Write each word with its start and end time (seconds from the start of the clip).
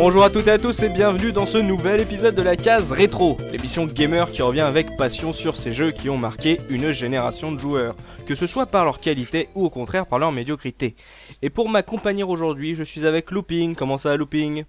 Bonjour 0.00 0.22
à 0.22 0.30
toutes 0.30 0.46
et 0.46 0.52
à 0.52 0.60
tous 0.60 0.84
et 0.84 0.88
bienvenue 0.88 1.32
dans 1.32 1.44
ce 1.44 1.58
nouvel 1.58 2.00
épisode 2.00 2.36
de 2.36 2.42
la 2.42 2.56
case 2.56 2.92
rétro, 2.92 3.36
l'émission 3.50 3.84
gamer 3.84 4.30
qui 4.30 4.42
revient 4.42 4.60
avec 4.60 4.96
passion 4.96 5.32
sur 5.32 5.56
ces 5.56 5.72
jeux 5.72 5.90
qui 5.90 6.08
ont 6.08 6.16
marqué 6.16 6.60
une 6.68 6.92
génération 6.92 7.50
de 7.50 7.58
joueurs, 7.58 7.96
que 8.24 8.36
ce 8.36 8.46
soit 8.46 8.66
par 8.66 8.84
leur 8.84 9.00
qualité 9.00 9.48
ou 9.56 9.64
au 9.64 9.70
contraire 9.70 10.06
par 10.06 10.20
leur 10.20 10.30
médiocrité. 10.30 10.94
Et 11.42 11.50
pour 11.50 11.68
m'accompagner 11.68 12.22
aujourd'hui, 12.22 12.76
je 12.76 12.84
suis 12.84 13.08
avec 13.08 13.32
Looping, 13.32 13.74
comment 13.74 13.98
ça 13.98 14.16
Looping? 14.16 14.66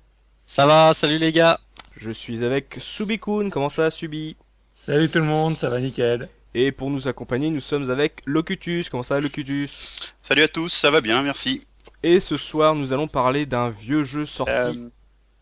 Ça 0.48 0.66
va, 0.66 0.96
salut 0.96 1.20
les 1.20 1.32
gars 1.32 1.60
Je 1.96 2.10
suis 2.10 2.44
avec 2.44 2.78
Subikun, 2.80 3.52
comment 3.52 3.70
ça 3.70 3.92
Subi? 3.92 4.36
Salut 4.74 5.12
tout 5.12 5.20
le 5.20 5.26
monde, 5.26 5.56
ça 5.56 5.70
va 5.70 5.80
nickel. 5.80 6.28
Et 6.56 6.72
pour 6.72 6.90
nous 6.90 7.08
accompagner, 7.08 7.52
nous 7.52 7.62
sommes 7.62 7.92
avec 7.92 8.24
Locutus, 8.26 8.90
comment 8.90 9.04
ça 9.04 9.20
Locutus? 9.20 10.16
Salut 10.24 10.42
à 10.42 10.48
tous, 10.48 10.70
ça 10.70 10.90
va 10.90 11.02
bien, 11.02 11.22
merci. 11.22 11.62
Et 12.02 12.20
ce 12.20 12.36
soir, 12.36 12.74
nous 12.74 12.94
allons 12.94 13.08
parler 13.08 13.46
d'un 13.46 13.70
vieux 13.70 14.04
jeu 14.04 14.26
sorti. 14.26 14.52
Euh, 14.52 14.90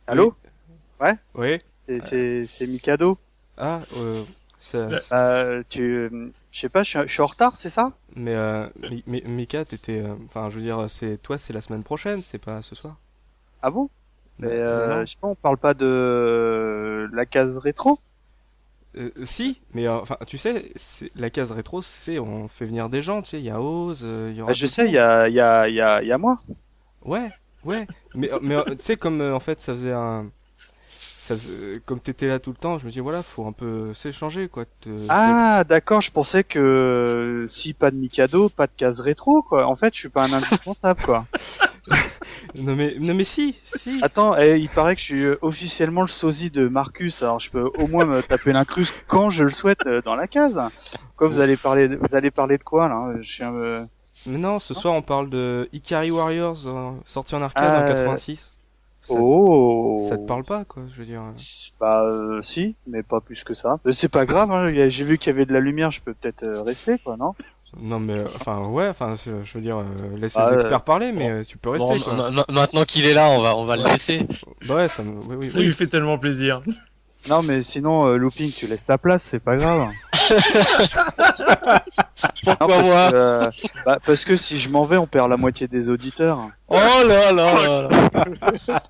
Allô 0.08 0.34
Oui 1.00 1.50
C'est- 1.88 2.02
C'est 2.02 2.46
c'est 2.48 2.68
Mikado. 2.68 3.18
Ah, 3.58 3.80
euh, 3.98 4.24
ça, 4.60 4.88
Ouais. 4.88 5.00
Euh, 5.12 5.64
tu, 5.70 5.82
euh, 5.82 6.32
je 6.52 6.60
sais 6.60 6.70
pas, 6.70 6.84
je 6.84 7.08
suis, 7.08 7.22
en 7.22 7.26
retard, 7.26 7.56
c'est 7.58 7.70
ça 7.70 7.92
mais, 8.16 8.34
euh, 8.34 8.68
Mi- 8.90 9.04
Mi- 9.06 9.22
Mika, 9.26 9.66
t'étais, 9.66 10.00
euh, 10.00 10.16
enfin, 10.26 10.50
je 10.50 10.56
veux 10.56 10.62
dire, 10.62 10.90
c'est 10.90 11.18
toi, 11.22 11.38
c'est 11.38 11.54
la 11.54 11.62
semaine 11.62 11.84
prochaine, 11.84 12.22
c'est 12.22 12.40
pas 12.40 12.62
ce 12.62 12.74
soir. 12.76 12.98
Ah 13.62 13.70
bon 13.70 13.90
Mais 14.40 14.48
euh, 14.50 15.06
je 15.06 15.12
sais 15.12 15.18
pas, 15.22 15.28
on 15.28 15.36
parle 15.36 15.58
pas 15.58 15.74
de 15.74 17.10
la 17.14 17.26
case 17.26 17.58
rétro 17.58 18.00
Euh, 18.96 19.12
si, 19.26 19.62
mais 19.74 19.86
euh, 19.88 20.00
enfin, 20.00 20.18
tu 20.26 20.38
sais, 20.38 20.72
la 21.16 21.30
case 21.30 21.52
rétro, 21.52 21.82
c'est 21.82 22.20
on 22.20 22.48
fait 22.48 22.66
venir 22.66 22.90
des 22.90 23.02
gens, 23.02 23.22
tu 23.22 23.32
sais, 23.32 23.40
il 23.40 23.46
y 23.46 23.50
a 23.50 23.62
Oz, 23.62 24.02
euh, 24.04 24.30
il 24.32 24.38
y 24.38 24.42
aura. 24.42 24.52
Bah, 24.52 24.58
Je 24.58 24.66
sais, 24.68 24.86
il 24.88 24.94
y 24.94 24.98
a, 24.98 25.28
il 25.28 25.36
y, 25.36 25.40
a, 25.42 25.68
il 25.68 25.76
y, 25.76 25.82
a, 25.82 26.02
il 26.02 26.08
y 26.08 26.12
a 26.12 26.18
moi. 26.18 26.38
Ouais, 27.04 27.30
ouais, 27.68 27.88
mais 28.16 28.32
euh, 28.32 28.40
mais 28.42 28.56
euh, 28.56 28.64
tu 28.70 28.76
sais 28.80 28.98
comme 28.98 29.22
euh, 29.22 29.36
en 29.36 29.40
fait 29.40 29.60
ça 29.60 29.74
faisait 29.74 29.92
un, 29.94 30.26
ça 31.20 31.36
faisait- 31.36 31.80
comme 31.86 32.00
t'étais 32.00 32.28
là 32.28 32.40
tout 32.40 32.50
le 32.52 32.56
temps, 32.58 32.78
je 32.78 32.86
me 32.86 32.92
dis 32.92 33.00
voilà, 33.00 33.22
faut 33.24 33.46
un 33.46 33.52
peu 33.52 33.94
s'échanger 33.94 34.48
quoi. 34.48 34.66
te- 34.82 34.90
Ah, 35.10 35.64
d'accord, 35.64 36.02
je 36.02 36.12
pensais 36.12 36.44
que 36.44 37.46
si 37.50 37.74
pas 37.74 37.92
de 37.92 37.96
Mikado, 37.98 38.50
pas 38.50 38.68
de 38.68 38.72
case 38.76 39.00
rétro, 39.00 39.42
quoi. 39.42 39.66
En 39.68 39.76
fait, 39.76 39.94
je 39.94 40.00
suis 40.00 40.10
pas 40.10 40.24
un 40.26 40.34
indispensable, 40.34 41.02
quoi. 41.04 41.26
Non 42.56 42.76
mais 42.76 42.96
non 43.00 43.14
mais 43.14 43.24
si, 43.24 43.56
si. 43.64 44.00
Attends, 44.04 44.38
eh, 44.38 44.58
il 44.60 44.70
paraît 44.70 44.96
que 44.96 45.02
je 45.02 45.06
suis 45.06 45.26
officiellement 45.42 46.02
le 46.02 46.08
sosie 46.08 46.50
de 46.50 46.68
Marcus, 46.68 47.22
alors 47.22 47.40
je 47.40 47.50
peux 47.52 47.70
au 47.80 47.88
moins 47.88 48.06
me 48.06 48.22
taper 48.22 48.52
l'incruste 48.52 48.94
quand 49.08 49.30
je 49.30 49.44
le 49.44 49.52
souhaite 49.52 49.86
euh, 49.86 50.02
dans 50.02 50.16
la 50.16 50.28
case. 50.28 50.60
Quoi, 51.16 51.28
vous 51.30 51.40
allez 51.40 51.56
parler, 51.58 51.88
vous 51.88 52.16
allez 52.16 52.32
parler 52.32 52.58
de 52.58 52.64
quoi 52.64 52.88
là? 52.90 53.14
Je 53.22 53.30
suis 53.30 53.44
un, 53.44 53.88
Mais 54.28 54.38
non, 54.38 54.60
ce 54.60 54.74
soir 54.74 54.94
on 54.94 55.02
parle 55.02 55.30
de 55.30 55.70
Ikari 55.74 56.12
Warriors 56.12 56.68
euh, 56.68 56.92
sorti 57.06 57.34
en 57.36 57.42
arcade 57.42 57.64
en 57.84 57.86
Ah, 57.86 57.88
86. 57.90 58.52
Ça, 59.04 59.14
Oh. 59.18 59.98
ça 60.10 60.18
te 60.18 60.26
parle 60.26 60.44
pas 60.44 60.66
quoi, 60.66 60.84
je 60.94 61.00
veux 61.00 61.06
dire. 61.06 61.22
euh. 61.22 61.32
Bah 61.80 62.02
euh, 62.04 62.42
si, 62.42 62.76
mais 62.88 63.04
pas 63.04 63.22
plus 63.22 63.42
que 63.46 63.54
ça. 63.56 63.78
Euh, 63.86 63.92
C'est 63.94 64.10
pas 64.10 64.26
grave, 64.26 64.52
hein, 64.52 64.70
y 64.70 64.82
a- 64.82 64.90
j'ai 64.90 65.06
vu 65.06 65.18
qu'il 65.18 65.32
y 65.32 65.36
avait 65.36 65.46
de 65.46 65.54
la 65.54 65.62
lumière, 65.62 65.92
je 65.92 66.02
peux 66.02 66.14
peut-être 66.14 66.44
euh, 66.44 66.62
rester, 66.62 66.98
quoi, 67.00 67.16
non? 67.18 67.34
Non 67.80 68.00
mais 68.00 68.18
euh, 68.18 68.24
enfin 68.36 68.66
ouais, 68.68 68.88
enfin 68.90 69.16
c'est- 69.16 69.32
je 69.44 69.54
veux 69.54 69.62
dire, 69.62 69.78
euh, 69.78 70.18
laisse 70.18 70.36
Ah, 70.36 70.48
les 70.48 70.54
euh, 70.54 70.60
experts 70.60 70.84
parler, 70.84 71.12
mais 71.14 71.30
euh, 71.30 71.44
tu 71.44 71.58
peux 71.58 71.70
rester 71.70 71.88
Bon, 71.88 72.00
quoi. 72.00 72.14
ma- 72.16 72.32
ma- 72.32 72.46
maintenant 72.50 72.84
qu'il 72.84 73.06
est 73.06 73.14
là, 73.14 73.30
on 73.30 73.40
va, 73.42 73.56
on 73.56 73.64
va 73.66 73.78
le 73.78 73.84
laisser. 73.86 74.26
Bah 74.68 74.76
ouais, 74.76 74.88
ça 74.90 75.04
me, 75.04 75.20
oui 75.22 75.36
oui. 75.38 75.50
Ça 75.52 75.60
oui. 75.60 75.66
lui 75.66 75.74
fait 75.74 75.88
tellement 75.88 76.18
plaisir. 76.18 76.62
Non, 77.30 77.42
mais 77.44 77.64
sinon, 77.64 78.08
euh, 78.08 78.16
Looping, 78.18 78.52
tu 78.52 78.68
laisses 78.68 78.86
ta 78.86 78.98
place, 78.98 79.22
c'est 79.32 79.44
pas 79.44 79.56
grave. 79.58 79.90
Pourquoi 81.38 82.68
Non, 82.68 82.84
moi 82.84 83.10
parce, 83.10 83.12
que, 83.12 83.16
euh, 83.16 83.50
bah, 83.86 83.98
parce 84.06 84.26
que 84.26 84.36
si 84.36 84.60
je 84.60 84.70
m'en 84.70 84.84
vais, 84.84 84.98
on 84.98 85.08
perd 85.08 85.30
la 85.30 85.38
moitié 85.38 85.68
des 85.68 85.90
auditeurs. 85.90 86.40
Oh 86.68 86.76
là 86.76 87.32
là 87.32 87.54
là 87.54 87.90
là. 88.68 88.82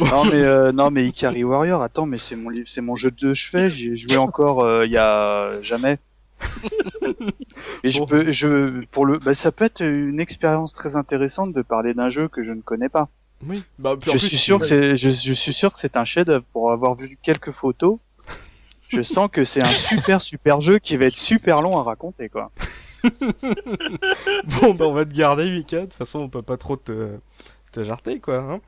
non 0.10 0.24
mais 0.24 0.42
euh, 0.42 0.72
non 0.72 0.90
mais 0.90 1.06
Ikari 1.06 1.44
Warrior, 1.44 1.82
attends, 1.82 2.06
mais 2.06 2.18
c'est 2.18 2.36
mon 2.36 2.48
livre, 2.50 2.68
c'est 2.72 2.80
mon 2.80 2.96
jeu 2.96 3.10
de 3.10 3.34
chevet. 3.34 3.70
J'y 3.70 3.88
ai 3.92 3.96
joué 3.96 4.16
encore 4.16 4.60
euh, 4.64 4.82
il 4.84 4.92
y 4.92 4.98
a 4.98 5.60
jamais. 5.62 5.98
Et 7.84 7.90
je 7.90 8.02
peux, 8.04 8.32
je 8.32 8.84
pour 8.86 9.04
le, 9.04 9.18
bah, 9.18 9.34
ça 9.34 9.52
peut 9.52 9.64
être 9.64 9.82
une 9.82 10.20
expérience 10.20 10.72
très 10.72 10.96
intéressante 10.96 11.52
de 11.52 11.62
parler 11.62 11.94
d'un 11.94 12.10
jeu 12.10 12.28
que 12.28 12.44
je 12.44 12.52
ne 12.52 12.62
connais 12.62 12.88
pas. 12.88 13.08
Oui. 13.46 13.62
Bah 13.78 13.94
puis 13.98 14.10
en 14.10 14.14
Je 14.14 14.18
plus, 14.18 14.28
suis 14.28 14.38
sûr 14.38 14.58
que 14.58 14.66
c'est, 14.66 14.96
je, 14.96 15.10
je 15.10 15.32
suis 15.32 15.54
sûr 15.54 15.72
que 15.72 15.80
c'est 15.80 15.96
un 15.96 16.04
chef-d'œuvre 16.04 16.44
pour 16.52 16.72
avoir 16.72 16.94
vu 16.94 17.18
quelques 17.22 17.52
photos. 17.52 17.98
Je 18.92 19.02
sens 19.02 19.28
que 19.30 19.44
c'est 19.44 19.62
un 19.62 19.66
super 19.66 20.20
super 20.20 20.60
jeu 20.60 20.78
qui 20.78 20.96
va 20.96 21.06
être 21.06 21.12
super 21.12 21.62
long 21.62 21.78
à 21.78 21.82
raconter 21.82 22.28
quoi. 22.28 22.50
Bon 24.60 24.74
bah 24.74 24.84
on 24.86 24.92
va 24.92 25.04
te 25.04 25.14
garder 25.14 25.50
Mika, 25.50 25.78
de 25.78 25.84
toute 25.84 25.94
façon 25.94 26.20
on 26.20 26.28
peut 26.28 26.42
pas 26.42 26.56
trop 26.56 26.76
te, 26.76 27.18
te 27.72 27.82
jarter 27.82 28.20
quoi. 28.20 28.38
Hein 28.38 28.60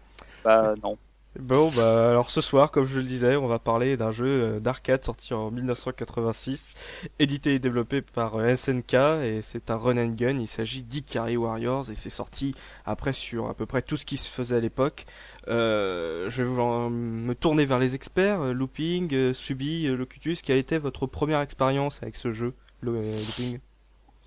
Bah 0.44 0.74
non. 0.82 0.96
Bon 1.38 1.70
bah 1.74 2.10
alors 2.10 2.30
ce 2.30 2.40
soir 2.42 2.70
comme 2.70 2.84
je 2.84 2.98
le 2.98 3.04
disais 3.06 3.36
on 3.36 3.46
va 3.46 3.58
parler 3.58 3.96
d'un 3.96 4.10
jeu 4.10 4.26
euh, 4.26 4.60
d'arcade 4.60 5.02
sorti 5.02 5.32
en 5.32 5.50
1986, 5.50 6.74
édité 7.18 7.54
et 7.54 7.58
développé 7.58 8.02
par 8.02 8.36
euh, 8.36 8.54
SNK 8.54 8.94
et 9.24 9.40
c'est 9.42 9.70
un 9.70 9.76
run 9.76 9.96
and 9.96 10.14
gun, 10.14 10.38
il 10.38 10.46
s'agit 10.46 10.82
d'Ikari 10.82 11.36
Warriors 11.38 11.90
et 11.90 11.94
c'est 11.94 12.10
sorti 12.10 12.54
après 12.84 13.12
sur 13.14 13.48
à 13.48 13.54
peu 13.54 13.64
près 13.64 13.80
tout 13.82 13.96
ce 13.96 14.04
qui 14.04 14.18
se 14.18 14.30
faisait 14.30 14.56
à 14.56 14.60
l'époque. 14.60 15.06
Euh, 15.48 16.28
je 16.28 16.42
vais 16.42 16.50
me 16.90 17.34
tourner 17.34 17.64
vers 17.64 17.78
les 17.78 17.94
experts, 17.94 18.52
Looping, 18.52 19.32
Subi, 19.32 19.88
Locutus, 19.88 20.42
quelle 20.42 20.58
était 20.58 20.78
votre 20.78 21.06
première 21.06 21.40
expérience 21.40 22.02
avec 22.02 22.16
ce 22.16 22.30
jeu, 22.30 22.54
Lo- 22.82 22.92
Looping? 23.00 23.58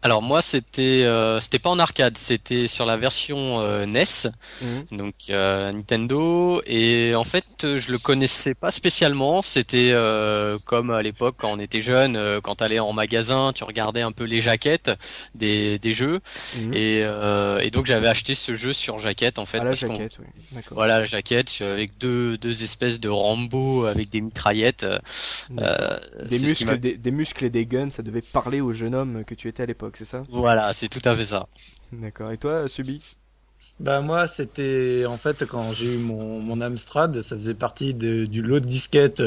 Alors 0.05 0.21
moi, 0.21 0.43
c'était, 0.43 1.01
euh, 1.03 1.39
c'était 1.39 1.57
pas 1.57 1.71
en 1.71 1.79
arcade, 1.79 2.15
c'était 2.19 2.67
sur 2.67 2.85
la 2.85 2.95
version 2.95 3.61
euh, 3.61 3.87
NES, 3.87 4.29
Mhm. 4.61 4.97
donc 4.99 5.15
euh, 5.31 5.71
Nintendo. 5.71 6.61
Et 6.67 7.13
en 7.15 7.23
fait, 7.23 7.45
je 7.77 7.91
le 7.91 7.97
connaissais 7.97 8.53
pas 8.53 8.69
spécialement. 8.69 9.41
C'était 9.41 9.89
euh, 9.93 10.59
comme 10.67 10.91
à 10.91 11.01
l'époque 11.01 11.37
quand 11.39 11.51
on 11.51 11.59
était 11.59 11.81
jeune, 11.81 12.17
euh, 12.17 12.39
quand 12.39 12.53
t'allais 12.53 12.77
en 12.77 12.93
magasin, 12.93 13.51
tu 13.51 13.63
regardais 13.63 14.01
un 14.01 14.11
peu 14.11 14.25
les 14.25 14.41
jaquettes 14.41 14.91
des, 15.33 15.79
des 15.79 15.93
jeux. 15.93 16.19
Mhm. 16.59 16.73
Et, 16.75 16.99
euh, 17.01 17.57
et 17.57 17.71
donc 17.71 17.87
j'avais 17.87 18.07
acheté 18.07 18.35
ce 18.35 18.55
jeu 18.55 18.73
sur 18.73 18.99
jaquette 18.99 19.39
en 19.39 19.47
fait. 19.47 19.57
à 19.57 19.63
la 19.63 19.69
parce 19.71 19.85
qu'on- 19.85 19.95
jaquette, 19.97 20.19
oui. 20.19 20.25
D'accord. 20.51 20.75
Voilà 20.75 20.99
la 20.99 21.05
jaquette 21.05 21.51
avec 21.61 21.97
deux, 21.97 22.37
deux 22.37 22.61
espèces 22.61 22.99
de 22.99 23.09
Rambo 23.09 23.85
avec 23.85 24.11
des 24.11 24.21
mitraillettes. 24.21 24.83
euh. 24.83 24.99
Des 26.29 26.37
muscles, 26.37 26.79
des, 26.79 26.93
des 26.95 27.11
muscles 27.11 27.45
et 27.45 27.49
des 27.49 27.65
guns, 27.65 27.89
ça 27.89 28.03
devait 28.03 28.21
parler 28.21 28.61
au 28.61 28.71
jeune 28.71 28.93
homme 28.93 29.23
que 29.25 29.33
tu 29.33 29.47
étais 29.49 29.63
à 29.63 29.65
l'époque, 29.65 29.94
c'est 29.97 30.05
ça 30.05 30.23
Voilà, 30.29 30.73
c'est 30.73 30.89
tout 30.89 31.01
à 31.05 31.15
fait 31.15 31.25
ça. 31.25 31.47
D'accord. 31.91 32.31
Et 32.31 32.37
toi, 32.37 32.67
Subi 32.67 33.01
Bah 33.79 34.01
moi, 34.01 34.27
c'était 34.27 35.05
en 35.07 35.17
fait 35.17 35.45
quand 35.45 35.71
j'ai 35.73 35.95
eu 35.95 35.97
mon, 35.97 36.39
mon 36.39 36.61
Amstrad, 36.61 37.21
ça 37.21 37.35
faisait 37.35 37.53
partie 37.53 37.93
de- 37.93 38.25
du 38.25 38.41
lot 38.41 38.59
de 38.59 38.65
disquettes, 38.65 39.23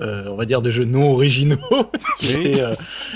euh, 0.00 0.28
on 0.28 0.36
va 0.36 0.44
dire 0.46 0.62
de 0.62 0.70
jeux 0.70 0.84
non 0.84 1.12
originaux 1.12 1.56
qui 2.18 2.26
Oui. 2.26 2.46
étaient 2.46 2.60
euh, 2.62 2.74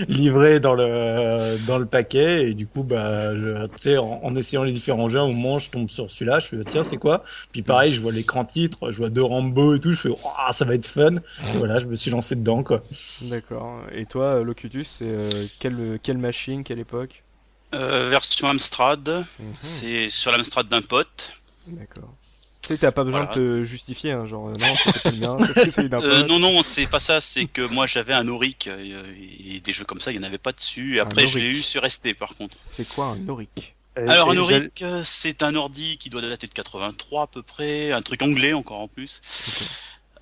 livrés 0.08 0.60
dans 0.60 0.74
le 0.74 1.56
dans 1.66 1.78
le 1.78 1.86
paquet 1.86 2.50
et 2.50 2.54
du 2.54 2.66
coup 2.66 2.82
bah 2.82 3.34
je- 3.34 3.66
tu 3.66 3.72
sais 3.80 3.96
en, 3.98 4.20
en 4.22 4.36
essayant 4.36 4.62
les 4.64 4.72
différents 4.72 5.08
jeux, 5.08 5.20
au 5.20 5.28
moment 5.28 5.58
je 5.58 5.70
tombe 5.70 5.88
sur 5.88 6.10
celui-là, 6.10 6.38
je 6.40 6.46
fais 6.46 6.64
tiens 6.68 6.84
c'est 6.84 6.96
quoi? 6.98 7.24
Puis 7.52 7.62
pareil, 7.62 7.92
je 7.92 8.00
vois 8.00 8.12
l'écran 8.12 8.44
titre, 8.44 8.90
je 8.90 8.96
vois 8.98 9.08
deux 9.10 9.22
Rambo 9.22 9.74
et 9.74 9.80
tout, 9.80 9.92
je 9.92 9.96
fais 10.00 10.08
oh, 10.10 10.52
ça 10.52 10.64
va 10.64 10.74
être 10.74 10.86
fun. 10.86 11.16
Et 11.52 11.58
voilà, 11.58 11.78
je 11.78 11.86
me 11.86 11.96
suis 11.96 12.10
lancé 12.10 12.36
dedans 12.36 12.62
quoi. 12.62 12.82
D'accord. 13.22 13.80
Et 13.92 14.06
toi, 14.06 14.24
euh, 14.36 14.44
Locutus, 14.44 14.88
c'est 14.88 15.04
euh, 15.08 15.46
quelle, 15.60 15.98
quelle 16.02 16.18
machine, 16.18 16.64
quelle 16.64 16.78
époque? 16.78 17.22
Euh, 17.74 18.08
version 18.10 18.48
Amstrad, 18.48 19.08
Mhm. 19.40 19.54
c'est 19.62 20.10
sur 20.10 20.30
l'Amstrad 20.30 20.68
d'un 20.68 20.82
pote. 20.82 21.34
D'accord. 21.66 22.14
Tu 22.66 22.68
sais, 22.68 22.78
t'as 22.78 22.92
pas 22.92 23.04
besoin 23.04 23.24
Voilà. 23.26 23.34
de 23.38 23.58
te 23.60 23.62
justifier, 23.64 24.12
hein, 24.12 24.24
genre, 24.24 24.48
euh, 24.48 24.52
non, 24.58 24.66
c'était 24.82 24.98
pas 25.00 25.10
le 25.10 25.16
mien, 25.18 25.36
c'était 25.46 25.70
celui 25.70 25.88
d'un 25.90 26.00
Euh, 26.00 26.24
non, 26.26 26.38
non, 26.38 26.62
c'est 26.62 26.86
pas 26.86 26.98
ça, 27.00 27.20
c'est 27.20 27.44
que 27.44 27.60
moi 27.60 27.86
j'avais 27.86 28.14
un 28.14 28.26
Auric, 28.28 28.68
euh, 28.68 29.04
et 29.52 29.60
des 29.60 29.72
jeux 29.74 29.84
comme 29.84 30.00
ça, 30.00 30.12
il 30.12 30.18
n'y 30.18 30.24
en 30.24 30.26
avait 30.26 30.38
pas 30.38 30.52
dessus, 30.52 30.96
et 30.96 31.00
après 31.00 31.26
je 31.28 31.38
l'ai 31.38 31.50
eu 31.50 31.62
sur 31.62 31.84
ST 31.84 32.14
par 32.14 32.34
contre. 32.36 32.56
C'est 32.64 32.88
quoi 32.88 33.08
un 33.08 33.28
Auric? 33.28 33.74
Et- 33.98 34.00
Alors 34.08 34.30
un 34.30 34.34
et 34.34 34.38
Auric, 34.38 34.80
euh, 34.82 35.02
c'est 35.04 35.42
un 35.42 35.54
ordi 35.54 35.98
qui 35.98 36.08
doit 36.08 36.22
dater 36.22 36.46
de 36.46 36.52
83 36.54 37.24
à 37.24 37.26
peu 37.26 37.42
près, 37.42 37.92
un 37.92 38.00
truc 38.00 38.22
anglais 38.22 38.54
encore 38.54 38.80
en 38.80 38.88
plus. 38.88 39.20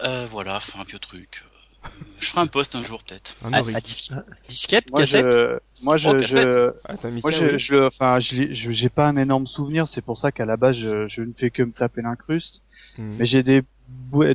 Euh, 0.03 0.27
voilà, 0.29 0.57
enfin 0.57 0.81
un 0.81 0.85
vieux 0.85 0.99
truc. 0.99 1.43
Euh, 1.85 1.89
Je 2.21 2.27
ferai 2.29 2.41
un 2.43 2.47
post 2.47 2.75
un 2.77 2.83
jour 2.83 3.03
peut-être. 3.03 3.35
À, 3.45 3.57
à 3.57 3.81
dis- 3.81 4.11
disquette, 4.49 4.91
Moi 4.91 5.01
cassette. 5.01 5.31
je, 5.33 5.59
moi 5.85 5.97
je, 5.97 6.09
Oh, 6.09 6.13
cassette. 6.15 6.53
je, 6.53 6.71
Ah, 6.89 6.95
moi 7.23 7.31
je, 7.59 7.87
enfin 7.87 8.19
j'ai 8.21 8.89
pas 8.89 9.09
un 9.09 9.17
énorme 9.17 9.47
souvenir, 9.47 9.89
c'est 9.89 10.03
pour 10.03 10.19
ça 10.19 10.31
qu'à 10.33 10.45
la 10.45 10.57
base 10.57 10.77
je, 10.77 11.09
je 11.09 11.23
ne 11.23 11.33
fais 11.37 11.51
que 11.51 11.63
me 11.63 11.73
taper 11.73 12.03
l'incruste. 12.03 12.63
Mhm. 12.99 13.17
Mais 13.19 13.27
j'ai 13.27 13.43
des 13.43 13.63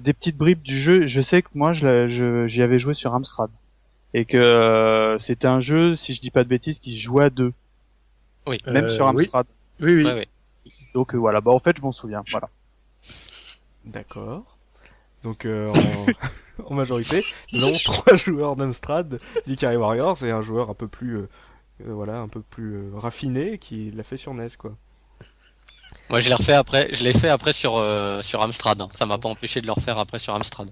des 0.02 0.14
petites 0.14 0.38
bribes 0.38 0.62
du 0.62 0.80
jeu. 0.80 1.08
Je 1.08 1.22
sais 1.22 1.42
que 1.42 1.48
moi 1.56 1.74
je, 1.74 2.46
j'y 2.48 2.62
avais 2.62 2.80
joué 2.80 2.94
sur 2.94 3.14
Amstrad 3.14 3.50
et 4.14 4.26
que 4.26 4.38
euh, 4.38 5.18
c'était 5.20 5.48
un 5.48 5.62
jeu, 5.62 5.96
si 5.96 6.14
je 6.14 6.22
dis 6.22 6.32
pas 6.32 6.44
de 6.44 6.50
bêtises, 6.50 6.80
qui 6.80 6.98
se 6.98 7.04
jouait 7.04 7.26
à 7.26 7.30
deux, 7.30 7.54
Oui. 8.48 8.60
même 8.68 8.86
Euh, 8.86 8.96
sur 8.96 9.06
oui. 9.14 9.24
Amstrad. 9.24 9.48
Oui 9.80 9.94
oui. 9.94 10.04
Ouais, 10.06 10.14
ouais. 10.14 10.28
Donc 10.94 11.14
euh, 11.16 11.18
voilà, 11.18 11.40
bah 11.42 11.52
en 11.52 11.60
fait 11.60 11.76
je 11.78 11.82
m'en 11.82 11.92
souviens. 11.92 12.24
Voilà. 12.32 12.50
D'accord. 13.86 14.57
Donc 15.28 15.46
euh, 15.46 15.68
en... 15.68 16.64
en 16.72 16.74
majorité, 16.74 17.24
nous 17.54 17.64
avons 17.66 17.78
trois 17.86 18.16
joueurs 18.16 18.56
d'Amstrad 18.56 19.20
d'Ikari 19.46 19.76
Warriors 19.78 20.24
et 20.24 20.32
un 20.32 20.42
joueur 20.42 20.70
un 20.70 20.74
peu 20.74 20.88
plus, 20.88 21.18
euh, 21.18 21.30
euh, 21.86 21.94
voilà, 21.94 22.18
un 22.20 22.28
peu 22.30 22.42
plus 22.42 22.76
euh, 22.76 22.90
raffiné 22.96 23.58
qui 23.58 23.92
l'a 23.92 24.04
fait 24.04 24.18
sur 24.18 24.34
NES 24.34 24.48
quoi. 24.58 24.72
Moi, 26.10 26.22
je 26.22 26.30
l'ai 26.30 26.36
refait 26.36 26.54
après. 26.54 26.90
Je 26.94 27.04
l'ai 27.04 27.12
fait 27.14 27.28
après 27.28 27.52
sur 27.52 27.78
euh, 27.78 28.22
sur 28.22 28.42
Amstrad. 28.42 28.82
hein. 28.82 28.88
Ça 28.92 29.06
m'a 29.06 29.18
pas 29.18 29.28
empêché 29.28 29.60
de 29.60 29.66
le 29.66 29.74
refaire 29.74 29.98
après 30.00 30.20
sur 30.20 30.34
Amstrad. 30.34 30.70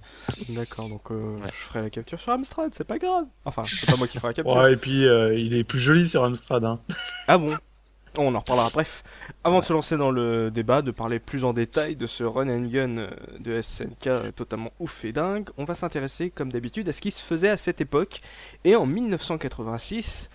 D'accord, 0.49 0.87
donc 0.87 1.11
euh, 1.11 1.35
Ouais. 1.37 1.49
je 1.51 1.55
ferai 1.57 1.81
la 1.81 1.89
capture 1.89 2.19
sur 2.21 2.31
Amstrad, 2.31 2.73
c'est 2.73 2.85
pas 2.85 2.97
grave. 2.97 3.25
Enfin, 3.43 3.63
c'est 3.65 3.89
pas 3.89 3.97
moi 3.97 4.07
qui 4.07 4.17
ferai 4.17 4.29
la 4.29 4.33
capture. 4.33 4.55
Ouais, 4.55 4.73
et 4.73 4.77
puis 4.77 5.05
euh, 5.05 5.37
il 5.37 5.53
est 5.53 5.65
plus 5.65 5.79
joli 5.81 6.07
sur 6.07 6.23
Amstrad. 6.23 6.63
Hein. 6.63 6.79
Ah 7.27 7.37
bon? 7.37 7.51
On 8.17 8.33
en 8.33 8.39
reparlera. 8.39 8.69
Bref, 8.71 9.03
avant 9.43 9.59
de 9.59 9.65
se 9.65 9.73
lancer 9.73 9.97
dans 9.97 10.11
le 10.11 10.51
débat, 10.51 10.81
de 10.81 10.91
parler 10.91 11.19
plus 11.19 11.43
en 11.43 11.53
détail 11.53 11.95
de 11.95 12.07
ce 12.07 12.23
run 12.23 12.49
and 12.49 12.67
gun 12.67 12.97
euh, 12.97 13.09
de 13.39 13.61
SNK 13.61 14.07
euh, 14.07 14.31
totalement 14.31 14.71
ouf 14.79 15.05
et 15.05 15.11
dingue, 15.11 15.49
on 15.57 15.65
va 15.65 15.75
s'intéresser, 15.75 16.29
comme 16.29 16.51
d'habitude, 16.51 16.87
à 16.89 16.93
ce 16.93 17.01
qui 17.01 17.11
se 17.11 17.21
faisait 17.21 17.49
à 17.49 17.57
cette 17.57 17.81
époque. 17.81 18.21
Et 18.63 18.75
en 18.75 18.85
1986, 18.85 20.29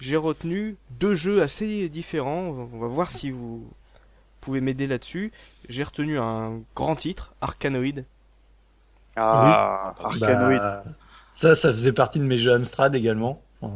j'ai 0.00 0.16
retenu 0.16 0.76
deux 0.98 1.14
jeux 1.14 1.42
assez 1.42 1.88
différents. 1.88 2.68
On 2.72 2.78
va 2.78 2.86
voir 2.86 3.10
si 3.10 3.30
vous 3.30 3.66
pouvez 4.40 4.60
m'aider 4.60 4.86
là-dessus. 4.86 5.32
J'ai 5.68 5.82
retenu 5.82 6.18
un 6.18 6.60
grand 6.74 6.96
titre, 6.96 7.34
Arkanoid. 7.40 8.04
Ah, 9.16 9.94
Arkanoid. 9.98 10.58
Bah, 10.58 10.82
ça, 11.30 11.54
ça 11.54 11.70
faisait 11.72 11.92
partie 11.92 12.18
de 12.18 12.24
mes 12.24 12.38
jeux 12.38 12.52
Amstrad 12.52 12.94
également. 12.94 13.42
Mm. 13.62 13.68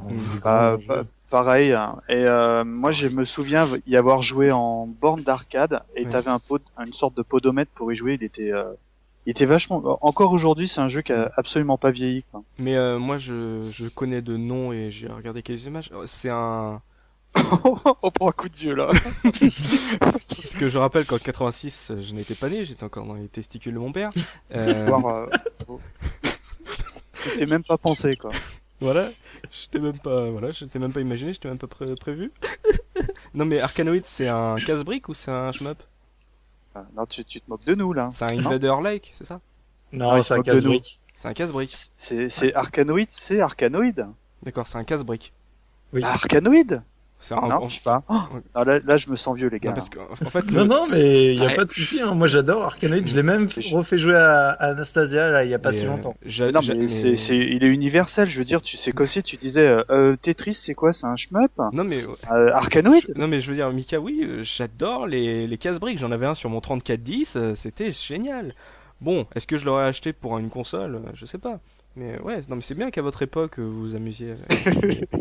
Bah, 0.45 0.77
bah, 0.87 1.03
pareil. 1.31 1.73
hein. 1.73 1.97
Et 2.09 2.15
euh, 2.15 2.65
moi, 2.65 2.93
je 2.93 3.09
me 3.09 3.25
souviens 3.25 3.67
y 3.87 3.97
avoir 3.97 4.23
joué 4.23 4.53
en 4.53 4.87
borne 4.87 5.23
d'arcade 5.23 5.83
et 5.97 6.05
Ouais. 6.05 6.11
t'avais 6.11 6.31
un 6.31 6.39
pot, 6.39 6.61
une 6.79 6.93
sorte 6.93 7.17
de 7.17 7.23
podomètre 7.23 7.71
pour 7.75 7.93
y 7.93 7.97
jouer. 7.97 8.15
Il 8.21 8.25
était, 8.25 8.53
euh, 8.53 8.73
il 9.27 9.31
était 9.31 9.47
vachement. 9.47 9.99
Encore 10.05 10.33
aujourd'hui, 10.33 10.69
c'est 10.69 10.81
un 10.81 10.89
jeu 10.89 11.03
qui 11.03 11.13
a 11.13 11.31
absolument 11.37 11.79
pas 11.79 11.91
vieilli. 11.91 12.25
Quoi. 12.31 12.43
Mais 12.59 12.77
euh, 12.77 12.99
moi, 12.99 13.17
je, 13.17 13.61
je 13.73 13.89
connais 13.89 14.23
de 14.23 14.37
nom 14.37 14.73
et 14.73 14.91
j'ai 14.91 15.09
regardé 15.09 15.43
quelques 15.43 15.65
images. 15.65 15.91
Euh, 15.95 16.05
C'est 16.07 16.31
un... 16.31 16.81
On 18.03 18.11
prend 18.11 18.29
un 18.29 18.33
coup 18.33 18.49
de 18.49 18.57
vieux 18.57 18.75
là. 18.75 18.91
Parce 20.01 20.57
que 20.59 20.67
je 20.67 20.79
rappelle 20.79 21.07
qu'en 21.07 21.17
86, 21.17 21.91
euh, 21.93 22.01
je 22.01 22.13
n'étais 22.13 22.35
pas 22.35 22.49
né, 22.49 22.65
j'étais 22.65 22.83
encore 22.83 23.07
dans 23.07 23.15
les 23.15 23.29
testicules 23.29 23.73
de 23.75 23.79
mon 23.79 23.93
père. 23.93 24.11
Euh, 24.53 24.87
Voir, 24.87 25.07
euh, 25.07 25.27
oh. 25.69 25.81
Même 27.49 27.63
pas 27.63 27.77
pensé 27.79 28.17
quoi. 28.17 28.31
Voilà, 28.81 29.09
je 29.51 29.67
t'ai 29.69 29.79
même 29.79 29.99
pas, 29.99 30.31
voilà, 30.31 30.51
je 30.53 30.65
t'ai 30.65 30.79
même 30.79 30.93
pas 30.93 31.01
imaginé, 31.01 31.33
je 31.33 31.41
t'ai 31.41 31.49
même 31.49 31.59
pas 31.59 31.67
pré- 31.67 31.95
prévu. 31.97 32.33
non 33.35 33.45
mais 33.45 33.61
Arkanoid, 33.61 34.01
c'est 34.05 34.29
un 34.29 34.55
casse-brique 34.57 35.09
ou 35.09 35.15
c'est 35.15 35.31
un 35.31 35.53
shmup? 35.53 35.83
Ah, 36.75 36.85
Non, 36.97 37.05
tu, 37.07 37.25
tu 37.25 37.41
te 37.41 37.51
moques 37.51 37.65
de 37.65 37.75
nous 37.75 37.93
là. 37.93 38.09
C'est 38.13 38.25
un. 38.25 38.39
Invader 38.39 38.75
Lake, 38.83 39.11
c'est 39.15 39.25
ça? 39.27 39.41
Non, 39.93 40.23
c'est 40.23 40.35
un 40.35 40.43
casse-brique. 40.43 41.01
C'est 41.19 41.29
un 41.29 41.35
casse-brique. 41.35 41.77
C'est, 41.97 42.31
c'est 42.31 42.55
Arkanoid, 42.55 43.07
c'est 43.11 43.41
Arkanoid. 43.41 44.09
D'accord, 44.43 44.67
c'est 44.67 44.79
un 44.79 44.85
casse-brique. 44.85 45.33
Oui. 45.93 46.03
Arkanoid 46.03 46.53
C'est 46.69 46.81
un... 47.31 47.49
Non, 47.49 47.69
je 47.69 47.75
sais 47.77 47.81
pas. 47.85 48.03
Oh, 48.09 48.15
non, 48.57 48.63
là, 48.65 48.79
là, 48.85 48.97
je 48.97 49.11
me 49.11 49.17
sens 49.17 49.37
vieux 49.37 49.49
les 49.49 49.59
gars. 49.61 49.71
Non, 49.71 49.75
parce 49.75 49.91
qu'en 49.91 50.03
en 50.11 50.31
fait, 50.31 50.51
Non, 50.51 50.63
le- 50.63 50.69
non, 50.69 50.87
mais 50.91 51.35
il 51.35 51.39
y 51.39 51.43
a 51.45 51.49
Ouais. 51.49 51.55
pas 51.55 51.65
de 51.65 51.71
souci. 51.71 52.01
Hein. 52.01 52.15
Moi, 52.15 52.29
j'adore 52.29 52.65
Arkanoid. 52.65 53.07
Je 53.07 53.15
l'ai 53.15 53.23
même 53.23 53.49
refait 53.73 53.99
jouer 53.99 54.17
à, 54.17 54.51
à 54.51 54.71
Anastasia 54.71 55.29
là, 55.29 55.45
il 55.45 55.51
y 55.51 55.55
a 55.55 55.59
pas 55.59 55.71
mais, 55.71 55.77
si 55.77 55.85
euh, 55.85 55.89
longtemps. 55.89 56.15
Non, 56.25 56.61
mais, 56.67 57.17
c'est, 57.17 57.37
il 57.37 57.63
est 57.63 57.69
universel. 57.69 58.29
Je 58.31 58.39
veux 58.39 58.45
dire, 58.45 58.63
tu 58.63 58.77
sais 58.77 58.93
qu'aussi, 58.93 59.23
tu 59.23 59.37
disais 59.37 59.67
euh, 59.67 59.83
euh, 59.91 60.17
Tetris, 60.17 60.55
c'est 60.55 60.75
quoi? 60.75 60.93
C'est 60.93 61.07
un 61.07 61.17
shmup? 61.17 61.53
Non 61.73 61.85
mais... 61.85 62.05
euh, 62.33 62.51
Arkanoid 62.55 63.01
je- 63.07 63.19
Non 63.21 63.29
mais 63.29 63.41
je 63.41 63.49
veux 63.51 63.57
dire, 63.57 63.71
Mika, 63.73 64.01
oui, 64.01 64.21
euh, 64.23 64.43
j'adore 64.43 65.07
les, 65.07 65.47
les 65.47 65.59
casse-briques. 65.59 65.99
J'en 65.99 66.13
avais 66.13 66.27
un 66.27 66.35
sur 66.35 66.49
mon 66.51 66.61
3410, 66.61 67.37
euh, 67.37 67.55
c'était 67.55 67.91
génial. 67.91 68.55
Bon, 69.01 69.27
est-ce 69.35 69.47
que 69.47 69.57
je 69.57 69.65
l'aurais 69.67 69.85
acheté 69.87 70.13
pour 70.13 70.39
une 70.39 70.51
console? 70.51 71.01
Je 71.15 71.25
sais 71.27 71.39
pas. 71.39 71.59
Mais 71.97 72.19
ouais, 72.21 72.39
non 72.49 72.57
mais 72.57 72.63
c'est 72.63 72.75
bien 72.77 72.91
qu'à 72.91 73.03
votre 73.03 73.21
époque 73.23 73.59
euh, 73.59 73.63
vous 73.63 73.81
vous 73.81 73.95
amusiez. 73.97 74.33
avec- 74.49 75.11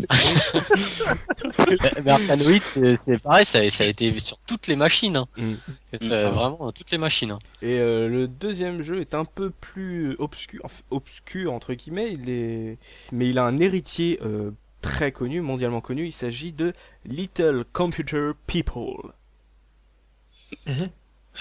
Mais- 1.69 2.01
mais 2.03 2.11
Arkanoid, 2.11 2.61
c'est 2.63 3.17
pareil. 3.21 3.45
Ça, 3.45 3.67
ça 3.69 3.83
a 3.83 3.87
été 3.87 4.17
sur 4.19 4.37
toutes 4.47 4.67
les 4.67 4.75
machines. 4.75 5.17
Hein. 5.17 5.27
Mm. 5.37 5.53
C'est 6.01 6.29
vraiment 6.29 6.71
toutes 6.71 6.91
les 6.91 6.97
machines. 6.97 7.31
hein. 7.31 7.39
Et 7.61 7.79
euh, 7.79 8.07
le 8.07 8.27
deuxième 8.27 8.81
jeu 8.81 9.01
est 9.01 9.13
un 9.13 9.25
peu 9.25 9.49
plus 9.49 10.15
obscur, 10.19 10.61
enfin, 10.63 10.81
obscur 10.91 11.53
entre 11.53 11.73
guillemets. 11.73 12.13
Il 12.13 12.29
est, 12.29 12.77
mais 13.11 13.29
il 13.29 13.39
a 13.39 13.43
un 13.43 13.57
héritier 13.59 14.19
euh, 14.23 14.51
très 14.81 15.11
connu, 15.11 15.41
mondialement 15.41 15.81
connu. 15.81 16.05
Il 16.05 16.11
s'agit 16.13 16.51
de 16.53 16.73
Little 17.05 17.65
Computer 17.73 18.31
People. 18.47 19.11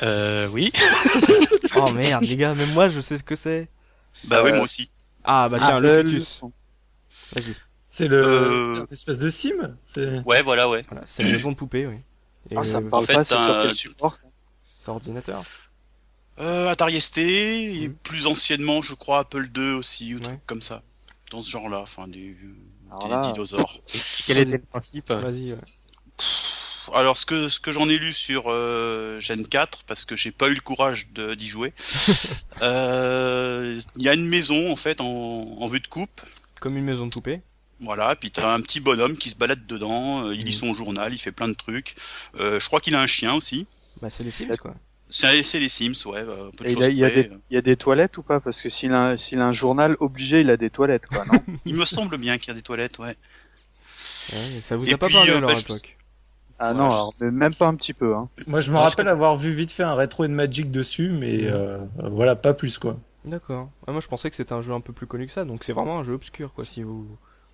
Euh, 0.03 0.49
oui. 0.53 0.73
Oh 1.77 1.91
merde, 1.93 2.25
les 2.25 2.37
gars, 2.37 2.55
même 2.55 2.73
moi 2.73 2.89
je 2.89 2.99
sais 3.01 3.19
ce 3.19 3.23
que 3.23 3.35
c'est. 3.37 3.69
Bah 4.25 4.41
oui, 4.43 4.51
Euh, 4.51 4.57
moi 4.57 4.65
aussi. 4.65 4.91
Ah 5.31 5.49
bah 5.51 5.59
tiens, 5.61 5.79
le 5.79 6.03
Locutus. 6.03 6.41
Vas-y. 7.33 7.55
C'est 7.87 8.09
le, 8.09 8.17
Euh, 8.25 8.75
c'est 8.75 8.81
une 8.81 8.87
espèce 8.93 9.19
de 9.19 9.31
sim. 9.31 9.77
C'est 9.85 10.21
Ouais, 10.25 10.43
voilà, 10.43 10.69
ouais. 10.71 10.83
Voilà, 10.89 11.03
c'est 11.07 11.23
une 11.23 11.33
maison 11.33 11.53
de 11.53 11.57
poupée, 11.57 11.87
oui. 11.87 11.97
Et 12.51 12.57
Ah, 12.57 12.65
ça 12.65 12.81
me 12.81 12.87
euh, 12.87 12.91
parle 12.91 13.03
en 13.03 13.07
fait, 13.07 13.15
pas, 13.15 13.25
c'est 13.25 13.35
sur 13.35 13.39
un- 13.41 13.63
quel 13.67 13.75
support 13.77 14.15
ça 14.15 14.21
c'est 14.65 14.91
ordinateur. 14.91 15.45
Euh, 16.41 16.69
Atari 16.71 16.99
ST, 17.01 17.19
et 17.19 17.89
Mhm. 17.89 17.95
plus 17.97 18.27
anciennement, 18.27 18.81
je 18.81 18.95
crois, 18.95 19.19
Apple 19.21 19.49
II 19.55 19.73
aussi, 19.75 20.15
ou 20.15 20.19
Ouais. 20.19 20.23
truc 20.25 20.41
comme 20.47 20.63
ça. 20.63 20.83
Dans 21.31 21.43
ce 21.43 21.51
genre-là, 21.51 21.81
enfin, 21.81 22.09
des, 22.09 22.35
Alors 22.91 23.05
des 23.05 23.11
là- 23.11 23.33
dinosaures. 23.33 23.79
Quel 24.27 24.39
était 24.39 24.53
le 24.53 24.59
principe? 24.61 25.11
Vas-y. 25.13 25.53
ouais. 25.53 25.59
Alors, 26.95 27.17
ce 27.19 27.27
que, 27.27 27.49
ce 27.49 27.61
que 27.61 27.73
j'en 27.73 27.89
ai 27.89 27.99
lu 27.99 28.13
sur 28.13 28.45
euh, 28.49 29.21
Gen 29.21 29.47
4, 29.47 29.85
parce 29.85 30.05
que 30.05 30.17
j'ai 30.17 30.31
pas 30.33 30.49
eu 30.49 30.55
le 30.55 30.61
courage 30.61 31.09
de- 31.13 31.35
d'y 31.35 31.47
jouer, 31.47 31.73
euh, 32.63 33.81
il 33.97 34.03
y 34.03 34.09
a 34.09 34.15
une 34.15 34.29
maison, 34.29 34.71
en 34.71 34.77
fait, 34.77 35.01
en, 35.01 35.07
en 35.07 35.67
vue 35.69 35.81
de 35.81 35.87
coupe. 35.87 36.21
Comme 36.61 36.77
une 36.77 36.85
maison 36.85 37.07
de 37.07 37.13
poupée. 37.13 37.41
Voilà, 37.81 38.17
puis 38.17 38.31
t'as 38.33 38.53
un 38.53 38.61
petit 38.61 38.81
bonhomme 38.81 39.17
qui 39.17 39.31
se 39.31 39.37
balade 39.37 39.65
dedans, 39.67 40.27
euh, 40.27 40.35
il 40.35 40.41
lit 40.45 40.47
Mhm. 40.47 40.53
son 40.53 40.75
journal, 40.75 41.15
il 41.15 41.19
fait 41.19 41.31
plein 41.31 41.47
de 41.49 41.55
trucs. 41.55 41.95
Euh, 42.41 42.59
je 42.59 42.67
crois 42.67 42.81
qu'il 42.81 42.95
a 42.97 43.01
un 43.01 43.07
chien 43.07 43.35
aussi. 43.35 43.67
Bah 44.03 44.11
c'est 44.11 44.25
les 44.25 44.31
Sims 44.33 44.57
quoi. 44.61 44.75
C'est 45.11 45.33
les 45.59 45.69
Sims, 45.69 45.95
ouais, 46.07 46.25
bah, 46.25 46.37
un 46.49 46.51
peu 46.51 46.65
de 46.65 46.69
Et 46.69 46.73
il, 46.73 46.75
choses 46.75 46.85
a, 46.85 46.89
il, 46.91 46.99
y 46.99 47.05
a 47.05 47.11
près. 47.11 47.23
des, 47.25 47.31
il 47.51 47.55
y 47.55 47.57
a 47.57 47.63
des 47.63 47.77
toilettes 47.77 48.19
ou 48.19 48.23
pas? 48.23 48.41
Parce 48.41 48.61
que 48.61 48.69
s'il 48.69 48.93
a, 48.93 49.17
s'il 49.17 49.39
a 49.41 49.45
un 49.47 49.53
journal 49.53 49.97
obligé, 50.01 50.41
il 50.41 50.51
a 50.51 50.57
des 50.57 50.71
toilettes, 50.71 51.07
quoi, 51.07 51.25
non? 51.25 51.43
Il 51.67 51.77
me 51.77 51.85
semble 51.87 52.19
bien 52.19 52.37
qu'il 52.39 52.49
y 52.49 52.51
a 52.51 52.55
des 52.55 52.63
toilettes, 52.63 52.99
ouais. 52.99 53.15
Ouais, 54.33 54.61
ça 54.61 54.77
vous 54.77 54.89
Et 54.89 54.93
a 54.93 54.99
pas 54.99 55.07
puis, 55.07 55.15
parlé 55.15 55.31
euh, 55.31 55.39
à 55.39 55.41
leur 55.41 55.51
bah, 55.51 55.57
je- 55.59 55.65
époque. 55.65 55.97
Ah 56.61 56.73
Ouais, 56.73 56.75
non, 56.79 56.85
alors, 56.91 57.13
même 57.21 57.55
pas 57.55 57.67
un 57.69 57.75
petit 57.77 57.95
peu. 57.95 58.15
Hein. 58.17 58.29
Moi, 58.49 58.61
je 58.61 58.71
me 58.73 58.77
je 58.77 58.83
rappelle 58.83 59.09
avoir 59.09 59.37
vu 59.37 59.53
vite 59.53 59.71
fait 59.71 59.85
un 59.85 59.95
rétro 59.95 60.25
and 60.25 60.31
Magic 60.31 60.71
dessus, 60.71 61.09
mais 61.11 61.37
Mhm. 61.39 61.49
euh, 61.53 61.79
voilà, 62.11 62.35
pas 62.37 62.53
plus 62.55 62.79
quoi. 62.79 62.97
D'accord. 63.25 63.69
Ah, 63.87 63.93
moi 63.93 64.01
je 64.01 64.09
pensais 64.09 64.31
que 64.31 64.37
c'était 64.37 64.53
un 64.55 64.61
jeu 64.61 64.73
un 64.73 64.81
peu 64.81 64.93
plus 64.93 65.07
connu 65.07 65.27
que 65.27 65.33
ça, 65.33 65.45
donc 65.45 65.63
c'est 65.65 65.73
vraiment 65.73 65.99
un 65.99 66.03
jeu 66.03 66.15
obscur 66.15 66.53
quoi 66.55 66.65
si 66.65 66.83
vous 66.83 67.07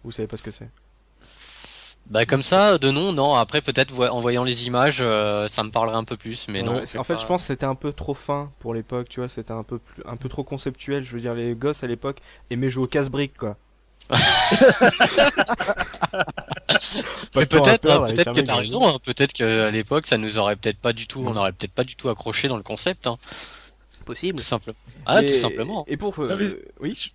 vous 0.05 0.11
savez 0.13 0.29
pas 0.29 0.37
ce 0.37 0.43
que 0.43 0.51
c'est. 0.51 0.69
Bah 2.07 2.27
comme 2.27 2.43
ça, 2.43 2.77
de 2.77 2.91
nom, 2.91 3.13
non. 3.15 3.35
Après 3.35 3.63
peut-être 3.63 3.91
vo- 3.91 4.05
en 4.07 4.21
voyant 4.21 4.45
les 4.45 4.67
images, 4.67 4.99
euh, 5.01 5.49
ça 5.49 5.65
me 5.65 5.71
parlerait 5.71 5.97
un 5.97 6.05
peu 6.05 6.19
plus, 6.19 6.49
mais 6.49 6.63
non. 6.63 6.75
Ouais, 6.77 6.99
en 6.99 7.03
fait, 7.05 7.15
pas- 7.15 7.21
je 7.21 7.27
pense 7.27 7.41
que 7.43 7.47
c'était 7.47 7.65
un 7.65 7.75
peu 7.75 7.95
trop 7.95 8.13
fin 8.13 8.51
pour 8.59 8.75
l'époque, 8.75 9.09
tu 9.09 9.21
vois, 9.21 9.29
c'était 9.29 9.53
un 9.53 9.63
peu 9.63 9.79
plus, 9.79 10.03
un 10.07 10.17
peu 10.17 10.29
trop 10.29 10.45
conceptuel. 10.45 11.03
Je 11.03 11.13
veux 11.15 11.21
dire, 11.21 11.33
les 11.35 11.55
gosses 11.55 11.83
à 11.83 11.87
l'époque 11.87 12.21
aimaient 12.51 12.69
jouer 12.69 12.85
au 12.85 12.89
casse-briques, 12.89 13.39
quoi. 13.39 13.57
Mais 17.37 17.47
peut-être, 17.47 17.81
perdre, 17.81 18.05
hein, 18.05 18.07
peut-être 18.13 18.33
que 18.33 18.41
t'as 18.41 18.57
raison. 18.57 18.87
Hein. 18.89 18.99
Peut-être 19.03 19.33
qu'à 19.33 19.71
l'époque, 19.71 20.07
ça 20.07 20.19
nous 20.19 20.39
aurait 20.39 20.57
peut-être 20.57 20.79
pas 20.79 20.93
du 20.93 21.07
tout, 21.07 21.25
on 21.27 21.37
aurait 21.37 21.53
peut-être 21.53 21.73
pas 21.73 21.85
du 21.85 21.97
tout 21.97 22.09
accroché 22.09 22.49
dans 22.49 22.57
le 22.57 22.63
concept. 22.63 23.07
Hein. 23.07 23.17
Possible. 24.05 24.39
Tout 24.39 24.45
simplement. 24.45 24.77
Ah, 25.07 25.23
Et- 25.23 25.27
tout 25.27 25.37
simplement. 25.37 25.85
Et 25.89 25.97
pour, 25.97 26.19
euh, 26.19 26.37
mais- 26.39 26.55
oui. 26.81 27.13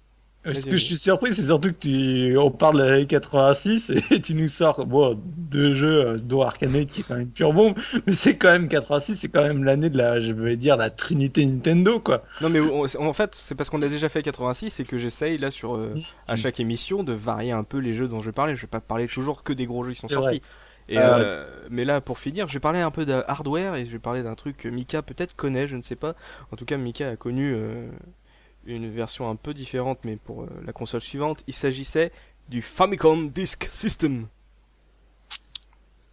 Ce 0.54 0.66
que 0.66 0.78
je 0.78 0.84
suis 0.84 0.98
surpris, 0.98 1.34
c'est 1.34 1.46
surtout 1.46 1.72
que 1.72 1.78
tu, 1.78 2.38
on 2.38 2.52
parle 2.52 2.80
de 2.80 2.84
l'année 2.84 3.06
86 3.06 3.92
et 4.12 4.22
tu 4.22 4.34
nous 4.36 4.48
sors, 4.48 4.86
bon, 4.86 5.20
deux 5.24 5.74
jeux, 5.74 6.06
euh, 6.08 6.18
dont 6.18 6.42
Arcade 6.42 6.72
qui 6.88 7.02
est 7.02 7.04
quand 7.04 7.16
même 7.18 7.30
pure 7.30 7.54
bombe, 7.54 7.76
mais 8.08 8.14
c'est 8.14 8.36
quand 8.38 8.52
même 8.52 8.68
86, 8.68 9.16
c'est 9.16 9.30
quand 9.30 9.44
même 9.44 9.64
l'année 9.64 9.90
de 9.90 9.98
la, 9.98 10.20
je 10.20 10.32
vais 10.34 10.56
dire, 10.56 10.78
la 10.78 10.90
trinité 10.90 11.46
Nintendo, 11.46 12.00
quoi. 12.00 12.24
Non 12.42 12.50
mais 12.50 12.60
on- 12.60 12.86
en 13.02 13.14
fait 13.14 13.34
c'est 13.36 13.56
parce 13.56 13.70
qu'on 13.70 13.82
a 13.82 13.88
déjà 13.88 14.10
fait 14.10 14.22
86 14.24 14.80
et 14.80 14.84
que 14.84 14.98
j'essaye 14.98 15.38
là 15.38 15.52
sur 15.52 15.76
euh, 15.76 15.94
à 16.28 16.36
chaque 16.36 16.60
émission 16.60 17.04
de 17.04 17.14
varier 17.14 17.52
un 17.52 17.64
peu 17.64 17.78
les 17.80 17.94
jeux 17.94 18.08
dont 18.08 18.20
je 18.20 18.32
parlais. 18.32 18.56
Je 18.56 18.62
vais 18.62 18.68
pas 18.68 18.80
parler 18.82 19.08
toujours 19.08 19.44
que 19.44 19.54
des 19.54 19.66
gros 19.66 19.84
jeux 19.84 19.94
qui 19.94 20.00
sont 20.02 20.08
sortis. 20.24 20.42
Et, 20.92 20.98
euh, 21.00 21.46
mais 21.70 21.86
là 21.86 22.02
pour 22.02 22.18
finir, 22.18 22.48
je 22.48 22.54
vais 22.54 22.60
parler 22.60 22.80
un 22.80 22.90
peu 22.90 23.06
de 23.06 23.24
hardware 23.28 23.76
et 23.76 23.86
je 23.86 23.92
vais 23.92 24.00
parler 24.00 24.24
d'un 24.24 24.34
truc 24.36 24.58
que 24.58 24.68
Mika 24.70 25.02
peut-être 25.04 25.36
connaît, 25.36 25.68
je 25.68 25.76
ne 25.76 25.82
sais 25.84 25.96
pas. 25.96 26.16
En 26.52 26.56
tout 26.56 26.66
cas 26.66 26.78
Mika 26.78 27.10
a 27.10 27.16
connu 27.16 27.54
euh, 27.56 27.88
une 28.66 28.90
version 28.92 29.30
un 29.30 29.36
peu 29.36 29.54
différente 29.54 30.00
mais 30.04 30.16
pour 30.18 30.44
euh, 30.44 30.48
la 30.66 30.74
console 30.74 31.02
suivante, 31.02 31.44
il 31.48 31.54
s'agissait 31.54 32.12
du 32.50 32.62
Famicom 32.62 33.30
Disk 33.30 33.66
System. 33.70 34.28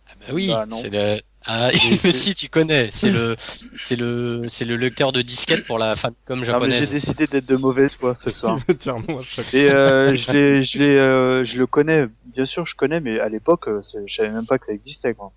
Ah 0.09 0.13
bah 0.21 0.27
oui, 0.35 0.49
Bah, 0.49 0.67
non. 0.67 0.77
c'est 0.77 0.91
le. 0.91 1.21
Ah, 1.49 1.69
mais 2.05 2.13
si 2.13 2.35
tu 2.35 2.49
connais, 2.49 2.89
c'est 2.91 3.11
le, 3.11 3.37
c'est 3.79 3.95
le, 3.95 4.43
c'est 4.49 4.65
le 4.65 4.75
lecteur 4.77 5.13
de 5.13 5.23
disquette 5.23 5.65
pour 5.67 5.79
la 5.79 5.95
Famicom 5.95 6.39
mais 6.41 6.45
j'ai 6.45 6.51
japonaise. 6.51 6.91
décidé 6.91 7.27
d'être 7.29 7.47
de 7.47 7.55
mauvaise 7.57 7.95
foi 7.95 8.17
ce 8.21 8.31
soir. 8.31 8.59
Tiens, 8.79 8.97
moi, 9.09 9.23
je- 9.23 9.57
Et 9.57 9.71
euh, 9.71 10.13
je, 10.13 10.33
l'ai, 10.33 10.63
je, 10.65 10.79
l'ai, 10.79 10.99
euh, 10.99 11.45
je 11.45 11.59
le 11.59 11.67
connais, 11.69 12.07
bien 12.27 12.47
sûr 12.47 12.67
je 12.67 12.75
connais, 12.75 13.01
mais 13.01 13.21
à 13.21 13.29
l'époque, 13.29 13.67
je 13.69 14.13
savais 14.13 14.31
même 14.31 14.47
pas 14.47 14.59
que 14.59 14.67
ça 14.67 14.73
existait. 14.73 15.15
Quoi. 15.15 15.33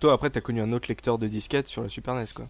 Toi 0.00 0.12
après 0.12 0.28
t'as 0.28 0.40
connu 0.42 0.60
un 0.60 0.72
autre 0.72 0.88
lecteur 0.88 1.16
de 1.18 1.26
disquette 1.26 1.68
sur 1.68 1.82
la 1.82 1.88
Super 1.88 2.14
NES 2.14 2.26
quoi. 2.34 2.46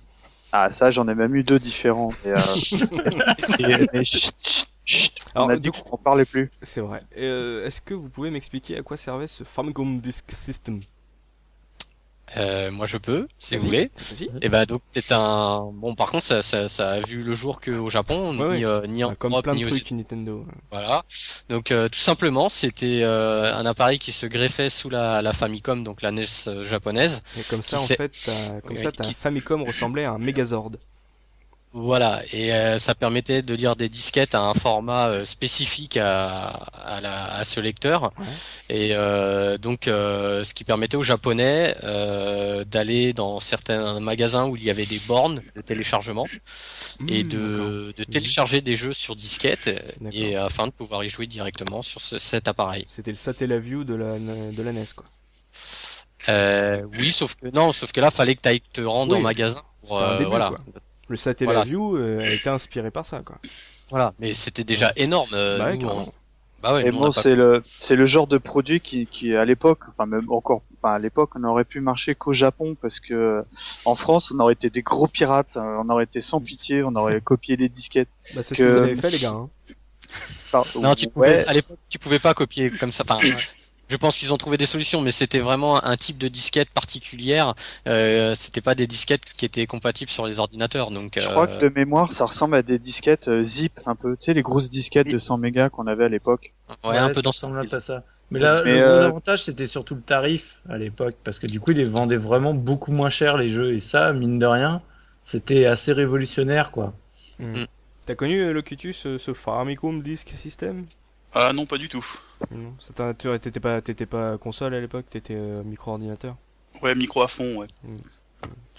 Ah 0.57 0.71
ça, 0.73 0.93
j'en 0.93 1.09
ai 1.09 1.17
même 1.17 1.35
eu 1.35 1.43
deux 1.43 1.59
différents. 1.59 2.11
Et, 2.25 2.31
euh, 2.31 2.37
et- 3.59 3.89
mais 3.93 4.05
chut, 4.05 4.33
chut, 4.47 4.69
chut, 4.85 5.13
Alors, 5.35 5.49
on 5.49 5.51
a 5.51 5.57
du 5.57 5.71
dit 5.71 5.83
qu'on 5.83 5.97
parlait 5.97 6.25
plus. 6.25 6.53
C'est 6.63 6.81
vrai. 6.81 7.03
Et, 7.13 7.25
euh, 7.25 7.67
Est-ce 7.67 7.81
que 7.81 7.93
vous 7.93 8.09
pouvez 8.09 8.31
m'expliquer 8.31 8.79
à 8.79 8.83
quoi 8.83 8.97
servait 8.97 9.27
ce 9.27 9.43
Famicom 9.43 9.99
Disk 10.01 10.31
System? 10.31 10.81
Euh, 12.37 12.71
moi 12.71 12.87
je 12.87 12.97
peux, 12.97 13.29
si 13.39 13.57
vous 13.57 13.67
voulez. 13.67 13.91
Et 14.43 14.49
ben 14.49 14.65
donc 14.65 14.83
c'est 14.95 15.13
un 15.13 15.71
bon. 15.73 15.95
Par 15.95 16.11
contre 16.11 16.25
ça, 16.25 16.43
ça, 16.43 16.69
ça 16.69 16.91
a 16.93 17.01
vu 17.01 17.23
le 17.23 17.35
jour 17.35 17.61
qu'au 17.61 17.89
Japon, 17.91 18.37
Ouais, 18.39 18.57
ni, 18.59 18.65
euh, 18.65 18.87
ni 18.87 19.05
en 19.05 19.11
Ah, 19.11 19.15
Comme 19.15 19.33
Europe 19.33 19.45
plein 19.45 19.55
ni 19.55 19.61
de 19.63 19.67
aux 19.67 19.71
trucs 19.71 19.91
Nintendo. 19.91 20.45
Voilà. 20.71 21.05
Donc 21.49 21.71
euh, 21.71 21.89
tout 21.89 21.99
simplement, 22.01 22.49
c'était 22.49 23.01
euh, 23.03 23.55
un 23.55 23.67
appareil 23.67 23.99
qui 23.99 24.11
se 24.13 24.27
greffait 24.27 24.71
sous 24.71 24.89
la, 24.91 25.23
la 25.23 25.33
Famicom, 25.33 25.85
donc 25.85 26.03
la 26.03 26.11
NES 26.11 26.25
euh, 26.49 26.63
japonaise. 26.63 27.23
Et 27.39 27.43
comme 27.43 27.63
ça, 27.63 27.79
en 27.79 27.83
fait, 27.85 28.11
t'as- 28.25 28.61
comme 28.63 28.77
Oui, 28.77 28.83
ça, 28.83 28.91
t'as 28.91 29.05
un 29.05 29.09
qui- 29.09 29.15
Famicom 29.15 29.63
ressemblait 29.63 30.05
à 30.05 30.13
un 30.13 30.19
Megazord. 30.19 30.73
Voilà, 31.77 32.23
et 32.33 32.55
euh, 32.55 32.79
ça 32.79 32.95
permettait 32.95 33.43
de 33.43 33.53
lire 33.53 33.75
des 33.75 33.89
disquettes 33.89 34.37
à 34.37 34.43
un 34.43 34.55
format 34.55 35.09
euh, 35.11 35.25
spécifique 35.25 35.97
à, 35.97 36.47
à, 36.47 37.01
la- 37.01 37.25
à 37.35 37.43
ce 37.45 37.59
lecteur, 37.59 38.13
Ouais. 38.17 38.27
et 38.69 38.91
euh, 38.95 39.59
donc 39.59 39.89
euh, 39.89 40.45
ce 40.45 40.55
qui 40.55 40.63
permettait 40.63 40.97
aux 40.97 41.03
Japonais 41.03 41.77
euh, 41.83 42.65
d'aller 42.65 43.13
dans 43.13 43.41
certains 43.41 43.99
magasins 43.99 44.47
où 44.47 44.55
il 44.55 44.63
y 44.63 44.71
avait 44.71 44.87
des 44.87 45.01
bornes 45.09 45.43
de 45.57 45.61
téléchargement 45.63 46.27
et 47.09 47.25
Mmh, 47.25 47.29
de, 47.29 47.95
de 47.97 48.05
télécharger 48.05 48.61
des 48.61 48.77
jeux 48.77 48.93
sur 48.93 49.17
disquette, 49.17 49.69
et 50.13 50.37
afin 50.37 50.69
de 50.69 50.73
pouvoir 50.73 51.03
y 51.03 51.09
jouer 51.09 51.27
directement 51.27 51.83
sur 51.83 52.01
ce- 52.01 52.19
cet 52.19 52.47
appareil. 52.47 52.85
C'était 52.87 53.11
le 53.11 53.17
Satellaview 53.17 53.83
de 53.83 53.97
la, 53.97 54.17
de 54.21 54.63
la 54.63 54.73
NES, 54.73 54.85
quoi. 54.95 55.07
Euh, 56.29 56.83
oui, 57.01 57.11
sauf 57.11 57.35
que 57.35 57.49
non, 57.49 57.73
sauf 57.73 57.91
que 57.91 58.01
là, 58.01 58.13
fallait 58.13 58.37
que 58.37 58.43
tu 58.43 58.49
ailles 58.49 58.63
te 58.73 58.81
rendre 58.81 59.13
Oui, 59.15 59.19
en 59.19 59.23
magasin. 59.23 59.61
Pour, 59.87 59.99
euh, 60.01 60.17
début, 60.19 60.31
voilà. 60.31 60.53
Le 61.09 61.17
Satellaview 61.17 61.97
euh, 61.97 62.21
a 62.21 62.31
été 62.31 62.49
inspiré 62.49 62.91
par 62.91 63.05
ça, 63.07 63.21
quoi. 63.21 63.37
voilà. 63.91 64.13
Mais 64.19 64.33
c'était 64.33 64.65
déjà 64.65 64.93
énorme. 64.97 65.31
euh, 65.35 65.59
Bah 65.59 65.65
ouais, 65.67 65.77
nous, 65.77 65.81
carrément. 65.87 66.03
on- 66.09 66.13
Bah 66.63 66.73
ouais, 66.75 66.87
Et 66.87 66.91
nous, 66.93 66.99
bon, 66.99 67.13
pas 67.13 67.23
c'est 67.23 67.35
le 67.35 67.63
c'est 67.65 67.95
le 67.97 68.07
genre 68.07 68.27
de 68.27 68.39
produit 68.39 68.81
qui 68.81 69.07
qui 69.07 69.37
à 69.37 69.45
l'époque, 69.45 69.81
enfin 69.91 70.07
même 70.07 70.31
encore, 70.33 70.63
enfin 70.83 70.95
à 70.95 70.99
l'époque, 70.99 71.31
on 71.35 71.45
aurait 71.45 71.65
pu 71.67 71.81
marcher 71.81 72.15
qu'au 72.15 72.33
Japon 72.33 72.75
parce 72.81 73.01
que 73.01 73.45
en 73.85 73.95
France, 73.97 74.33
on 74.35 74.39
aurait 74.41 74.55
été 74.55 74.71
des 74.71 74.81
gros 74.83 75.07
pirates, 75.07 75.57
euh, 75.59 75.83
on 75.85 75.91
aurait 75.91 76.05
été 76.05 76.23
sans 76.23 76.41
pitié, 76.41 76.83
on 76.83 76.95
aurait 76.97 77.21
copié 77.25 77.57
les 77.57 77.69
disquettes. 77.69 78.09
Bah, 78.35 78.43
c'est 78.43 78.55
Que- 78.55 78.67
ce 78.67 78.73
que 78.75 78.79
vous 78.79 78.85
avez 78.85 78.97
fait, 78.97 79.11
les 79.11 79.19
gars. 79.19 79.35
Hein. 79.37 79.49
Enfin, 80.55 80.81
Non, 80.81 80.95
tu 80.95 81.09
pouvais, 81.09 81.29
ouais, 81.41 81.47
à 81.47 81.53
l'époque, 81.53 81.79
tu 81.91 81.99
pouvais 81.99 82.19
pas 82.19 82.33
copier 82.33 82.71
comme 82.71 82.93
ça. 82.93 83.05
Enfin, 83.07 83.19
je 83.89 83.97
pense 83.97 84.19
qu'ils 84.19 84.33
ont 84.33 84.37
trouvé 84.37 84.57
des 84.57 84.67
solutions, 84.67 85.01
mais 85.01 85.11
c'était 85.11 85.39
vraiment 85.39 85.85
un 85.85 85.97
type 85.97 86.19
de 86.19 86.29
disquette 86.29 86.71
particulière. 86.71 87.55
Euh, 87.87 88.35
c'était 88.35 88.61
pas 88.61 88.75
des 88.75 88.87
disquettes 88.87 89.25
qui 89.37 89.45
étaient 89.45 89.67
compatibles 89.67 90.11
sur 90.11 90.27
les 90.27 90.39
ordinateurs. 90.39 90.91
Donc, 90.91 91.13
je 91.17 91.21
euh, 91.21 91.31
crois 91.31 91.47
que 91.47 91.61
de 91.61 91.69
mémoire, 91.75 92.13
ça 92.13 92.25
ressemble 92.25 92.57
à 92.57 92.63
des 92.63 92.79
disquettes 92.79 93.29
euh, 93.29 93.43
zip 93.43 93.73
un 93.87 93.95
peu, 93.95 94.17
tu 94.17 94.27
sais 94.27 94.35
les 94.35 94.43
grosses 94.43 94.71
disquettes 94.71 95.09
de 95.09 95.19
100 95.19 95.39
mégas 95.39 95.69
qu'on 95.69 95.87
avait 95.87 96.05
à 96.05 96.09
l'époque. 96.09 96.53
ouais, 96.85 96.99
un 96.99 97.11
peu 97.11 97.23
dans 97.23 97.33
ce 97.33 97.47
style. 97.47 97.69
à 97.75 97.81
ça. 97.81 98.05
Mais 98.31 98.41
là, 98.41 98.63
Mais, 98.65 98.81
le 98.81 98.87
gros 98.87 98.91
euh, 98.91 99.05
avantage, 99.07 99.45
c'était 99.45 99.67
surtout 99.67 99.95
le 99.95 100.01
tarif 100.01 100.61
à 100.69 100.79
l'époque, 100.79 101.17
parce 101.23 101.39
que 101.39 101.47
du 101.47 101.61
coup, 101.61 101.73
ils 101.73 101.77
les 101.77 101.85
vendaient 101.85 102.17
vraiment 102.17 102.55
beaucoup 102.55 102.93
moins 102.93 103.11
cher 103.11 103.37
les 103.37 103.49
jeux, 103.49 103.75
et 103.75 103.81
ça, 103.81 104.13
mine 104.13 104.39
de 104.39 104.47
rien, 104.47 104.83
c'était 105.23 105.67
assez 105.67 105.93
révolutionnaire, 105.93 106.71
quoi. 106.71 106.95
Mm. 107.39 107.65
T'as 108.07 108.15
connu 108.15 108.41
euh, 108.41 108.53
Locutus, 108.53 109.07
euh, 109.07 109.19
ce 109.19 109.35
Famicom 109.35 110.03
Disk 110.03 110.29
System 110.31 110.87
Ah 111.35 111.53
non, 111.53 111.67
pas 111.67 111.79
du 111.79 111.89
tout. 111.89 112.05
Non, 112.51 112.75
t'étais 113.39 113.61
pas, 113.61 113.81
t'étais 113.81 114.07
pas 114.07 114.39
console 114.39 114.75
à 114.75 114.81
l'époque, 114.81 115.07
t'étais 115.11 115.35
euh, 115.35 115.63
micro-ordinateur. 115.65 116.37
Ouais, 116.83 116.95
micro 116.95 117.23
à 117.23 117.29
fond, 117.29 117.57
ouais. 117.57 117.67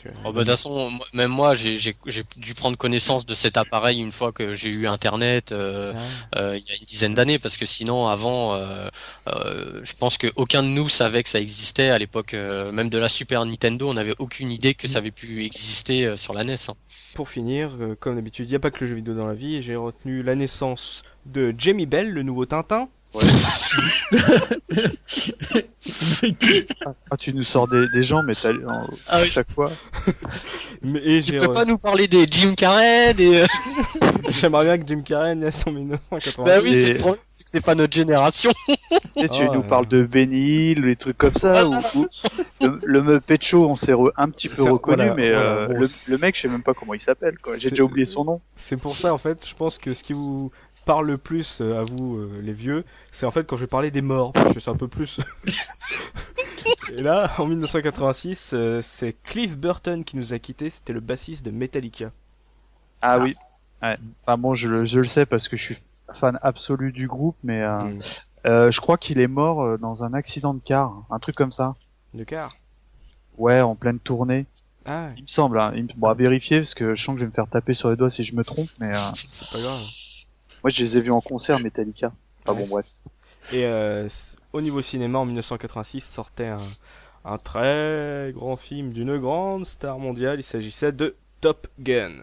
Tu- 0.05 0.11
Oh, 0.23 0.31
bah, 0.31 0.31
de 0.31 0.37
toute 0.39 0.47
façon, 0.47 0.91
même 1.13 1.31
moi, 1.31 1.55
j'ai 1.55 1.77
dû 2.37 2.53
prendre 2.53 2.77
connaissance 2.77 3.25
de 3.25 3.33
cet 3.35 3.57
appareil 3.57 3.99
une 3.99 4.11
fois 4.11 4.31
que 4.31 4.53
j'ai 4.53 4.69
eu 4.69 4.87
Internet. 4.87 5.51
euh, 5.51 5.93
Ah. 6.33 6.39
euh, 6.39 6.57
il 6.57 6.63
y 6.67 6.71
a 6.71 6.75
une 6.75 6.85
dizaine 6.85 7.13
d'années 7.13 7.39
parce 7.39 7.57
que 7.57 7.65
sinon 7.65 8.07
avant 8.07 8.55
euh, 8.55 8.87
euh, 9.27 9.81
je 9.83 9.93
pense 9.93 10.17
que 10.17 10.27
aucun 10.35 10.63
de 10.63 10.67
nous 10.67 10.89
savait 10.89 11.23
que 11.23 11.29
ça 11.29 11.39
existait 11.39 11.89
à 11.89 11.97
l'époque 11.99 12.33
même 12.33 12.89
de 12.89 12.97
la 12.97 13.09
Super 13.09 13.45
Nintendo 13.45 13.89
on 13.89 13.93
n'avait 13.93 14.15
aucune 14.19 14.51
idée 14.51 14.73
que 14.73 14.87
ça 14.87 14.99
avait 14.99 15.11
pu 15.11 15.43
exister 15.43 16.15
sur 16.17 16.33
la 16.33 16.43
NES 16.43 16.55
hein. 16.69 16.73
Pour 17.13 17.29
finir, 17.29 17.71
comme 17.99 18.15
d'habitude, 18.15 18.47
il 18.47 18.51
n'y 18.51 18.55
a 18.55 18.59
pas 18.59 18.71
que 18.71 18.81
le 18.83 18.87
jeu 18.89 18.95
vidéo 18.95 19.13
dans 19.13 19.27
la 19.27 19.33
vie, 19.35 19.61
j'ai 19.61 19.75
retenu 19.75 20.21
la 20.21 20.35
naissance 20.35 21.03
de 21.25 21.53
Jamie 21.57 21.85
Bell, 21.85 22.09
le 22.11 22.23
nouveau 22.23 22.45
Tintin. 22.45 22.89
Ah, 27.11 27.17
tu 27.17 27.33
nous 27.33 27.43
sors 27.43 27.67
des, 27.67 27.87
des 27.89 28.03
gens, 28.03 28.23
mais 28.23 28.33
t'as 28.33 28.51
en- 28.51 28.85
Ah 29.07 29.19
oui. 29.21 29.29
chaque 29.29 29.51
fois. 29.51 29.71
Mais, 30.81 30.99
et 31.03 31.21
tu 31.21 31.35
peux 31.35 31.49
pas 31.51 31.65
nous 31.65 31.77
parler 31.77 32.07
des 32.07 32.25
Jim 32.29 32.53
Carrey 32.55 33.13
des 33.13 33.41
euh, 33.41 33.45
J'aimerais 34.29 34.65
bien 34.65 34.77
que 34.77 34.83
Jim 34.87 35.01
Carrey 35.03 35.33
naisse 35.35 35.63
en 35.65 35.71
1980. 35.71 36.43
bah 36.43 36.57
oui 36.61 36.71
Et- 36.71 36.75
c'est 36.75 36.93
le 36.93 36.99
problème 36.99 37.21
c'est 37.33 37.43
que 37.43 37.49
c'est 37.49 37.61
pas 37.61 37.73
notre 37.75 37.93
génération 37.95 38.51
Tu, 38.67 38.73
sais, 39.21 39.29
tu 39.29 39.41
Ah, 39.41 39.45
nous 39.53 39.61
ouais. 39.61 39.67
parles 39.67 39.87
de 39.87 40.03
Benny, 40.03 40.75
les 40.75 40.95
trucs 40.95 41.17
comme 41.17 41.33
ça, 41.39 41.65
ou, 41.67 41.75
ou- 41.95 42.07
le, 42.61 42.79
le 42.83 43.01
Muppet 43.01 43.37
Show, 43.41 43.65
on 43.67 43.75
s'est 43.75 43.93
re- 43.93 44.11
un 44.17 44.29
petit 44.29 44.49
peu 44.49 44.63
reconnu, 44.63 44.97
voilà, 44.97 45.13
mais 45.15 45.31
voilà, 45.31 45.45
euh, 45.51 45.67
bon, 45.67 45.73
le, 45.79 45.87
le 46.09 46.17
mec, 46.19 46.35
je 46.35 46.41
sais 46.41 46.47
même 46.47 46.63
pas 46.63 46.73
comment 46.73 46.93
il 46.93 46.99
s'appelle, 47.01 47.35
quoi. 47.41 47.55
J'ai 47.57 47.69
déjà 47.71 47.83
oublié 47.83 48.05
son 48.05 48.23
nom. 48.25 48.41
C'est 48.55 48.77
pour 48.77 48.95
ça, 48.95 49.13
en 49.13 49.17
fait, 49.17 49.47
je 49.47 49.55
pense 49.55 49.77
que 49.77 49.93
ce 49.93 50.03
qui 50.03 50.13
vous 50.13 50.51
parle 50.85 51.07
le 51.07 51.17
plus 51.17 51.59
euh, 51.61 51.79
à 51.81 51.83
vous, 51.83 52.15
euh, 52.17 52.39
les 52.41 52.53
vieux, 52.53 52.85
c'est 53.11 53.25
en 53.25 53.31
fait 53.31 53.45
quand 53.45 53.57
je 53.57 53.61
vais 53.61 53.67
parler 53.67 53.91
des 53.91 54.01
morts, 54.01 54.31
parce 54.33 54.53
que 54.53 54.59
c'est 54.59 54.69
un 54.71 54.75
peu 54.77 54.87
plus... 54.87 55.19
Et 56.91 57.01
là, 57.01 57.31
en 57.37 57.45
1986, 57.45 58.51
euh, 58.53 58.81
c'est 58.81 59.13
Cliff 59.23 59.57
Burton 59.57 60.03
qui 60.03 60.17
nous 60.17 60.33
a 60.33 60.39
quittés, 60.39 60.69
c'était 60.69 60.93
le 60.93 60.99
bassiste 60.99 61.45
de 61.45 61.51
Metallica. 61.51 62.11
Ah, 63.01 63.19
oui. 63.19 63.35
Ouais. 63.83 63.97
Enfin 64.23 64.37
bon, 64.37 64.55
je, 64.55 64.67
le- 64.67 64.85
je 64.85 64.99
le 64.99 65.07
sais 65.07 65.25
parce 65.25 65.47
que 65.47 65.57
je 65.57 65.63
suis 65.63 65.77
fan 66.19 66.39
absolu 66.41 66.91
du 66.91 67.07
groupe, 67.07 67.35
mais 67.43 67.61
euh, 67.61 67.77
Mm. 67.83 67.99
euh, 68.47 68.71
je 68.71 68.79
crois 68.81 68.97
qu'il 68.97 69.19
est 69.19 69.27
mort 69.27 69.77
dans 69.79 70.03
un 70.03 70.13
accident 70.13 70.53
de 70.53 70.61
car, 70.63 71.03
un 71.09 71.19
truc 71.19 71.35
comme 71.35 71.51
ça. 71.51 71.73
De 72.13 72.23
car? 72.23 72.51
Ouais, 73.37 73.61
en 73.61 73.75
pleine 73.75 73.99
tournée. 73.99 74.45
Ah, 74.85 75.09
Il 75.17 75.23
me 75.23 75.27
semble. 75.27 75.59
Hein. 75.59 75.73
Il 75.75 75.83
me- 75.83 75.89
Bon, 75.97 76.07
à 76.07 76.13
vérifier 76.13 76.59
parce 76.59 76.73
que 76.75 76.95
je 76.95 77.03
sens 77.03 77.15
que 77.15 77.19
je 77.19 77.25
vais 77.25 77.29
me 77.31 77.35
faire 77.35 77.47
taper 77.49 77.73
sur 77.73 77.89
les 77.89 77.95
doigts 77.95 78.09
si 78.09 78.23
je 78.23 78.35
me 78.35 78.43
trompe, 78.43 78.69
mais 78.79 78.95
euh, 78.95 78.99
c'est 79.15 79.49
pas 79.49 79.59
grave. 79.59 79.81
Moi 80.65 80.71
je 80.71 80.81
les 80.83 80.97
ai 80.97 81.01
vus 81.01 81.11
en 81.11 81.21
concert 81.21 81.59
Metallica. 81.59 82.11
Enfin 82.43 82.59
bon, 82.59 82.65
bref. 82.67 82.87
Et 83.53 83.65
euh, 83.65 84.07
au 84.51 84.61
niveau 84.61 84.81
cinéma, 84.81 85.19
en 85.19 85.25
1986, 85.25 86.01
sortait 86.03 86.47
un, 86.47 86.57
un 87.23 87.37
très 87.37 88.31
grand 88.33 88.55
film 88.57 88.89
d'une 88.89 89.15
grande 89.19 89.67
star 89.67 89.99
mondiale. 89.99 90.39
Il 90.39 90.43
s'agissait 90.43 90.91
de 90.91 91.15
Top 91.39 91.67
Gun. 91.79 92.13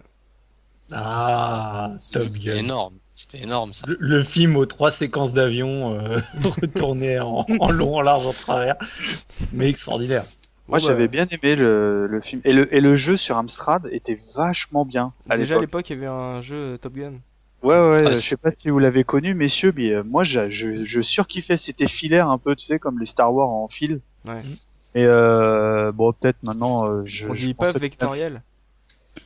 Ah, 0.91 1.93
Top 2.13 2.23
c'était 2.23 2.39
Gun. 2.41 2.57
énorme 2.57 2.95
c'était 3.15 3.45
énorme 3.45 3.73
ça 3.73 3.85
Le, 3.87 3.97
le 4.01 4.23
film 4.25 4.57
aux 4.57 4.67
trois 4.67 4.91
séquences 4.91 5.33
d'avion 5.33 5.95
euh, 5.97 6.19
retournées 6.61 7.21
en, 7.21 7.47
en 7.61 7.71
long, 7.71 7.95
en 7.95 8.01
large, 8.03 8.27
en 8.27 8.33
travers. 8.33 8.75
Mais 9.53 9.71
extraordinaire. 9.71 10.25
Moi 10.67 10.81
Bon, 10.81 10.87
bah, 10.87 10.89
j'avais 10.89 11.07
bien 11.07 11.29
aimé 11.31 11.55
le, 11.55 12.09
le 12.09 12.21
film 12.21 12.41
et 12.45 12.53
le, 12.53 12.75
et 12.75 12.81
le 12.81 12.97
jeu 12.97 13.17
sur 13.17 13.37
Amstrad 13.37 13.89
était 13.93 14.19
vachement 14.35 14.85
bien. 14.85 15.13
À 15.29 15.37
Déjà 15.37 15.55
à 15.55 15.59
l'époque. 15.59 15.87
l'époque, 15.87 15.91
il 15.91 15.93
y 15.93 15.97
avait 15.99 16.07
un 16.07 16.41
jeu 16.41 16.57
euh, 16.57 16.79
Top 16.79 16.95
Gun. 16.95 17.15
Ouais 17.63 17.75
ouais, 17.77 18.03
Ah, 18.07 18.11
euh, 18.11 18.15
je 18.15 18.29
sais 18.29 18.37
pas 18.37 18.51
si 18.61 18.71
vous 18.71 18.79
l'avez 18.79 19.05
connu 19.05 19.35
messieurs, 19.35 19.73
mais 19.77 19.93
euh, 19.93 20.03
moi 20.03 20.25
je, 20.25 20.51
je, 20.51 20.85
je 20.85 21.01
surkiffais, 21.01 21.57
c'était 21.59 21.89
filaire 21.89 22.29
un 22.29 22.39
peu, 22.39 22.57
tu 22.57 22.67
sais 22.67 22.79
comme 22.79 22.99
les 22.99 23.07
Star 23.07 23.33
Wars 23.33 23.49
en 23.49 23.69
fil. 23.69 24.01
Ouais. 24.27 24.43
Et 24.95 25.05
euh, 25.07 25.93
bon 25.93 26.13
peut-être 26.13 26.43
maintenant 26.43 26.87
euh, 26.87 27.03
je 27.05 27.27
On 27.29 27.35
je 27.35 27.47
dit 27.47 27.55
pas 27.55 27.73
vectoriel. 27.73 28.43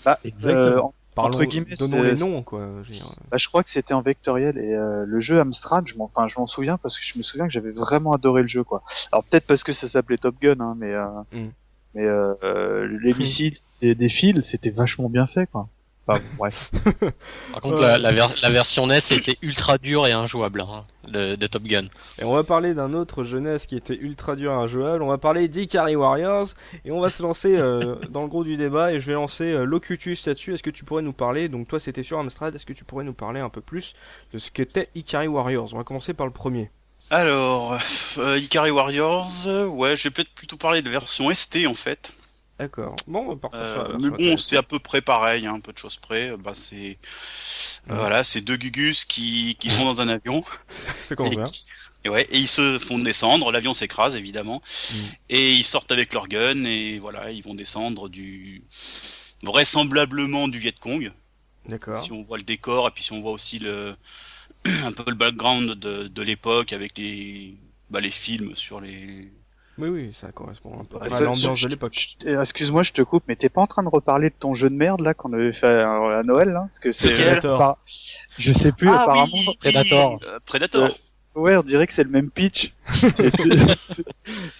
Bah, 0.04 0.18
Exactement. 0.24 0.66
euh, 0.66 0.80
en- 0.80 0.94
Parlons, 1.14 1.36
entre 1.36 1.44
guillemets, 1.46 1.76
donnons 1.78 2.02
les 2.02 2.14
noms, 2.14 2.42
quoi. 2.42 2.68
je 2.82 2.92
bah, 3.30 3.38
je 3.38 3.48
crois 3.48 3.62
que 3.62 3.70
c'était 3.70 3.94
en 3.94 4.02
vectoriel 4.02 4.58
et 4.58 4.74
euh, 4.74 5.04
le 5.06 5.18
jeu 5.20 5.40
Amstrad, 5.40 5.86
je 5.88 5.96
m'en 5.96 6.04
enfin 6.14 6.28
je 6.28 6.38
m'en 6.38 6.46
souviens 6.46 6.76
parce 6.76 6.98
que 6.98 7.04
je 7.06 7.16
me 7.16 7.22
souviens 7.22 7.46
que 7.46 7.52
j'avais 7.54 7.70
vraiment 7.70 8.12
adoré 8.12 8.42
le 8.42 8.48
jeu 8.48 8.64
quoi. 8.64 8.82
Alors 9.12 9.24
peut-être 9.24 9.46
parce 9.46 9.64
que 9.64 9.72
ça 9.72 9.88
s'appelait 9.88 10.18
Top 10.18 10.34
Gun 10.42 10.60
hein, 10.60 10.74
mais 10.76 10.92
euh, 10.92 11.06
Mm. 11.32 11.48
mais 11.94 12.04
euh, 12.04 12.34
euh, 12.42 12.98
les 13.02 13.14
missiles 13.14 13.56
et 13.80 13.94
des 13.94 14.10
fils, 14.10 14.42
c'était 14.42 14.68
vachement 14.68 15.08
bien 15.08 15.26
fait 15.26 15.46
quoi. 15.50 15.68
Enfin, 16.08 16.20
bref. 16.38 16.70
par 17.52 17.60
contre 17.60 17.80
la, 17.82 17.98
la, 17.98 18.12
ver- 18.12 18.32
la 18.42 18.50
version 18.50 18.86
NES 18.86 18.98
était 19.10 19.38
ultra 19.42 19.76
dure 19.76 20.06
et 20.06 20.12
injouable 20.12 20.60
hein, 20.60 20.84
de, 21.08 21.34
de 21.34 21.46
Top 21.48 21.64
Gun 21.64 21.86
Et 22.20 22.24
on 22.24 22.32
va 22.32 22.44
parler 22.44 22.74
d'un 22.74 22.94
autre 22.94 23.24
jeunesse 23.24 23.66
qui 23.66 23.74
était 23.76 23.96
ultra 23.96 24.36
dur 24.36 24.52
et 24.52 24.54
injouable. 24.54 25.02
On 25.02 25.08
va 25.08 25.18
parler 25.18 25.48
d'Ikari 25.48 25.96
Warriors. 25.96 26.46
Et 26.84 26.92
on 26.92 27.00
va 27.00 27.10
se 27.10 27.22
lancer 27.22 27.56
euh, 27.56 27.96
dans 28.10 28.22
le 28.22 28.28
gros 28.28 28.44
du 28.44 28.56
débat. 28.56 28.92
Et 28.92 29.00
je 29.00 29.06
vais 29.06 29.14
lancer 29.14 29.44
euh, 29.46 29.64
Locutus 29.64 30.24
là-dessus. 30.26 30.54
Est-ce 30.54 30.62
que 30.62 30.70
tu 30.70 30.84
pourrais 30.84 31.02
nous 31.02 31.12
parler 31.12 31.48
Donc, 31.48 31.66
toi, 31.66 31.80
c'était 31.80 32.02
sur 32.04 32.18
Amstrad. 32.18 32.54
Est-ce 32.54 32.66
que 32.66 32.72
tu 32.72 32.84
pourrais 32.84 33.04
nous 33.04 33.14
parler 33.14 33.40
un 33.40 33.48
peu 33.50 33.60
plus 33.60 33.94
de 34.32 34.38
ce 34.38 34.50
qu'était 34.52 34.88
Ikari 34.94 35.26
Warriors? 35.26 35.70
On 35.74 35.78
va 35.78 35.84
commencer 35.84 36.14
par 36.14 36.26
le 36.26 36.32
premier. 36.32 36.70
Alors, 37.10 37.78
euh, 38.18 38.38
Ikari 38.38 38.70
Warriors, 38.70 39.30
euh, 39.46 39.66
ouais, 39.66 39.96
je 39.96 40.04
vais 40.04 40.10
peut-être 40.10 40.34
plutôt 40.34 40.56
parler 40.56 40.82
de 40.82 40.90
version 40.90 41.32
ST 41.32 41.66
en 41.68 41.74
fait. 41.74 42.12
D'accord. 42.58 43.04
Bon, 43.06 43.20
on 43.20 43.28
va 43.30 43.36
partir 43.36 43.66
sur 43.68 43.82
la 43.84 43.90
Euh, 43.90 43.98
mais 43.98 44.10
bon, 44.10 44.36
ST. 44.36 44.38
c'est 44.38 44.56
à 44.56 44.62
peu 44.62 44.78
près 44.78 45.02
pareil, 45.02 45.46
hein, 45.46 45.54
un 45.54 45.60
peu 45.60 45.72
de 45.74 45.78
choses 45.78 45.98
près. 45.98 46.34
Bah, 46.38 46.52
c'est 46.54 46.98
euh, 47.90 47.94
voilà, 47.98 48.24
c'est 48.24 48.40
deux 48.40 48.56
gugus 48.56 49.04
qui, 49.04 49.56
qui 49.60 49.70
sont 49.70 49.84
dans 49.84 50.00
un 50.00 50.08
avion 50.08 50.42
C'est 51.00 51.16
qu'on 51.16 51.24
et, 51.30 51.36
qui- 51.44 51.66
et 52.04 52.08
ouais, 52.08 52.24
et 52.30 52.38
ils 52.38 52.48
se 52.48 52.78
font 52.78 52.98
descendre. 52.98 53.52
L'avion 53.52 53.74
s'écrase 53.74 54.16
évidemment, 54.16 54.62
Mhm. 54.90 55.10
et 55.30 55.52
ils 55.52 55.64
sortent 55.64 55.92
avec 55.92 56.14
leur 56.14 56.28
gun 56.28 56.64
et 56.64 56.98
voilà, 56.98 57.30
ils 57.30 57.42
vont 57.42 57.54
descendre 57.54 58.08
du 58.08 58.62
vraisemblablement 59.42 60.48
du 60.48 60.58
Viet 60.58 60.72
Cong. 60.78 61.12
D'accord. 61.66 61.98
Si 61.98 62.12
on 62.12 62.22
voit 62.22 62.38
le 62.38 62.44
décor 62.44 62.88
et 62.88 62.90
puis 62.90 63.04
si 63.04 63.12
on 63.12 63.20
voit 63.20 63.32
aussi 63.32 63.58
le 63.58 63.96
un 64.84 64.92
peu 64.92 65.04
le 65.10 65.16
background 65.16 65.72
de, 65.74 66.08
de 66.08 66.22
l'époque 66.22 66.72
avec 66.72 66.98
les 66.98 67.56
bah, 67.90 68.00
les 68.00 68.10
films 68.10 68.56
sur 68.56 68.80
les 68.80 69.30
Oui, 69.78 69.88
oui, 69.88 70.10
ça 70.14 70.32
correspond 70.32 70.80
un 70.80 70.84
peu 70.84 70.96
Ouais, 70.96 71.12
à 71.12 71.20
l'ambiance 71.20 71.58
je- 71.58 71.64
de 71.64 71.70
l'époque. 71.70 71.94
je- 72.20 72.28
euh, 72.28 72.40
Excuse-moi, 72.42 72.82
je 72.82 72.92
te 72.92 73.02
coupe, 73.02 73.24
mais 73.28 73.36
t'es 73.36 73.48
pas 73.50 73.60
en 73.60 73.66
train 73.66 73.82
de 73.82 73.88
reparler 73.88 74.30
de 74.30 74.34
ton 74.38 74.54
jeu 74.54 74.70
de 74.70 74.74
merde 74.74 75.00
là 75.02 75.12
qu'on 75.14 75.32
avait 75.34 75.52
fait 75.52 75.66
à, 75.82 76.18
à 76.18 76.22
Noël 76.22 76.48
là? 76.50 76.66
Parce 76.68 76.78
que 76.78 76.92
c'est. 76.92 77.12
Predator. 77.14 77.58
Par- 77.58 77.78
Je 78.38 78.52
sais 78.52 78.72
plus. 78.72 78.88
Ah 78.88 79.02
apparemment. 79.02 79.26
oui, 79.34 79.56
Predator. 79.60 80.20
euh, 80.26 80.38
Predator. 80.46 80.88
Ouais, 81.34 81.54
on 81.58 81.62
dirait 81.62 81.86
que 81.86 81.92
c'est 81.92 82.04
le 82.04 82.08
même 82.10 82.30
pitch. 82.30 82.72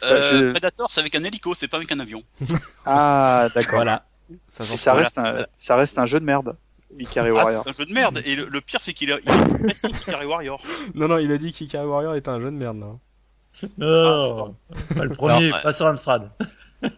Euh, 0.02 0.30
je- 0.32 0.50
Predator, 0.52 0.90
c'est 0.90 1.00
avec 1.00 1.14
un 1.14 1.24
hélico, 1.24 1.54
c'est 1.54 1.68
pas 1.68 1.76
avec 1.78 1.90
un 1.90 1.98
avion. 2.00 2.22
ah, 2.86 3.48
d'accord. 3.54 3.76
Voilà. 3.76 4.04
Ça 4.48 4.92
reste, 4.94 5.18
un, 5.18 5.46
ça 5.58 5.76
reste 5.76 5.98
un 5.98 6.06
jeu 6.06 6.20
de 6.20 6.24
merde. 6.24 6.56
Ikari 6.98 7.30
Ah, 7.30 7.34
Warrior. 7.34 7.62
c'est 7.64 7.70
un 7.70 7.72
jeu 7.72 7.84
de 7.86 7.92
merde. 7.92 8.22
Et 8.24 8.36
le, 8.36 8.46
le 8.48 8.60
pire, 8.60 8.80
c'est 8.80 8.92
qu'il 8.92 9.10
est, 9.10 9.20
il 9.24 9.70
est 9.70 9.74
qu'Ikari 10.04 10.26
Warrior. 10.26 10.62
Non, 10.94 11.08
non, 11.08 11.18
il 11.18 11.30
a 11.32 11.38
dit 11.38 11.52
qu'Ikari 11.52 11.86
Warrior 11.86 12.14
était 12.14 12.28
un 12.28 12.40
jeu 12.40 12.46
de 12.50 12.56
merde. 12.56 12.78
Là. 12.80 12.86
Non, 13.78 14.54
pas 14.94 15.04
le 15.04 15.14
premier, 15.14 15.46
Alors, 15.48 15.62
pas 15.62 15.72
sur 15.72 15.86
Amstrad. 15.86 16.30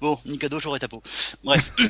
Bon, 0.00 0.18
Nikado, 0.26 0.60
j'aurais 0.60 0.78
ta 0.78 0.88
peau. 0.88 1.02
Bref. 1.44 1.72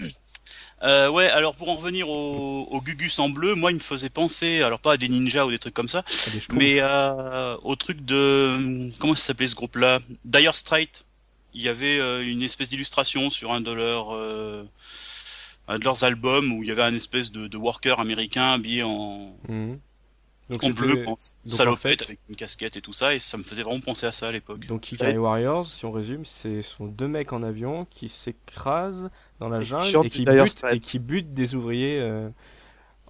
Euh, 0.82 1.08
ouais, 1.08 1.30
alors 1.30 1.54
pour 1.54 1.70
en 1.70 1.76
revenir 1.76 2.06
au, 2.10 2.64
au 2.70 2.80
Gugus 2.82 3.18
en 3.18 3.30
bleu, 3.30 3.54
moi 3.54 3.70
il 3.72 3.76
me 3.76 3.80
faisait 3.80 4.10
penser, 4.10 4.60
alors 4.60 4.78
pas 4.78 4.92
à 4.92 4.96
des 4.98 5.08
ninjas 5.08 5.46
ou 5.46 5.50
des 5.50 5.58
trucs 5.58 5.72
comme 5.72 5.88
ça, 5.88 6.04
Ah, 6.06 6.30
mais 6.52 6.76
euh, 6.80 7.56
au 7.62 7.76
truc 7.76 8.04
de 8.04 8.90
comment 8.98 9.14
ça 9.16 9.24
s'appelait 9.28 9.48
ce 9.48 9.54
groupe-là, 9.54 10.00
Dire 10.26 10.54
Straits. 10.54 11.06
Il 11.54 11.62
y 11.62 11.70
avait 11.70 11.98
euh, 11.98 12.22
une 12.30 12.42
espèce 12.42 12.68
d'illustration 12.68 13.30
sur 13.30 13.52
un 13.54 13.62
de 13.62 13.72
leurs 13.72 14.14
euh, 14.14 14.64
un 15.66 15.78
de 15.78 15.84
leurs 15.84 16.04
albums 16.04 16.52
où 16.52 16.62
il 16.62 16.68
y 16.68 16.72
avait 16.72 16.82
un 16.82 16.94
espèce 16.94 17.32
de, 17.32 17.46
de 17.46 17.56
worker 17.56 17.98
américain 17.98 18.48
habillé 18.48 18.82
en, 18.82 19.34
Mhm. 19.48 19.78
Donc 20.48 20.62
en 20.62 20.70
bleu, 20.70 21.04
en 21.08 21.16
salopette 21.46 22.00
fait- 22.00 22.04
avec 22.04 22.20
une 22.28 22.36
casquette 22.36 22.76
et 22.76 22.80
tout 22.80 22.92
ça, 22.92 23.14
et 23.14 23.18
ça 23.18 23.36
me 23.36 23.42
faisait 23.42 23.62
vraiment 23.62 23.80
penser 23.80 24.06
à 24.06 24.12
ça 24.12 24.28
à 24.28 24.32
l'époque. 24.32 24.66
Donc 24.66 24.92
Ikari 24.92 25.18
Warriors, 25.18 25.66
si 25.66 25.84
on 25.84 25.90
résume, 25.90 26.24
c'est 26.24 26.62
sont 26.62 26.86
deux 26.86 27.08
mecs 27.08 27.32
en 27.32 27.42
avion 27.42 27.84
qui 27.90 28.08
s'écrasent 28.08 29.10
dans 29.40 29.48
la 29.48 29.60
jungle 29.60 29.90
et 30.04 30.10
qui 30.10 30.24
butent 30.44 30.64
et 30.72 30.80
qui 30.80 30.98
butent 30.98 31.34
des 31.34 31.54
ouvriers. 31.54 31.98
euh, 32.00 32.28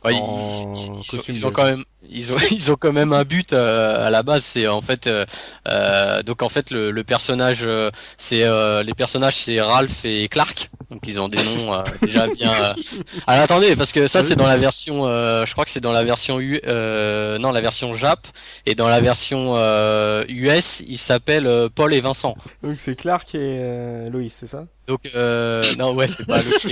Ouais, 0.04 0.12
en 0.14 0.60
ils- 0.62 1.02
quand 1.50 1.64
même 1.64 1.84
ils 2.10 2.32
ont 2.32 2.36
ils 2.50 2.72
ont 2.72 2.76
quand 2.78 2.92
même 2.92 3.12
un 3.12 3.24
but 3.24 3.52
euh, 3.52 4.06
à 4.06 4.10
la 4.10 4.22
base 4.22 4.44
c'est 4.44 4.66
en 4.66 4.80
fait 4.80 5.06
euh, 5.06 5.24
euh, 5.68 6.22
donc 6.22 6.42
en 6.42 6.48
fait 6.48 6.70
le, 6.70 6.90
le 6.90 7.04
personnage 7.04 7.60
euh, 7.62 7.90
c'est 8.16 8.44
euh, 8.44 8.82
les 8.82 8.94
personnages 8.94 9.36
c'est 9.36 9.60
Ralph 9.60 10.04
et 10.04 10.28
Clark. 10.28 10.70
Donc 10.90 11.00
ils 11.08 11.20
ont 11.20 11.26
des 11.26 11.42
noms 11.42 11.74
euh, 11.74 11.82
déjà 12.00 12.28
bien 12.28 12.52
euh... 12.54 12.72
Alors 13.26 13.42
attendez 13.42 13.74
parce 13.74 13.90
que 13.90 14.06
ça 14.06 14.22
c'est 14.22 14.36
dans 14.36 14.46
la 14.46 14.56
version 14.56 15.06
euh, 15.08 15.44
je 15.44 15.52
crois 15.52 15.64
que 15.64 15.70
c'est 15.70 15.80
dans 15.80 15.90
la 15.92 16.04
version 16.04 16.38
U 16.38 16.60
euh, 16.66 17.38
non 17.38 17.50
la 17.50 17.60
version 17.60 17.92
Jap. 17.92 18.26
Et 18.66 18.74
dans 18.76 18.88
la 18.88 19.00
version 19.00 19.54
euh, 19.56 20.24
US 20.28 20.82
ils 20.86 20.98
s'appellent 20.98 21.48
euh, 21.48 21.68
Paul 21.74 21.92
et 21.92 22.00
Vincent. 22.00 22.36
Donc 22.62 22.78
c'est 22.78 22.94
Clark 22.94 23.34
et 23.34 23.38
euh, 23.40 24.10
Loïs, 24.10 24.32
c'est 24.32 24.46
ça? 24.46 24.64
Donc 24.86 25.00
euh, 25.16 25.60
non 25.78 25.92
ouais 25.94 26.06
c'est 26.06 26.24
pas 26.24 26.40
c'est, 26.60 26.70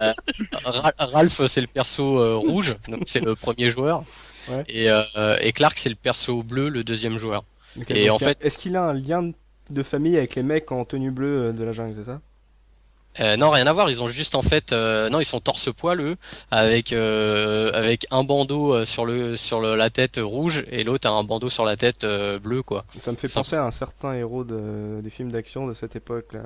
euh, 0.00 0.12
Ra- 0.64 0.92
Ralph 0.98 1.42
c'est 1.46 1.60
le 1.60 1.66
perso 1.66 2.18
euh, 2.18 2.36
rouge. 2.36 2.76
Donc 2.88 3.02
c'est 3.04 3.20
le 3.20 3.34
premier 3.34 3.70
joueur 3.70 4.02
Ouais. 4.50 4.64
et, 4.68 4.90
euh, 4.90 5.36
et 5.40 5.52
Clark 5.52 5.78
c'est 5.78 5.88
le 5.88 5.94
perso 5.94 6.42
bleu 6.42 6.68
le 6.68 6.84
deuxième 6.84 7.16
joueur. 7.18 7.44
Et 7.88 8.10
en 8.10 8.18
fait- 8.18 8.38
est-ce 8.40 8.58
qu'il 8.58 8.76
a 8.76 8.82
un 8.82 8.94
lien 8.94 9.30
de 9.70 9.82
famille 9.82 10.16
avec 10.16 10.34
les 10.34 10.42
mecs 10.42 10.72
en 10.72 10.84
tenue 10.84 11.10
bleue 11.12 11.48
euh, 11.48 11.52
de 11.52 11.62
la 11.64 11.72
jungle, 11.72 11.94
c'est 11.96 12.04
ça? 12.04 12.20
Euh, 13.18 13.36
non 13.36 13.50
rien 13.50 13.66
à 13.66 13.72
voir 13.72 13.90
ils 13.90 14.04
ont 14.04 14.08
juste 14.08 14.36
en 14.36 14.42
fait 14.42 14.72
euh, 14.72 15.08
non 15.08 15.18
ils 15.18 15.24
sont 15.24 15.40
torse 15.40 15.68
poil 15.74 16.00
eux 16.00 16.16
avec 16.52 16.92
euh, 16.92 17.68
avec 17.72 18.06
un 18.12 18.22
bandeau 18.22 18.72
euh, 18.72 18.84
sur 18.84 19.04
le 19.04 19.36
sur 19.36 19.60
le- 19.60 19.74
la 19.74 19.90
tête 19.90 20.20
rouge 20.22 20.64
et 20.70 20.84
l'autre 20.84 21.08
a 21.08 21.12
un 21.12 21.24
bandeau 21.24 21.50
sur 21.50 21.64
la 21.64 21.76
tête 21.76 22.04
euh, 22.04 22.38
bleu 22.38 22.62
quoi. 22.62 22.84
Ça 23.00 23.10
me 23.10 23.16
fait 23.16 23.26
penser 23.32 23.56
à 23.56 23.64
un 23.64 23.72
certain 23.72 24.14
héros 24.14 24.44
de, 24.44 25.00
des 25.02 25.10
films 25.10 25.32
d'action 25.32 25.66
de 25.66 25.72
cette 25.72 25.96
époque-là, 25.96 26.42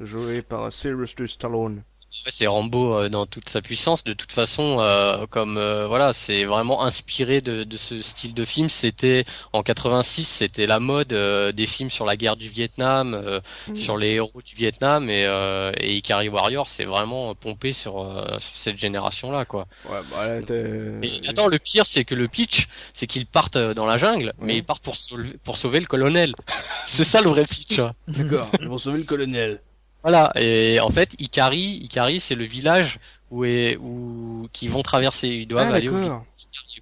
joué 0.00 0.40
par 0.40 0.72
Sylvester 0.72 1.26
Stallone. 1.26 1.82
Ouais, 2.24 2.30
c'est 2.30 2.46
Rambo 2.46 2.94
euh, 2.94 3.08
dans 3.10 3.26
toute 3.26 3.48
sa 3.50 3.60
puissance. 3.60 4.02
De 4.02 4.14
toute 4.14 4.32
façon, 4.32 4.78
euh, 4.80 5.26
comme 5.26 5.58
euh, 5.58 5.86
voilà, 5.86 6.14
c'est 6.14 6.44
vraiment 6.44 6.82
inspiré 6.82 7.42
de, 7.42 7.64
de 7.64 7.76
ce 7.76 8.00
style 8.00 8.32
de 8.32 8.44
film. 8.46 8.70
C'était 8.70 9.24
en 9.52 9.62
86, 9.62 10.24
c'était 10.24 10.66
la 10.66 10.80
mode 10.80 11.12
euh, 11.12 11.52
des 11.52 11.66
films 11.66 11.90
sur 11.90 12.06
la 12.06 12.16
guerre 12.16 12.36
du 12.36 12.48
Vietnam, 12.48 13.12
euh, 13.14 13.40
sur 13.74 13.98
les 13.98 14.12
héros 14.14 14.40
du 14.42 14.54
Vietnam 14.54 15.10
et, 15.10 15.26
euh, 15.26 15.70
et 15.78 15.96
Ikari 15.96 16.30
Warrior, 16.30 16.68
c'est 16.68 16.84
vraiment 16.86 17.34
pompé 17.34 17.72
sur 17.72 18.00
euh, 18.02 18.24
sur 18.40 18.56
cette 18.56 18.78
génération-là, 18.78 19.44
quoi. 19.44 19.66
Ouais, 19.88 20.00
bah 20.10 20.54
Mais 21.00 21.08
attends, 21.28 21.46
le 21.48 21.58
pire, 21.58 21.84
c'est 21.84 22.04
que 22.06 22.14
le 22.14 22.26
pitch, 22.26 22.68
c'est 22.94 23.06
qu'ils 23.06 23.26
partent 23.26 23.58
dans 23.58 23.86
la 23.86 23.98
jungle, 23.98 24.32
mais 24.40 24.56
ils 24.56 24.64
partent 24.64 24.82
pour 24.82 24.96
sauver, 24.96 25.28
pour 25.44 25.58
sauver 25.58 25.78
le 25.80 25.86
colonel. 25.86 26.34
c'est 26.86 27.04
ça 27.04 27.20
le 27.20 27.28
vrai 27.28 27.44
pitch. 27.44 27.78
hein. 27.80 27.92
D'accord, 28.08 28.50
ils 28.60 28.66
vont 28.68 28.78
sauver 28.78 28.98
le 28.98 29.04
colonel. 29.04 29.60
Voilà, 30.02 30.30
et 30.36 30.78
en 30.80 30.90
fait, 30.90 31.14
Ikari, 31.20 31.80
Ikari, 31.82 32.20
c'est 32.20 32.34
le 32.36 32.44
village 32.44 32.98
où 33.30 33.44
est 33.44 33.76
où 33.76 34.48
qui 34.52 34.68
vont 34.68 34.82
traverser, 34.82 35.28
ils 35.28 35.46
doivent 35.46 35.70
Ah, 35.72 35.76
aller 35.76 35.88
au 35.88 35.96
village 36.00 36.18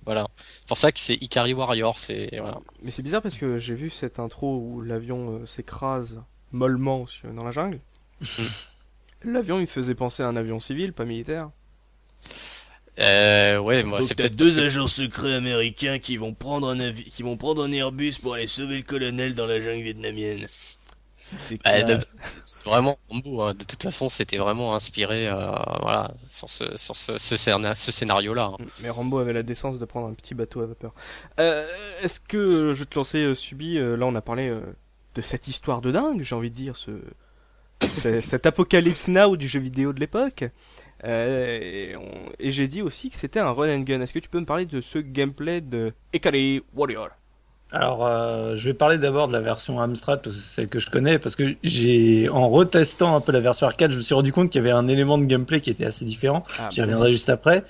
Voilà. 0.05 0.29
C'est 0.61 0.69
pour 0.69 0.79
ça 0.79 0.93
que 0.93 1.01
c'est 1.01 1.15
Ikari 1.15 1.55
Warrior, 1.55 1.99
c'est 1.99 2.29
voilà. 2.39 2.59
Mais 2.83 2.91
c'est 2.91 3.03
bizarre 3.03 3.23
parce 3.23 3.37
que 3.37 3.57
j'ai 3.59 3.75
vu 3.75 3.91
cette 3.91 4.19
intro 4.21 4.59
où 4.59 4.81
l'avion 4.83 5.41
euh, 5.41 5.47
s'écrase 5.47 6.23
mollement 6.53 7.07
sur- 7.07 7.33
dans 7.33 7.45
la 7.45 7.51
jungle. 7.53 7.81
L'avion, 9.25 9.59
il 9.59 9.63
me 9.63 9.67
faisait 9.67 9.95
penser 9.95 10.23
à 10.23 10.29
un 10.29 10.37
avion 10.37 10.61
civil, 10.61 10.93
pas 10.93 11.05
militaire. 11.05 11.51
Euh, 12.99 13.59
ouais, 13.59 13.83
moi, 13.83 14.01
c'est 14.03 14.15
peut-être 14.15 14.37
deux 14.37 14.55
que- 14.55 14.61
agents 14.61 14.87
secrets 14.87 15.35
américains 15.35 15.99
qui 15.99 16.17
vont 16.17 16.33
prendre 16.33 16.69
un 16.69 16.79
avi- 16.79 17.05
qui 17.11 17.23
vont 17.23 17.37
prendre 17.37 17.65
un 17.65 17.73
Airbus 17.73 18.15
pour 18.23 18.35
aller 18.35 18.47
sauver 18.47 18.77
le 18.77 18.83
colonel 18.83 19.35
dans 19.35 19.47
la 19.47 19.61
jungle 19.61 19.83
vietnamienne. 19.83 20.47
C'est 21.37 21.63
Bah, 21.65 21.99
c'est- 22.21 22.65
vraiment 22.65 22.99
Rambo. 23.09 23.43
Hein. 23.43 23.55
De 23.55 23.65
toute 23.65 23.83
façon, 23.83 24.09
c'était 24.09 24.37
vraiment 24.39 24.75
inspiré, 24.75 25.29
euh, 25.29 25.35
voilà, 25.81 26.13
sur 26.29 26.51
ce 26.51 26.77
sur 26.77 26.95
ce 26.95 27.19
ce, 27.19 27.35
scéna- 27.37 27.75
ce 27.75 27.91
scénario-là. 27.91 28.53
hein. 28.59 28.65
Mais 28.83 28.91
Rambo 28.91 29.19
avait 29.19 29.33
la 29.33 29.43
décence 29.43 29.79
de 29.79 29.85
prendre 29.85 30.07
un 30.09 30.15
petit 30.15 30.35
bateau 30.35 30.61
à 30.61 30.67
vapeur. 30.67 30.93
Euh, 31.41 31.67
Est-ce 32.03 32.21
que 32.21 32.47
je 32.75 32.79
vais 32.79 32.85
te 32.85 32.95
lancer, 32.97 33.19
euh, 33.25 33.35
Subi 33.35 33.75
Là, 33.79 34.07
on 34.07 34.15
a 34.15 34.21
parlé 34.23 34.49
de 35.15 35.21
cette 35.23 35.49
histoire 35.49 35.81
de 35.81 35.91
dingue, 35.91 36.23
j'ai 36.23 36.35
envie 36.35 36.51
de 36.51 36.55
dire, 36.55 36.77
ce, 36.77 36.91
ce- 37.89 38.21
cet 38.21 38.47
apocalypse 38.47 39.09
now 39.09 39.37
du 39.37 39.49
jeu 39.49 39.61
vidéo 39.61 39.93
de 39.93 40.01
l'époque. 40.01 40.45
Et 41.05 41.95
et 42.39 42.51
j'ai 42.51 42.69
dit 42.69 42.83
aussi 42.83 43.11
que 43.11 43.17
c'était 43.17 43.41
un 43.41 43.51
run 43.51 43.69
and 43.79 43.81
gun. 43.81 44.01
Est-ce 44.01 44.13
que 44.15 44.19
tu 44.19 44.29
peux 44.29 44.41
me 44.41 44.47
parler 44.47 44.67
de 44.67 44.81
ce 44.81 44.99
gameplay 44.99 45.61
de 45.61 45.93
Ikari 46.15 46.63
Warrior? 46.75 47.09
Alors, 47.73 48.07
euh, 48.07 48.55
je 48.55 48.67
vais 48.67 48.75
parler 48.75 48.97
d'abord 48.97 49.27
de 49.27 49.33
la 49.33 49.41
version 49.41 49.81
Amstrad, 49.81 50.23
parce 50.23 50.37
que 50.37 50.41
c'est 50.41 50.55
celle 50.55 50.69
que 50.69 50.79
je 50.79 50.89
connais, 50.89 51.19
parce 51.19 51.35
que 51.35 51.57
j'ai, 51.65 52.29
en 52.29 52.49
retestant 52.49 53.17
un 53.17 53.21
peu 53.21 53.33
la 53.33 53.41
version 53.41 53.67
arcade, 53.67 53.91
je 53.91 53.97
me 53.97 54.03
suis 54.03 54.15
rendu 54.15 54.33
compte 54.33 54.51
qu'il 54.51 54.61
y 54.63 54.65
avait 54.65 54.73
un 54.73 54.87
élément 54.87 55.19
de 55.19 55.25
gameplay 55.25 55.61
qui 55.61 55.71
était 55.71 55.85
assez 55.85 56.05
différent. 56.05 56.45
ah, 56.61 56.69
J'y 56.71 56.81
reviendrai 56.81 57.11
juste 57.11 57.29
après. 57.29 57.65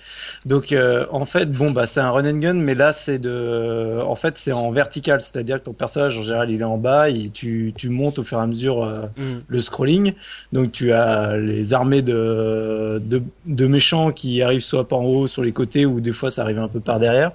Donc, 0.44 0.72
euh, 0.72 1.06
en 1.10 1.24
fait, 1.24 1.50
bon, 1.50 1.70
bah, 1.70 1.86
c'est 1.86 2.00
un 2.00 2.10
run 2.10 2.26
and 2.30 2.38
gun, 2.40 2.52
mais 2.54 2.74
là, 2.74 2.92
c'est 2.92 3.18
de, 3.18 3.98
en 4.06 4.14
fait, 4.16 4.36
c'est 4.36 4.52
en 4.52 4.70
vertical, 4.70 5.22
c'est-à-dire 5.22 5.60
que 5.60 5.64
ton 5.64 5.72
personnage, 5.72 6.18
en 6.18 6.22
général, 6.22 6.50
il 6.50 6.60
est 6.60 6.64
en 6.64 6.76
bas, 6.76 7.08
et 7.08 7.30
tu, 7.30 7.72
tu 7.74 7.88
montes 7.88 8.18
au 8.18 8.22
fur 8.22 8.38
et 8.38 8.42
à 8.42 8.46
mesure 8.46 8.84
euh, 8.84 8.98
Hmm. 9.16 9.38
le 9.48 9.60
scrolling. 9.62 10.12
Donc, 10.52 10.72
tu 10.72 10.92
as 10.92 11.38
les 11.38 11.72
armées 11.72 12.02
de, 12.02 13.00
de, 13.02 13.22
de 13.46 13.66
méchants 13.66 14.12
qui 14.12 14.42
arrivent 14.42 14.60
soit 14.60 14.86
par 14.86 14.98
en 15.00 15.04
haut, 15.06 15.26
sur 15.26 15.42
les 15.42 15.52
côtés, 15.52 15.86
ou 15.86 16.02
des 16.02 16.12
fois, 16.12 16.30
ça 16.30 16.42
arrive 16.42 16.58
un 16.58 16.68
peu 16.68 16.80
par 16.80 17.00
derrière. 17.00 17.32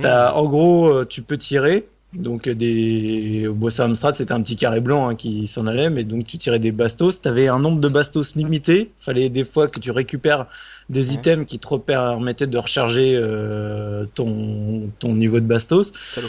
T'as, 0.00 0.32
en 0.34 0.44
gros, 0.44 0.88
euh, 0.88 1.04
tu 1.04 1.22
peux 1.22 1.36
tirer. 1.36 1.87
Donc 2.14 2.46
euh, 2.48 2.54
des 2.54 3.46
au 3.48 3.54
Bossa 3.54 3.84
Amstrad, 3.84 4.14
c'était 4.14 4.32
un 4.32 4.40
petit 4.40 4.56
carré 4.56 4.80
blanc 4.80 5.08
hein, 5.10 5.14
qui 5.14 5.46
s'en 5.46 5.66
allait, 5.66 5.90
mais 5.90 6.04
donc 6.04 6.26
tu 6.26 6.38
tirais 6.38 6.58
des 6.58 6.72
bastos. 6.72 7.20
T'avais 7.20 7.48
un 7.48 7.58
nombre 7.58 7.80
de 7.80 7.88
bastos 7.88 8.34
limité. 8.34 8.90
Fallait 8.98 9.28
des 9.28 9.44
fois 9.44 9.68
que 9.68 9.78
tu 9.78 9.90
récupères 9.90 10.46
des 10.88 11.08
Ouais. 11.10 11.14
items 11.16 11.46
qui 11.46 11.58
te 11.58 11.74
permettaient 11.76 12.46
de 12.46 12.56
recharger 12.56 13.10
euh, 13.14 14.06
ton 14.14 14.88
ton 14.98 15.14
niveau 15.14 15.38
de 15.38 15.44
bastos. 15.46 15.92
Salaud. 16.14 16.28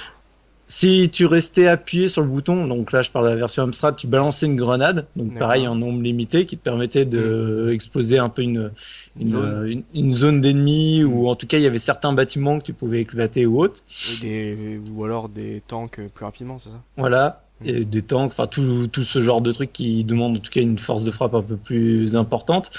Si 0.71 1.09
tu 1.11 1.25
restais 1.25 1.65
appuyé 1.67 2.09
sur 2.09 2.21
le 2.21 2.27
bouton, 2.27 2.67
donc 2.67 2.91
là 2.91 3.01
je 3.01 3.09
parle 3.09 3.25
de 3.25 3.31
la 3.31 3.35
version 3.37 3.63
Amstrad, 3.63 3.95
tu 3.95 4.05
balançais 4.05 4.45
une 4.45 4.55
grenade, 4.55 5.07
donc 5.15 5.33
pareil 5.39 5.65
un 5.65 5.73
nombre 5.73 5.99
limité 6.03 6.45
qui 6.45 6.57
te 6.59 6.63
permettait 6.63 7.05
de 7.05 7.71
exploser 7.73 8.19
un 8.19 8.29
peu 8.29 8.43
une 8.43 8.71
une 9.19 9.29
Zone. 9.29 9.45
euh, 9.45 9.65
une, 9.65 9.83
une 9.95 10.13
zone 10.13 10.41
d'ennemis 10.41 11.03
ou 11.03 11.27
en 11.27 11.35
tout 11.35 11.47
cas 11.47 11.57
il 11.57 11.63
y 11.63 11.67
avait 11.67 11.79
certains 11.79 12.13
bâtiments 12.13 12.59
que 12.59 12.65
tu 12.65 12.73
pouvais 12.73 13.01
éclater 13.01 13.47
ou 13.47 13.59
autre. 13.59 13.81
Ou, 14.13 14.21
des, 14.21 14.79
ou 14.93 15.03
alors 15.03 15.27
des 15.27 15.63
tanks 15.67 15.99
plus 16.13 16.25
rapidement, 16.25 16.59
c'est 16.59 16.69
ça? 16.69 16.81
Voilà, 16.97 17.41
Mm. 17.41 17.48
Et 17.65 17.83
des 17.85 18.01
tanks, 18.01 18.31
enfin 18.31 18.47
tout, 18.47 18.87
tout 18.87 19.03
ce 19.03 19.19
genre 19.21 19.41
de 19.41 19.51
trucs 19.51 19.73
qui 19.73 20.03
demandent 20.03 20.37
en 20.37 20.39
tout 20.39 20.51
cas 20.51 20.61
une 20.61 20.77
force 20.77 21.03
de 21.03 21.11
frappe 21.11 21.33
un 21.35 21.41
peu 21.41 21.57
plus 21.57 22.15
importante. 22.15 22.69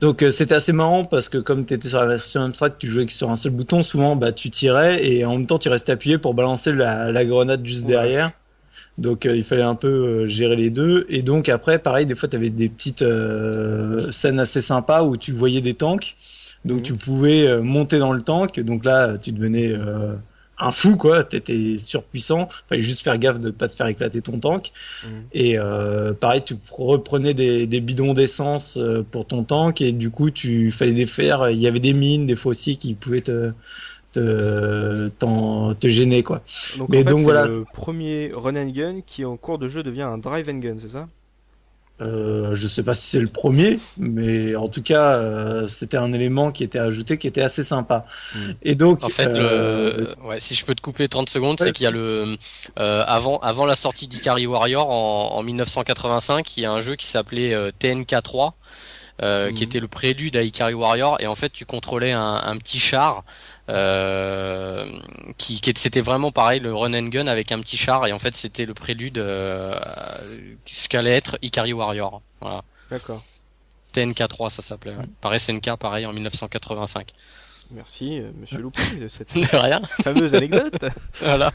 Donc 0.00 0.22
euh, 0.22 0.30
c'était 0.30 0.54
assez 0.54 0.72
marrant 0.72 1.04
parce 1.04 1.28
que 1.28 1.38
comme 1.38 1.66
tu 1.66 1.74
étais 1.74 1.88
sur 1.90 1.98
la 2.00 2.06
version 2.06 2.40
Amstrad, 2.42 2.74
tu 2.78 2.88
jouais 2.88 3.06
que 3.06 3.12
sur 3.12 3.30
un 3.30 3.36
seul 3.36 3.52
bouton, 3.52 3.82
souvent 3.82 4.16
bah 4.16 4.32
tu 4.32 4.50
tirais 4.50 5.06
et 5.06 5.24
en 5.24 5.32
même 5.32 5.46
temps 5.46 5.58
tu 5.58 5.68
restais 5.68 5.92
appuyé 5.92 6.18
pour 6.18 6.34
balancer 6.34 6.72
la, 6.72 7.12
la 7.12 7.24
grenade 7.24 7.64
juste 7.66 7.84
Ouais. 7.84 7.92
derrière. 7.92 8.30
Donc 8.96 9.26
euh, 9.26 9.36
il 9.36 9.44
fallait 9.44 9.62
un 9.62 9.74
peu 9.76 9.88
euh, 9.88 10.26
gérer 10.26 10.56
les 10.56 10.70
deux 10.70 11.06
et 11.08 11.22
donc 11.22 11.48
après 11.48 11.78
pareil 11.78 12.04
des 12.06 12.14
fois 12.16 12.28
tu 12.28 12.36
avais 12.36 12.50
des 12.50 12.68
petites 12.68 13.02
euh, 13.02 14.10
scènes 14.10 14.40
assez 14.40 14.60
sympas 14.60 15.02
où 15.04 15.16
tu 15.16 15.32
voyais 15.32 15.60
des 15.60 15.74
tanks. 15.74 16.16
Donc 16.64 16.78
Mhm. 16.78 16.82
tu 16.82 16.94
pouvais 16.94 17.60
monter 17.60 17.98
dans 18.00 18.12
le 18.12 18.20
tank, 18.22 18.58
donc 18.60 18.84
là 18.84 19.16
tu 19.16 19.30
devenais 19.32 19.68
euh, 19.72 20.14
un 20.60 20.70
fou 20.72 20.96
quoi, 20.96 21.24
t'étais 21.24 21.76
surpuissant, 21.78 22.48
fallait 22.68 22.82
juste 22.82 23.02
faire 23.02 23.18
gaffe 23.18 23.38
de 23.40 23.50
pas 23.50 23.68
te 23.68 23.74
faire 23.76 23.86
éclater 23.86 24.22
ton 24.22 24.38
tank. 24.40 24.72
Mhm. 25.04 25.10
Et 25.32 25.58
euh, 25.58 26.12
pareil, 26.14 26.42
tu 26.44 26.56
reprenais 26.70 27.34
des, 27.34 27.66
des 27.66 27.80
bidons 27.80 28.14
d'essence 28.14 28.76
euh, 28.76 29.02
pour 29.10 29.26
ton 29.26 29.44
tank 29.44 29.80
et 29.80 29.92
du 29.92 30.10
coup 30.10 30.30
tu 30.30 30.70
fallait 30.72 30.92
défaire. 30.92 31.50
Il 31.50 31.58
y 31.60 31.66
avait 31.66 31.80
des 31.80 31.92
mines 31.92 32.26
des 32.26 32.36
fois 32.36 32.50
aussi 32.50 32.76
qui 32.76 32.94
pouvaient 32.94 33.20
te 33.22 33.52
te, 34.12 35.08
t'en- 35.18 35.74
te 35.74 35.88
gêner 35.88 36.22
quoi. 36.22 36.42
Donc, 36.78 36.88
Mais 36.88 37.00
en 37.00 37.04
fait, 37.04 37.10
donc, 37.10 37.18
c'est 37.18 37.24
voilà. 37.24 37.46
le 37.46 37.64
premier 37.72 38.30
run 38.34 38.56
and 38.56 38.70
gun 38.70 39.00
qui 39.02 39.24
en 39.24 39.36
cours 39.36 39.58
de 39.58 39.68
jeu 39.68 39.82
devient 39.82 40.02
un 40.02 40.18
drive 40.18 40.48
and 40.48 40.58
gun, 40.58 40.76
c'est 40.78 40.88
ça? 40.88 41.08
Euh, 42.00 42.54
je 42.54 42.68
sais 42.68 42.84
pas 42.84 42.94
si 42.94 43.08
c'est 43.08 43.18
le 43.18 43.26
premier, 43.26 43.78
mais 43.98 44.54
en 44.54 44.68
tout 44.68 44.82
cas 44.84 45.16
euh, 45.16 45.66
c'était 45.66 45.96
un 45.96 46.12
élément 46.12 46.52
qui 46.52 46.62
était 46.62 46.78
ajouté 46.78 47.18
qui 47.18 47.26
était 47.26 47.42
assez 47.42 47.64
sympa. 47.64 48.04
Mm. 48.34 48.38
Et 48.62 48.74
donc 48.76 49.02
En 49.02 49.08
fait, 49.08 49.34
euh, 49.34 50.14
le... 50.20 50.26
ouais, 50.26 50.38
si 50.38 50.54
je 50.54 50.64
peux 50.64 50.76
te 50.76 50.80
couper 50.80 51.08
30 51.08 51.28
secondes, 51.28 51.60
Ouais. 51.60 51.66
c'est 51.66 51.72
qu'il 51.72 51.84
y 51.84 51.86
a 51.88 51.90
le 51.90 52.36
euh, 52.78 53.02
avant 53.06 53.38
avant 53.40 53.66
la 53.66 53.74
sortie 53.74 54.06
d'Ikari 54.06 54.46
Warrior 54.46 54.88
en, 54.88 55.32
en 55.36 55.42
1985, 55.42 56.56
il 56.56 56.60
y 56.62 56.66
a 56.66 56.72
un 56.72 56.80
jeu 56.82 56.94
qui 56.94 57.06
s'appelait 57.06 57.52
euh, 57.54 57.70
TNK 57.78 58.22
3. 58.22 58.54
euh, 59.22 59.50
qui 59.50 59.62
Mhm. 59.64 59.68
était 59.68 59.80
le 59.80 59.88
prélude 59.88 60.36
à 60.36 60.42
Ikari 60.42 60.74
Warrior 60.74 61.16
et 61.20 61.26
en 61.26 61.34
fait 61.34 61.50
tu 61.50 61.64
contrôlais 61.66 62.12
un, 62.12 62.40
un 62.44 62.56
petit 62.58 62.78
char 62.78 63.18
euh, 63.18 63.22
qui, 65.36 65.60
qui 65.60 65.72
c'était 65.76 66.00
vraiment 66.00 66.32
pareil 66.32 66.60
le 66.60 66.74
run 66.74 66.94
and 66.94 67.08
gun 67.08 67.26
avec 67.26 67.52
un 67.52 67.60
petit 67.60 67.76
char 67.76 68.06
et 68.06 68.12
en 68.12 68.18
fait 68.18 68.34
c'était 68.34 68.64
le 68.64 68.72
prélude 68.72 69.18
euh, 69.18 69.74
à 69.74 70.20
ce 70.66 70.88
qu'allait 70.88 71.12
être 71.12 71.38
Ikari 71.42 71.74
Warrior 71.74 72.22
voilà 72.40 72.62
D'accord. 72.90 73.22
TNK 73.92 74.26
3 74.28 74.50
ça 74.50 74.62
s'appelait 74.62 74.96
ouais. 74.96 75.04
par 75.20 75.38
SNK 75.38 75.76
pareil 75.76 76.06
en 76.06 76.12
1985 76.14 77.12
Merci, 77.70 78.18
euh, 78.18 78.30
monsieur 78.40 78.58
Loupi, 78.62 78.96
de 78.98 79.08
cette 79.08 79.34
de 79.34 79.56
rien 79.56 79.80
fameuse 80.02 80.34
anecdote. 80.34 80.72
voilà 81.20 81.50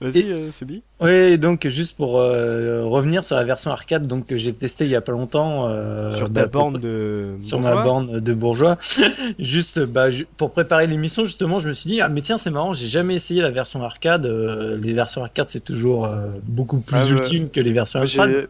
Vas-y, 0.00 0.30
euh, 0.30 0.50
Sebi. 0.50 0.82
Oui, 1.00 1.38
donc 1.38 1.66
juste 1.68 1.96
pour 1.96 2.18
euh, 2.18 2.84
revenir 2.86 3.24
sur 3.24 3.36
la 3.36 3.44
version 3.44 3.70
arcade 3.70 4.06
donc 4.06 4.26
que 4.26 4.36
j'ai 4.38 4.54
testé 4.54 4.84
il 4.84 4.90
y 4.90 4.96
a 4.96 5.02
pas 5.02 5.12
longtemps 5.12 5.68
euh, 5.68 6.10
Sur 6.12 6.30
bah, 6.30 6.42
ta 6.42 6.46
borne 6.46 6.78
de. 6.80 7.36
sur 7.40 7.58
bourgeois. 7.58 7.76
ma 7.76 7.84
borne 7.84 8.20
de 8.20 8.34
bourgeois. 8.34 8.78
juste 9.38 9.78
bah, 9.80 10.06
pour 10.38 10.52
préparer 10.52 10.86
l'émission 10.86 11.24
justement, 11.24 11.58
je 11.58 11.68
me 11.68 11.72
suis 11.74 11.90
dit 11.90 12.00
ah 12.00 12.08
mais 12.08 12.22
tiens 12.22 12.38
c'est 12.38 12.50
marrant, 12.50 12.72
j'ai 12.72 12.88
jamais 12.88 13.14
essayé 13.14 13.42
la 13.42 13.50
version 13.50 13.82
arcade. 13.82 14.24
Euh, 14.24 14.78
les 14.80 14.94
versions 14.94 15.22
arcade 15.22 15.50
c'est 15.50 15.64
toujours 15.64 16.06
euh, 16.06 16.28
beaucoup 16.44 16.80
plus 16.80 16.96
Ah, 16.96 17.06
ultime 17.06 17.50
que 17.50 17.60
les 17.60 17.72
versions 17.72 18.00
arcade. 18.00 18.48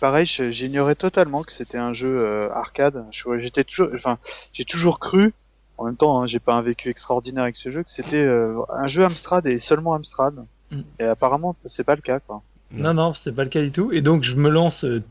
Pareil, 0.00 0.26
j'ignorais 0.26 0.94
totalement 0.94 1.42
que 1.42 1.50
c'était 1.50 1.78
un 1.78 1.92
jeu 1.92 2.08
euh, 2.10 2.48
arcade. 2.52 3.04
Je- 3.10 3.40
J'étais 3.40 3.64
toujours, 3.64 3.88
enfin, 3.96 4.18
j'ai 4.52 4.64
toujours 4.64 5.00
cru. 5.00 5.32
En 5.78 5.84
même 5.84 5.96
temps, 5.96 6.20
hein, 6.20 6.26
j'ai 6.26 6.38
pas 6.38 6.54
un 6.54 6.62
vécu 6.62 6.90
extraordinaire 6.90 7.44
avec 7.44 7.56
ce 7.56 7.70
jeu, 7.70 7.82
que 7.82 7.90
c'était 7.90 8.22
euh, 8.22 8.60
un 8.70 8.86
jeu 8.86 9.04
Amstrad 9.04 9.46
et 9.46 9.58
seulement 9.58 9.94
Amstrad. 9.94 10.34
Mm. 10.70 10.80
Et 11.00 11.04
apparemment, 11.04 11.56
c'est 11.66 11.84
pas 11.84 11.94
le 11.94 12.02
cas, 12.02 12.20
quoi. 12.20 12.42
Non, 12.70 12.94
non, 12.94 13.12
c'est 13.12 13.32
pas 13.32 13.44
le 13.44 13.50
cas 13.50 13.60
du 13.60 13.70
tout. 13.70 13.92
Et 13.92 14.00
donc, 14.00 14.22
je 14.22 14.34
me 14.34 14.48
lance 14.48 14.84
euh, 14.84 15.02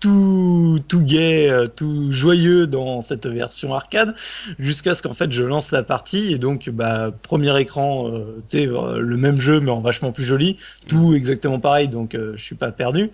tout, 0.00 0.80
tout 0.88 1.02
gai, 1.02 1.48
euh, 1.50 1.66
tout 1.66 2.12
joyeux 2.12 2.66
dans 2.66 3.00
cette 3.02 3.26
version 3.26 3.74
arcade, 3.74 4.14
jusqu'à 4.58 4.94
ce 4.94 5.02
qu'en 5.02 5.14
fait, 5.14 5.30
je 5.30 5.44
lance 5.44 5.70
la 5.70 5.82
partie. 5.82 6.32
Et 6.32 6.38
donc, 6.38 6.70
bah, 6.70 7.10
premier 7.22 7.58
écran, 7.60 8.08
euh, 8.08 8.42
tu 8.48 8.58
sais, 8.58 8.66
euh, 8.66 8.98
le 8.98 9.16
même 9.16 9.40
jeu, 9.40 9.60
mais 9.60 9.70
en 9.70 9.80
vachement 9.80 10.12
plus 10.12 10.24
joli. 10.24 10.56
Tout 10.88 11.14
exactement 11.14 11.60
pareil, 11.60 11.88
donc 11.88 12.14
euh, 12.14 12.32
je 12.36 12.42
suis 12.42 12.54
pas 12.54 12.72
perdu. 12.72 13.10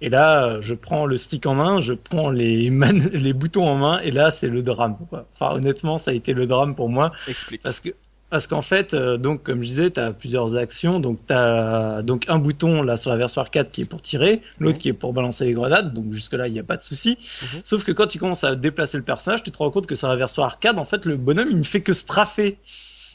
Et 0.00 0.08
là, 0.08 0.44
euh, 0.44 0.58
je 0.62 0.74
prends 0.74 1.06
le 1.06 1.16
stick 1.16 1.46
en 1.46 1.54
main, 1.54 1.80
je 1.80 1.92
prends 1.94 2.30
les, 2.30 2.70
man 2.70 2.98
les 3.12 3.32
boutons 3.32 3.66
en 3.66 3.76
main, 3.76 4.00
et 4.00 4.10
là, 4.10 4.30
c'est 4.30 4.48
le 4.48 4.62
drame. 4.62 4.96
Quoi. 5.10 5.26
Enfin, 5.34 5.56
honnêtement, 5.56 5.98
ça 5.98 6.12
a 6.12 6.14
été 6.14 6.34
le 6.34 6.46
drame 6.46 6.74
pour 6.74 6.88
moi. 6.88 7.12
Explique. 7.26 7.62
Parce 7.62 7.80
que 7.80 7.90
parce 8.30 8.46
qu'en 8.46 8.60
fait, 8.60 8.92
euh, 8.92 9.16
donc 9.16 9.42
comme 9.42 9.62
je 9.62 9.68
disais, 9.68 9.90
tu 9.90 10.00
as 10.00 10.12
plusieurs 10.12 10.56
actions. 10.56 11.00
Donc 11.00 11.18
tu 11.26 11.32
as 11.32 12.02
donc 12.02 12.26
un 12.28 12.38
bouton 12.38 12.82
là 12.82 12.96
sur 12.96 13.10
la 13.10 13.16
version 13.16 13.40
arcade 13.40 13.70
qui 13.70 13.82
est 13.82 13.84
pour 13.86 14.02
tirer, 14.02 14.42
l'autre 14.58 14.78
qui 14.78 14.90
est 14.90 14.94
pour 14.94 15.12
balancer 15.14 15.46
les 15.46 15.54
grenades. 15.54 15.94
Donc 15.94 16.12
jusque 16.12 16.34
là, 16.34 16.46
il 16.46 16.52
n'y 16.52 16.58
a 16.58 16.64
pas 16.64 16.76
de 16.76 16.82
souci. 16.82 17.16
Mhm. 17.42 17.60
Sauf 17.64 17.84
que 17.84 17.92
quand 17.92 18.06
tu 18.06 18.18
commences 18.18 18.44
à 18.44 18.54
déplacer 18.54 18.98
le 18.98 19.04
personnage, 19.04 19.42
tu 19.42 19.50
te 19.50 19.58
rends 19.58 19.70
compte 19.70 19.86
que 19.86 19.94
sur 19.94 20.08
la 20.08 20.16
version 20.16 20.42
arcade, 20.42 20.78
en 20.78 20.84
fait, 20.84 21.06
le 21.06 21.16
bonhomme 21.16 21.48
il 21.50 21.58
ne 21.58 21.62
fait 21.62 21.80
que 21.80 21.94
straffer. 21.94 22.58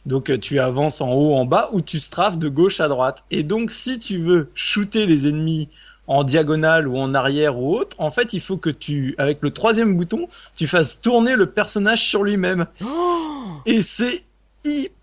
Donc 0.07 0.31
euh, 0.31 0.37
tu 0.37 0.59
avances 0.59 0.99
en 0.99 1.11
haut, 1.11 1.35
en 1.35 1.45
bas, 1.45 1.69
ou 1.73 1.81
tu 1.81 1.99
strafes 1.99 2.39
de 2.39 2.49
gauche 2.49 2.79
à 2.79 2.87
droite. 2.87 3.23
Et 3.29 3.43
donc 3.43 3.71
si 3.71 3.99
tu 3.99 4.17
veux 4.17 4.49
shooter 4.55 5.05
les 5.05 5.27
ennemis 5.27 5.69
en 6.07 6.23
diagonale 6.23 6.87
ou 6.87 6.97
en 6.97 7.13
arrière 7.13 7.57
ou 7.59 7.75
autre, 7.77 7.95
en 7.99 8.09
fait, 8.09 8.33
il 8.33 8.41
faut 8.41 8.57
que 8.57 8.71
tu, 8.71 9.13
avec 9.19 9.37
le 9.41 9.51
troisième 9.51 9.95
bouton, 9.95 10.27
tu 10.55 10.67
fasses 10.67 10.99
tourner 10.99 11.35
le 11.35 11.51
personnage 11.51 12.03
sur 12.03 12.23
lui-même. 12.23 12.65
Et 13.65 13.81
c'est 13.81 14.25
hyper 14.65 15.02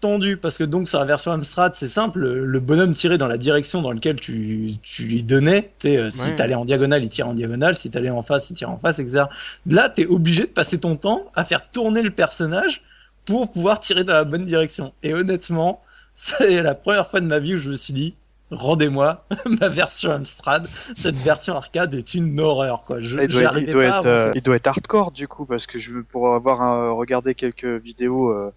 tendu 0.00 0.36
parce 0.36 0.56
que 0.56 0.62
donc 0.64 0.88
sur 0.88 0.98
la 1.00 1.04
version 1.04 1.32
Amstrad 1.32 1.74
c'est 1.74 1.88
simple 1.88 2.20
le- 2.20 2.60
bonhomme 2.60 2.94
tirait 2.94 3.18
dans 3.18 3.26
la 3.26 3.36
direction 3.36 3.82
dans 3.82 3.90
laquelle 3.90 4.20
tu, 4.20 4.74
tu 4.82 5.02
lui 5.02 5.22
donnais 5.24 5.72
tu 5.80 5.88
sais 5.88 5.96
euh, 5.96 6.10
si 6.10 6.22
Ouais. 6.22 6.34
t'allais 6.36 6.54
en 6.54 6.64
diagonale 6.64 7.02
il 7.02 7.08
tire 7.08 7.26
en 7.26 7.34
diagonale 7.34 7.74
si 7.74 7.90
t'allais 7.90 8.10
en 8.10 8.22
face 8.22 8.48
il 8.50 8.54
tire 8.54 8.70
en 8.70 8.78
face 8.78 9.00
etc 9.00 9.24
là 9.66 9.88
t'es 9.88 10.06
obligé 10.06 10.42
de 10.42 10.48
passer 10.50 10.78
ton 10.78 10.94
temps 10.94 11.24
à 11.34 11.42
faire 11.42 11.68
tourner 11.70 12.02
le 12.02 12.10
personnage 12.10 12.82
pour 13.24 13.50
pouvoir 13.50 13.80
tirer 13.80 14.04
dans 14.04 14.14
la 14.14 14.24
bonne 14.24 14.44
direction. 14.46 14.92
Et 15.02 15.12
honnêtement 15.14 15.82
c'est 16.14 16.62
la 16.62 16.74
première 16.76 17.08
fois 17.08 17.20
de 17.20 17.26
ma 17.26 17.40
vie 17.40 17.56
où 17.56 17.58
je 17.58 17.68
me 17.70 17.76
suis 17.76 17.92
dit 17.92 18.14
rendez-moi 18.52 19.26
ma 19.60 19.68
version 19.68 20.12
Amstrad. 20.12 20.66
Cette 20.96 21.16
version 21.16 21.54
arcade 21.56 21.92
est 21.94 22.14
une 22.14 22.38
horreur 22.40 22.82
quoi. 22.84 23.00
Je 23.00 23.08
il, 23.10 23.14
doit 23.16 23.24
être, 23.24 23.32
il, 23.34 23.40
j'arrivais 23.40 23.72
doit 23.72 23.82
pas 23.86 23.96
à 23.96 24.00
être, 24.00 24.06
euh, 24.06 24.30
il 24.34 24.42
doit 24.42 24.56
être 24.56 24.66
hardcore 24.68 25.10
du 25.12 25.26
coup, 25.28 25.44
parce 25.44 25.66
que 25.66 25.78
je 25.78 25.92
pour 26.00 26.34
avoir 26.34 26.62
euh, 26.62 26.92
regardé 26.92 27.34
quelques 27.34 27.66
vidéos, 27.66 28.30
euh, 28.30 28.50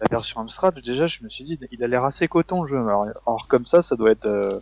la 0.00 0.06
version 0.10 0.40
Amstrad, 0.40 0.78
déjà, 0.84 1.06
je 1.06 1.22
me 1.22 1.28
suis 1.28 1.44
dit, 1.44 1.58
il 1.72 1.82
a 1.82 1.86
l'air 1.86 2.04
assez 2.04 2.28
coton 2.28 2.62
le 2.62 2.68
jeu. 2.68 2.76
Alors, 2.76 3.06
alors 3.26 3.46
comme 3.48 3.66
ça, 3.66 3.82
ça 3.82 3.96
doit 3.96 4.10
être. 4.10 4.26
euh, 4.26 4.58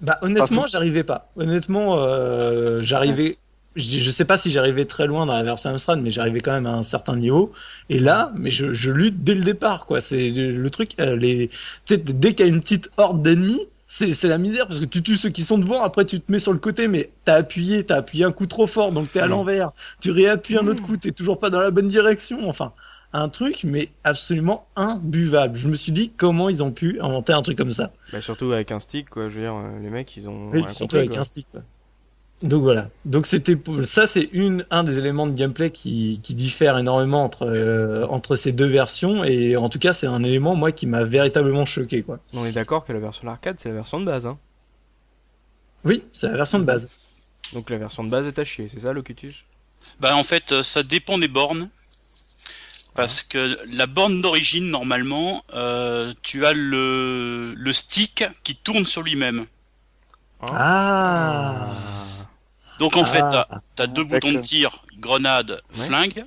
Bah 0.00 0.18
honnêtement, 0.22 0.66
j'arrivais 0.66 1.04
pas. 1.04 1.30
Honnêtement, 1.36 1.96
euh, 1.98 2.80
j'arrivais. 2.82 3.38
Je, 3.76 3.98
je 3.98 4.10
sais 4.12 4.24
pas 4.24 4.36
si 4.36 4.52
j'arrivais 4.52 4.84
très 4.84 5.06
loin 5.08 5.26
dans 5.26 5.32
la 5.34 5.42
version 5.42 5.70
Amstrad, 5.70 6.00
mais 6.00 6.10
j'arrivais 6.10 6.40
quand 6.40 6.52
même 6.52 6.66
à 6.66 6.74
un 6.74 6.82
certain 6.84 7.16
niveau. 7.16 7.52
Et 7.88 7.98
là, 7.98 8.30
mais 8.36 8.50
je, 8.50 8.72
je 8.72 8.90
lutte 8.92 9.24
dès 9.24 9.34
le 9.34 9.42
départ, 9.42 9.86
quoi. 9.86 10.00
C'est 10.00 10.30
le 10.30 10.70
truc. 10.70 10.92
euh, 11.00 11.16
les, 11.16 11.50
dès 11.88 12.34
qu'il 12.34 12.46
y 12.46 12.48
a 12.48 12.52
une 12.52 12.60
petite 12.60 12.90
horde 12.98 13.20
d'ennemis, 13.22 13.66
c'est 13.86 14.24
la 14.24 14.38
misère 14.38 14.66
parce 14.66 14.80
que 14.80 14.84
tu 14.86 15.02
tues 15.02 15.16
ceux 15.16 15.30
qui 15.30 15.42
sont 15.44 15.58
devant. 15.58 15.82
Après, 15.82 16.04
tu 16.04 16.20
te 16.20 16.30
mets 16.30 16.38
sur 16.40 16.52
le 16.52 16.58
côté, 16.58 16.88
mais 16.88 17.10
t'as 17.24 17.34
appuyé, 17.34 17.84
t'as 17.84 17.96
appuyé 17.96 18.24
un 18.24 18.32
coup 18.32 18.46
trop 18.46 18.66
fort, 18.66 18.92
donc 18.92 19.10
t'es 19.10 19.20
à 19.20 19.26
Mm. 19.26 19.30
l'envers. 19.30 19.70
Tu 20.00 20.10
réappuies 20.10 20.56
un 20.58 20.66
autre 20.66 20.82
coup, 20.82 20.96
t'es 20.96 21.12
toujours 21.12 21.38
pas 21.40 21.48
dans 21.50 21.60
la 21.60 21.70
bonne 21.70 21.88
direction. 21.88 22.48
Enfin, 22.48 22.72
un 23.14 23.28
truc, 23.28 23.64
mais 23.64 23.88
absolument 24.04 24.66
imbuvable. 24.76 25.56
Je 25.56 25.68
me 25.68 25.74
suis 25.76 25.92
dit 25.92 26.10
comment 26.16 26.48
ils 26.48 26.62
ont 26.62 26.72
pu 26.72 27.00
inventer 27.00 27.32
un 27.32 27.42
truc 27.42 27.56
comme 27.56 27.72
ça. 27.72 27.92
Bah, 28.12 28.20
surtout 28.20 28.52
avec 28.52 28.72
un 28.72 28.78
stick, 28.80 29.08
quoi. 29.08 29.28
Je 29.28 29.36
veux 29.36 29.44
dire, 29.44 29.54
euh, 29.54 29.78
les 29.82 29.88
mecs, 29.90 30.16
ils 30.16 30.28
ont. 30.28 30.50
Oui, 30.50 30.58
rien 30.60 30.68
surtout 30.68 30.82
compris, 30.96 30.98
avec 30.98 31.10
quoi. 31.12 31.20
un 31.20 31.24
stick. 31.24 31.46
quoi. 31.52 31.62
Donc 32.42 32.62
voilà. 32.62 32.90
Donc 33.06 33.24
c'était 33.26 33.56
pour- 33.56 33.86
ça 33.86 34.06
c'est 34.06 34.28
une 34.32 34.66
un 34.70 34.82
des 34.84 34.98
éléments 34.98 35.26
de 35.26 35.32
gameplay 35.32 35.70
qui, 35.70 36.20
qui 36.22 36.34
diffère 36.34 36.76
énormément 36.76 37.24
entre 37.24 37.46
euh, 37.46 38.04
entre 38.08 38.34
ces 38.34 38.52
deux 38.52 38.66
versions 38.66 39.24
et 39.24 39.56
en 39.56 39.70
tout 39.70 39.78
cas 39.78 39.92
c'est 39.94 40.08
un 40.08 40.22
élément 40.22 40.54
moi 40.54 40.70
qui 40.72 40.86
m'a 40.86 41.04
véritablement 41.04 41.64
choqué 41.64 42.02
quoi. 42.02 42.18
On 42.34 42.44
est 42.44 42.52
d'accord 42.52 42.84
que 42.84 42.92
la 42.92 42.98
version 42.98 43.28
arcade, 43.28 43.56
c'est 43.58 43.68
la 43.70 43.76
version 43.76 43.98
de 44.00 44.04
base, 44.04 44.26
hein. 44.26 44.36
Oui, 45.84 46.04
c'est 46.12 46.26
la 46.28 46.36
version 46.36 46.58
de 46.58 46.64
base. 46.64 46.90
Donc 47.52 47.70
la 47.70 47.76
version 47.78 48.04
de 48.04 48.10
base 48.10 48.26
est 48.26 48.38
à 48.38 48.44
chier, 48.44 48.68
c'est 48.68 48.80
ça, 48.80 48.92
Locutus? 48.92 49.44
Bah 50.00 50.16
en 50.16 50.24
fait, 50.24 50.52
euh, 50.52 50.62
ça 50.62 50.82
dépend 50.82 51.16
des 51.18 51.28
bornes. 51.28 51.68
Parce 52.94 53.22
que 53.24 53.58
la 53.72 53.86
borne 53.86 54.22
d'origine, 54.22 54.70
normalement, 54.70 55.44
euh, 55.54 56.12
tu 56.22 56.46
as 56.46 56.52
le, 56.52 57.52
le 57.56 57.72
stick 57.72 58.24
qui 58.44 58.54
tourne 58.54 58.86
sur 58.86 59.02
lui-même. 59.02 59.46
Ah. 60.52 61.72
Donc 62.78 62.96
en 62.96 63.04
fait, 63.04 63.20
t'as 63.30 63.46
Ah. 63.50 63.60
as 63.80 63.86
deux 63.86 64.04
boutons 64.04 64.32
de 64.32 64.40
tir, 64.40 64.84
grenade, 64.98 65.60
Ouais. 65.76 65.86
flingue. 65.86 66.24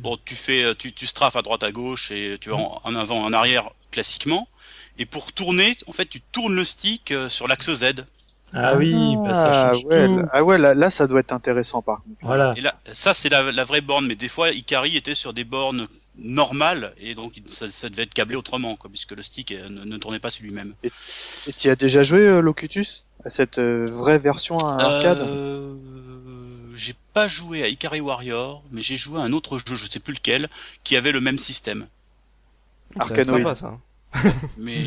Bon, 0.00 0.16
tu 0.24 0.34
fais, 0.34 0.74
tu, 0.74 0.92
tu 0.92 1.06
strafes 1.06 1.36
à 1.36 1.42
droite 1.42 1.62
à 1.62 1.72
gauche 1.72 2.10
et 2.10 2.36
tu 2.40 2.50
vas 2.50 2.56
en, 2.56 2.80
en 2.84 2.94
avant, 2.96 3.22
en 3.22 3.32
arrière 3.32 3.70
classiquement. 3.90 4.48
Et 4.98 5.06
pour 5.06 5.32
tourner, 5.32 5.76
en 5.86 5.92
fait, 5.92 6.06
tu 6.06 6.20
tournes 6.20 6.54
le 6.54 6.64
stick 6.64 7.10
euh, 7.12 7.28
sur 7.28 7.48
l'axe 7.48 7.72
Z. 7.72 8.04
Ah 8.54 8.76
oui, 8.76 9.16
bah 9.16 9.34
ça 9.34 9.70
Ah, 9.70 9.72
change 9.72 9.84
ouais, 9.86 10.06
tout. 10.06 10.22
ah 10.32 10.44
ouais, 10.44 10.58
là, 10.58 10.74
là, 10.74 10.90
ça 10.90 11.06
doit 11.06 11.20
être 11.20 11.32
intéressant 11.32 11.82
par 11.82 11.98
contre. 12.02 12.16
Voilà. 12.22 12.54
Et 12.56 12.60
là, 12.60 12.74
ça 12.92 13.14
c'est 13.14 13.28
la, 13.28 13.50
la 13.52 13.64
vraie 13.64 13.80
borne, 13.80 14.06
mais 14.06 14.14
des 14.16 14.28
fois, 14.28 14.50
Ikari 14.50 14.96
était 14.96 15.14
sur 15.14 15.32
des 15.32 15.44
bornes 15.44 15.86
normales 16.18 16.92
et 16.98 17.14
donc 17.14 17.40
ça, 17.46 17.70
ça 17.70 17.88
devait 17.88 18.02
être 18.02 18.12
câblé 18.14 18.36
autrement, 18.36 18.76
quoi, 18.76 18.90
puisque 18.90 19.12
le 19.12 19.22
stick 19.22 19.52
euh, 19.52 19.68
ne, 19.68 19.84
ne 19.84 19.96
tournait 19.96 20.18
pas 20.18 20.30
sur 20.30 20.44
lui-même. 20.44 20.74
Et 20.84 21.52
tu 21.52 21.70
as 21.70 21.76
déjà 21.76 22.04
joué 22.04 22.20
euh, 22.20 22.40
Locutus 22.40 23.04
à 23.24 23.30
cette 23.30 23.58
euh, 23.58 23.86
vraie 23.90 24.18
version 24.18 24.56
arcade 24.58 25.18
Euh, 25.20 25.74
j'ai 26.74 26.94
pas 27.14 27.28
joué 27.28 27.62
à 27.62 27.68
Ikari 27.68 28.00
Warrior, 28.00 28.62
mais 28.72 28.80
j'ai 28.82 28.96
joué 28.96 29.20
à 29.20 29.22
un 29.22 29.32
autre 29.32 29.58
jeu, 29.58 29.74
je 29.76 29.86
sais 29.86 30.00
plus 30.00 30.14
lequel, 30.14 30.48
qui 30.84 30.96
avait 30.96 31.12
le 31.12 31.20
même 31.20 31.38
système. 31.38 31.86
Ça 33.00 33.14
mais 34.58 34.82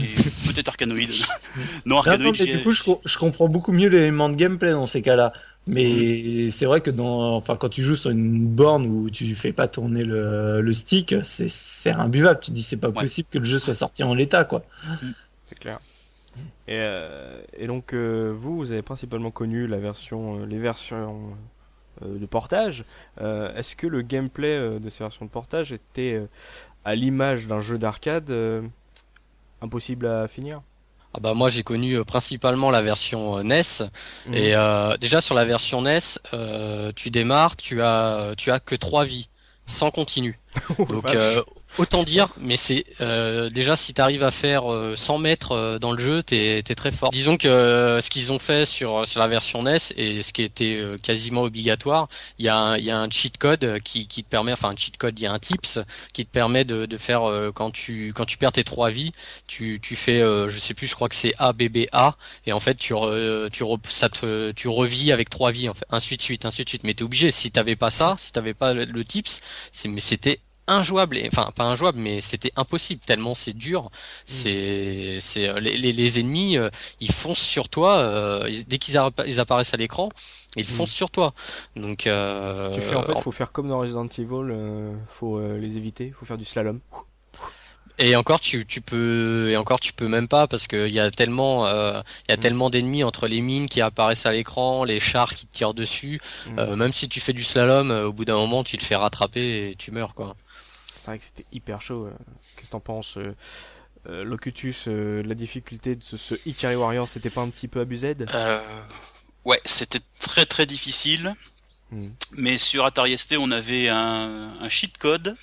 peut-être 0.47 0.67
Arcanoid. 0.69 0.97
non, 1.07 1.15
Non, 1.85 1.97
Arcanoid, 1.97 2.23
non, 2.25 2.31
mais 2.31 2.35
j'ai- 2.45 2.57
du 2.57 2.63
coup, 2.63 2.71
je, 2.71 2.83
co- 2.83 3.01
je 3.05 3.17
comprends 3.17 3.47
beaucoup 3.47 3.71
mieux 3.71 3.89
l'élément 3.89 4.29
de 4.29 4.35
gameplay 4.35 4.71
dans 4.71 4.85
ces 4.85 5.01
cas-là. 5.01 5.33
Mais 5.67 6.51
c'est 6.51 6.65
vrai 6.67 6.81
que 6.81 6.91
dans, 6.91 7.35
enfin, 7.35 7.55
quand 7.55 7.69
tu 7.69 7.81
joues 7.83 7.95
sur 7.95 8.11
une 8.11 8.45
borne 8.47 8.85
où 8.85 9.09
tu 9.09 9.33
fais 9.35 9.51
pas 9.51 9.67
tourner 9.67 10.03
le, 10.03 10.61
le 10.61 10.73
stick, 10.73 11.15
c'est, 11.23 11.47
c'est 11.49 11.89
imbuvable. 11.91 12.39
Tu 12.41 12.51
dis, 12.51 12.61
c'est 12.61 12.77
pas 12.77 12.89
Ouais. 12.89 12.93
possible 13.01 13.27
que 13.31 13.39
le 13.39 13.45
jeu 13.45 13.57
soit 13.57 13.73
sorti 13.73 14.03
en 14.03 14.13
l'état, 14.13 14.43
quoi. 14.43 14.63
C'est 15.45 15.57
clair. 15.57 15.79
Et, 16.67 16.75
euh, 16.77 17.41
et 17.57 17.65
donc 17.65 17.93
euh, 17.93 18.31
vous, 18.37 18.57
vous 18.57 18.71
avez 18.71 18.81
principalement 18.83 19.31
connu 19.31 19.65
la 19.67 19.77
version, 19.77 20.41
euh, 20.41 20.45
les 20.45 20.59
versions 20.59 21.29
euh, 22.03 22.19
de 22.19 22.25
portage. 22.27 22.85
Euh, 23.21 23.55
Est-ce 23.55 23.75
que 23.75 23.87
le 23.87 24.01
gameplay 24.03 24.55
euh, 24.55 24.79
de 24.79 24.89
ces 24.89 25.03
versions 25.03 25.25
de 25.25 25.31
portage 25.31 25.71
était 25.71 26.13
euh, 26.13 26.27
à 26.83 26.93
l'image 26.93 27.47
d'un 27.47 27.59
jeu 27.59 27.77
d'arcade 27.79 28.29
euh, 28.29 28.61
impossible 29.61 30.07
à 30.07 30.27
finir 30.27 30.61
Ah 31.13 31.19
bah 31.21 31.33
moi 31.33 31.49
j'ai 31.49 31.63
connu 31.63 31.93
euh, 31.93 32.03
principalement 32.03 32.71
la 32.71 32.81
version 32.81 33.37
euh, 33.37 33.41
NES 33.43 33.61
Mhm. 34.27 34.33
et 34.33 34.55
euh, 34.55 34.97
déjà 34.97 35.21
sur 35.21 35.35
la 35.35 35.45
version 35.45 35.81
NES 35.81 35.99
euh, 36.33 36.91
tu 36.95 37.09
démarres 37.09 37.55
tu 37.55 37.81
as 37.81 38.33
tu 38.37 38.51
as 38.51 38.59
que 38.59 38.75
trois 38.75 39.05
vies 39.05 39.29
sans 39.67 39.91
continu. 39.91 40.39
Oh, 40.79 40.85
donc 40.85 41.13
euh, 41.13 41.41
autant 41.77 42.03
dire 42.03 42.29
mais 42.39 42.55
c'est 42.55 42.85
euh, 43.01 43.49
déjà 43.49 43.75
si 43.75 43.93
tu 43.93 44.01
arrives 44.01 44.23
à 44.23 44.31
faire 44.31 44.71
euh, 44.71 44.95
100 44.95 45.17
mètres 45.19 45.51
euh, 45.51 45.79
dans 45.79 45.91
le 45.91 45.99
jeu 45.99 46.23
t'es 46.23 46.59
es 46.59 46.63
très 46.75 46.91
fort. 46.91 47.09
Disons 47.11 47.37
que 47.37 47.47
euh, 47.47 48.01
ce 48.01 48.09
qu'ils 48.09 48.31
ont 48.33 48.39
fait 48.39 48.65
sur 48.65 49.07
sur 49.07 49.19
la 49.19 49.27
version 49.27 49.63
NES 49.63 49.77
et 49.97 50.23
ce 50.23 50.33
qui 50.33 50.43
était 50.43 50.77
euh, 50.77 50.97
quasiment 50.97 51.43
obligatoire 51.43 52.07
il 52.39 52.45
y 52.45 52.49
a 52.49 52.57
un, 52.57 53.09
cheat 53.09 53.37
code 53.37 53.79
qui 53.83 54.07
te 54.07 54.21
permet 54.21 54.51
enfin 54.51 54.69
un 54.69 54.75
cheat 54.75 54.97
code 54.97 55.19
il 55.19 55.23
y 55.23 55.27
a 55.27 55.31
un 55.31 55.39
tips 55.39 55.79
qui 56.13 56.25
te 56.25 56.31
permet 56.31 56.65
de 56.65 56.85
de 56.85 56.97
faire 56.97 57.23
quand 57.53 57.71
tu 57.71 58.13
quand 58.15 58.25
tu 58.25 58.37
perds 58.37 58.53
tes 58.53 58.63
trois 58.63 58.89
vies 58.89 59.11
tu 59.47 59.79
tu 59.81 59.95
fais 59.95 60.19
je 60.21 60.57
sais 60.59 60.73
plus 60.73 60.87
je 60.87 60.95
crois 60.95 61.09
que 61.09 61.15
c'est 61.15 61.33
A 61.37 61.53
B 61.53 61.63
B 61.69 61.85
A 61.91 62.15
et 62.45 62.53
en 62.53 62.59
fait 62.59 62.75
tu 62.75 62.93
re- 62.93 63.49
tu 63.49 63.63
re- 63.63 63.79
ça 63.87 64.09
te 64.09 64.51
tu 64.51 64.67
revis 64.67 65.11
avec 65.11 65.29
trois 65.29 65.51
vies 65.51 65.69
en 65.69 65.73
fait. 65.73 65.85
Ainsi 65.89 66.17
de 66.17 66.21
suite 66.21 66.45
ainsi 66.45 66.63
de 66.63 66.69
suite. 66.69 66.83
Mais 66.83 66.93
t'es 66.93 67.03
obligé. 67.03 67.31
Si 67.31 67.51
t'avais 67.51 67.75
pas 67.75 67.91
ça 67.91 68.15
si 68.17 68.31
t'avais 68.31 68.53
pas 68.53 68.73
le, 68.73 68.85
le 68.85 69.03
tips 69.05 69.41
c'est 69.71 69.87
mais 69.87 69.99
c'était 70.01 70.39
injouable 70.67 71.17
et- 71.17 71.29
enfin 71.31 71.51
pas 71.55 71.63
injouable 71.65 71.99
mais 71.99 72.21
c'était 72.21 72.51
impossible 72.55 73.01
tellement 73.05 73.35
c'est 73.35 73.53
dur 73.53 73.91
c'est 74.25 75.17
c'est 75.19 75.47
euh, 75.47 75.59
les, 75.59 75.77
les, 75.77 75.91
les 75.93 76.19
ennemis 76.19 76.57
euh, 76.57 76.69
ils 76.99 77.11
foncent 77.11 77.39
sur 77.39 77.69
toi 77.69 77.97
euh, 77.97 78.49
dès 78.67 78.77
qu'ils 78.77 78.95
appa- 78.97 79.25
ils 79.27 79.39
apparaissent 79.39 79.73
à 79.73 79.77
l'écran 79.77 80.09
ils 80.57 80.65
foncent 80.65 80.91
sur 80.91 81.11
toi 81.11 81.33
donc 81.75 82.07
euh, 82.07 82.71
tu 82.71 82.81
fais 82.81 82.95
en 82.95 83.03
fait, 83.03 83.19
faut 83.19 83.31
faire 83.31 83.51
comme 83.51 83.67
dans 83.67 83.79
Resident 83.79 84.07
Evil, 84.07 84.49
euh, 84.51 84.93
faut 85.09 85.37
euh, 85.37 85.57
les 85.59 85.77
éviter, 85.77 86.13
faut 86.17 86.25
faire 86.25 86.37
du 86.37 86.45
slalom. 86.45 86.79
Et 87.97 88.15
encore 88.17 88.41
tu 88.41 88.65
tu 88.65 88.81
peux 88.81 89.49
et 89.49 89.55
encore 89.57 89.79
tu 89.79 89.93
peux 89.93 90.09
même 90.09 90.27
pas 90.27 90.47
parce 90.47 90.67
que 90.67 90.85
il 90.87 90.93
y 90.93 90.99
a 90.99 91.09
tellement 91.11 91.65
euh, 91.67 92.01
y 92.27 92.33
a 92.33 92.35
Mm. 92.35 92.39
tellement 92.39 92.69
d'ennemis 92.69 93.03
entre 93.05 93.27
les 93.27 93.39
mines 93.39 93.67
qui 93.69 93.79
apparaissent 93.79 94.25
à 94.25 94.31
l'écran, 94.33 94.83
les 94.83 94.99
chars 94.99 95.33
qui 95.33 95.45
te 95.47 95.53
tirent 95.53 95.73
dessus. 95.73 96.19
Euh, 96.57 96.75
même 96.75 96.91
si 96.91 97.07
tu 97.07 97.21
fais 97.21 97.31
du 97.31 97.43
slalom, 97.43 97.91
euh, 97.91 98.07
au 98.07 98.13
bout 98.13 98.25
d'un 98.25 98.35
moment 98.35 98.63
tu 98.65 98.77
te 98.77 98.83
fais 98.83 98.95
rattraper 98.97 99.69
et 99.69 99.75
tu 99.77 99.91
meurs 99.91 100.13
quoi. 100.13 100.35
C'est 101.05 101.11
vrai 101.11 101.19
que 101.19 101.25
c'était 101.25 101.45
hyper 101.51 101.81
chaud. 101.83 102.07
euh. 102.07 102.11
Qu'est-ce 102.55 102.67
que 102.67 102.71
t'en 102.71 102.79
penses 102.79 103.17
euh, 103.17 103.35
euh, 104.09 104.23
Locutus, 104.23 104.87
la 104.87 105.35
difficulté 105.35 105.95
de 105.95 106.03
ce, 106.03 106.17
ce 106.17 106.33
Ikari 106.47 106.75
Warrior, 106.75 107.07
c'était 107.07 107.29
pas 107.29 107.41
un 107.41 107.49
petit 107.49 107.67
peu 107.67 107.79
abusé? 107.79 108.15
Ouais, 109.45 109.61
c'était 109.65 109.99
très 110.19 110.47
très 110.47 110.65
difficile. 110.65 111.35
Hmm. 111.91 112.07
Mais 112.31 112.57
sur 112.57 112.85
Atari 112.85 113.15
ST, 113.15 113.35
on 113.37 113.51
avait 113.51 113.89
un, 113.89 114.57
un 114.59 114.69
cheat 114.69 114.97
code. 114.97 115.35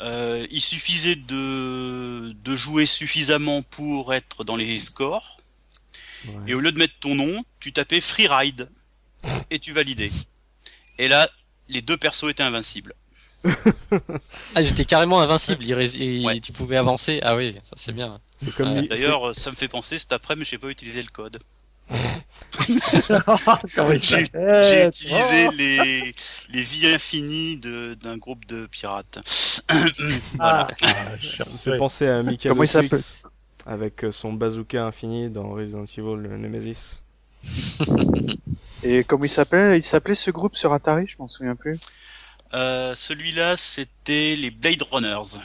Euh, 0.00 0.46
il 0.50 0.62
suffisait 0.62 1.16
de, 1.16 2.32
de 2.32 2.56
jouer 2.56 2.86
suffisamment 2.86 3.60
pour 3.60 4.14
être 4.14 4.42
dans 4.42 4.56
les 4.56 4.80
scores. 4.80 5.36
Ouais. 6.26 6.34
Et 6.46 6.54
au 6.54 6.60
lieu 6.60 6.72
de 6.72 6.78
mettre 6.78 6.98
ton 7.00 7.14
nom, 7.14 7.44
tu 7.60 7.74
tapais 7.74 8.00
Freeride 8.00 8.70
et 9.50 9.58
tu 9.58 9.72
validais. 9.72 10.10
Et 10.98 11.08
là, 11.08 11.28
les 11.68 11.82
deux 11.82 11.98
persos 11.98 12.30
étaient 12.30 12.42
invincibles. 12.42 12.94
Ah 14.54 14.60
ils 14.60 14.68
étaient 14.70 14.84
carrément 14.84 15.20
invincibles, 15.20 15.64
ils 15.64 15.74
rés- 15.74 15.96
et 16.00 16.24
Ouais. 16.24 16.40
tu 16.40 16.52
pouvais 16.52 16.76
avancer. 16.76 17.20
Ah 17.22 17.36
oui, 17.36 17.56
ça 17.62 17.72
c'est 17.76 17.92
bien. 17.92 18.12
C'est 18.42 18.54
comme 18.54 18.74
lui- 18.80 18.88
D'ailleurs, 18.88 19.34
ça 19.34 19.50
me 19.50 19.56
fait 19.56 19.68
penser, 19.68 19.98
cet 19.98 20.12
après-midi, 20.12 20.48
j'ai 20.50 20.58
pas 20.58 20.68
utilisé 20.68 21.02
le 21.02 21.08
code. 21.10 21.38
J'ai- 22.86 24.24
J'ai 24.32 24.86
utilisé 24.86 25.46
Oh 25.48 25.52
les, 25.58 26.14
les 26.50 26.62
vies 26.62 26.86
infinies 26.94 27.56
de- 27.58 27.94
d'un 27.94 28.16
groupe 28.16 28.46
de 28.46 28.66
pirates. 28.66 29.18
Ah, 30.38 30.68
ah, 30.82 30.86
je 31.20 31.26
suis 31.26 31.36
Ça 31.36 31.44
me 31.44 31.50
fait 31.50 31.52
rassuré. 31.52 31.76
penser 31.78 32.06
à 32.06 32.22
Michael 32.22 32.52
Comment 32.52 32.64
il 32.64 32.88
avec 33.66 34.04
euh, 34.04 34.10
son 34.10 34.32
bazooka 34.32 34.84
infini 34.84 35.28
dans 35.30 35.50
Resident 35.50 35.84
Evil 35.84 36.16
Nemesis. 36.38 37.04
Et 38.82 39.04
comment 39.04 39.24
il 39.24 39.30
s'appelait? 39.30 39.78
Il 39.78 39.84
s'appelait 39.84 40.16
ce 40.16 40.30
groupe 40.32 40.56
sur 40.56 40.72
Atari, 40.72 41.06
je 41.06 41.14
m'en 41.18 41.28
souviens 41.28 41.54
plus. 41.54 41.78
Euh, 42.54 42.94
Celui-là, 42.96 43.56
c'était 43.56 44.34
les 44.36 44.50
Blade 44.50 44.82
Runners. 44.90 45.38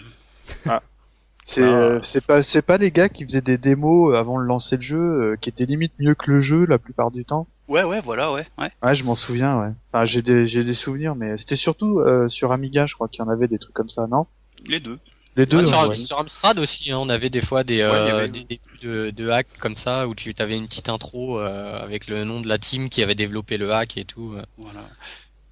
C'est 1.50 1.63
Ah, 1.63 1.65
euh, 1.65 2.00
c'est- 2.04 2.20
c'est 2.20 2.28
pas 2.28 2.43
c'est 2.43 2.62
pas 2.62 2.78
les 2.78 2.91
gars 2.91 3.08
qui 3.08 3.24
faisaient 3.24 3.39
des 3.41 3.58
démos 3.58 4.13
euh, 4.13 4.17
avant 4.17 4.38
de 4.38 4.43
lancer 4.46 4.76
le 4.76 4.82
jeu, 4.82 4.98
euh, 4.98 5.36
qui 5.39 5.48
étaient 5.48 5.63
limite 5.65 5.93
mieux 5.98 6.13
que 6.13 6.30
le 6.30 6.41
jeu 6.41 6.65
la 6.65 6.78
plupart 6.78 7.10
du 7.10 7.24
temps. 7.24 7.48
Ouais, 7.70 7.84
ouais, 7.86 8.02
voilà, 8.02 8.34
ouais, 8.34 8.46
ouais. 8.58 8.70
Ouais, 8.84 8.96
je 8.96 9.04
m'en 9.06 9.15
souviens, 9.15 9.58
ouais. 9.62 9.70
Enfin, 9.93 10.04
j'ai 10.04 10.22
des 10.22 10.46
j'ai 10.46 10.65
des 10.65 10.74
souvenirs, 10.74 11.15
mais 11.15 11.38
c'était 11.38 11.56
surtout 11.56 12.00
euh, 12.00 12.28
sur 12.28 12.52
Amiga, 12.52 12.86
je 12.86 12.96
crois 12.96 13.08
qu'il 13.08 13.20
y 13.20 13.22
en 13.22 13.30
avait 13.30 13.48
des 13.48 13.60
trucs 13.60 13.74
comme 13.74 13.89
ça, 13.89 14.08
non? 14.08 14.28
Les 14.67 14.82
deux. 14.82 15.00
Les 15.38 15.46
deux. 15.46 15.58
Ouais, 15.58 15.63
sur, 15.63 15.88
ouais. 15.89 15.96
sur 15.96 16.20
Amstrad 16.20 16.60
aussi, 16.60 16.91
hein, 16.91 16.98
on 17.00 17.08
avait 17.08 17.30
des 17.30 17.41
fois 17.41 17.63
des, 17.63 17.78
Ouais, 17.78 17.84
euh, 17.93 18.17
avait- 18.17 18.28
des, 18.28 18.43
des- 18.43 18.60
de, 18.82 19.10
de 19.12 19.30
hacks 19.30 19.48
comme 19.60 19.76
ça 19.78 20.06
où 20.10 20.15
tu 20.15 20.34
avais 20.39 20.58
une 20.58 20.67
petite 20.67 20.89
intro 20.89 21.39
euh, 21.39 21.80
avec 21.82 22.08
le 22.08 22.26
nom 22.26 22.41
de 22.41 22.50
la 22.50 22.58
team 22.58 22.89
qui 22.89 23.04
avait 23.04 23.15
développé 23.15 23.58
le 23.58 23.72
hack 23.72 23.96
et 23.98 24.04
tout. 24.06 24.36
Voilà. 24.58 24.82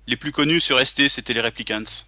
Les 0.07 0.17
plus 0.17 0.31
connus 0.31 0.59
sur 0.61 0.79
ST, 0.79 1.07
c'était 1.09 1.33
les 1.33 1.41
Replicants. 1.41 2.05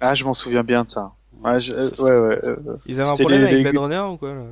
Ah, 0.00 0.14
je 0.14 0.24
m'en 0.24 0.34
souviens 0.34 0.62
bien 0.64 0.84
de 0.84 0.90
ça. 0.90 1.12
Ouais, 1.40 1.60
je- 1.60 1.72
euh, 1.72 1.90
Ça, 1.94 2.02
ouais, 2.02 2.18
ouais. 2.18 2.40
euh, 2.44 2.56
Ils 2.86 3.00
avaient 3.00 3.10
un 3.10 3.14
problème 3.14 3.40
les- 3.42 3.46
avec 3.46 3.56
les- 3.58 3.62
Blade 3.70 3.76
Runner 3.82 4.12
ou 4.12 4.16
quoi 4.16 4.34
là? 4.34 4.42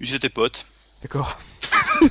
Ils 0.00 0.14
étaient 0.14 0.28
potes. 0.28 0.66
D'accord. 1.02 1.38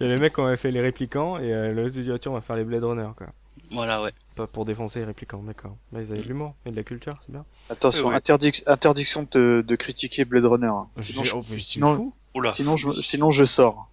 Il 0.00 0.06
y 0.06 0.10
a 0.10 0.14
les 0.14 0.18
mecs 0.20 0.34
qui 0.34 0.40
avaient 0.40 0.56
fait 0.56 0.70
les 0.70 0.80
réplicants 0.80 1.38
et 1.38 1.52
euh, 1.52 1.72
l'autre 1.72 1.90
dit 1.98 2.02
tiens 2.20 2.32
on 2.32 2.34
va 2.34 2.40
faire 2.42 2.56
les 2.56 2.64
Blade 2.64 2.84
Runner 2.84 3.08
quoi. 3.16 3.28
Voilà, 3.70 4.02
ouais. 4.02 4.12
Pas 4.36 4.46
pour 4.46 4.64
défoncer 4.66 5.00
les 5.00 5.06
réplicants, 5.06 5.42
d'accord. 5.42 5.76
Là 5.92 6.02
ils 6.02 6.12
avaient 6.12 6.22
de 6.22 6.28
l'humour 6.28 6.54
et 6.66 6.70
de 6.70 6.76
la 6.76 6.82
culture, 6.82 7.14
c'est 7.24 7.32
bien. 7.32 7.44
Attention, 7.70 8.08
Ouais, 8.08 8.16
interdic- 8.16 8.62
interdiction 8.66 9.26
de, 9.32 9.64
de 9.66 9.76
critiquer 9.76 10.24
Blade 10.26 10.44
Runner. 10.44 10.66
hein. 10.66 10.86
Sinon, 11.00 11.24
je, 11.24 11.34
oh, 11.34 11.42
sinon, 11.42 11.96
fou. 11.96 12.14
Oula. 12.34 12.52
sinon, 12.54 12.76
je, 12.76 12.90
sinon 12.90 13.30
je 13.30 13.44
sors. 13.46 13.88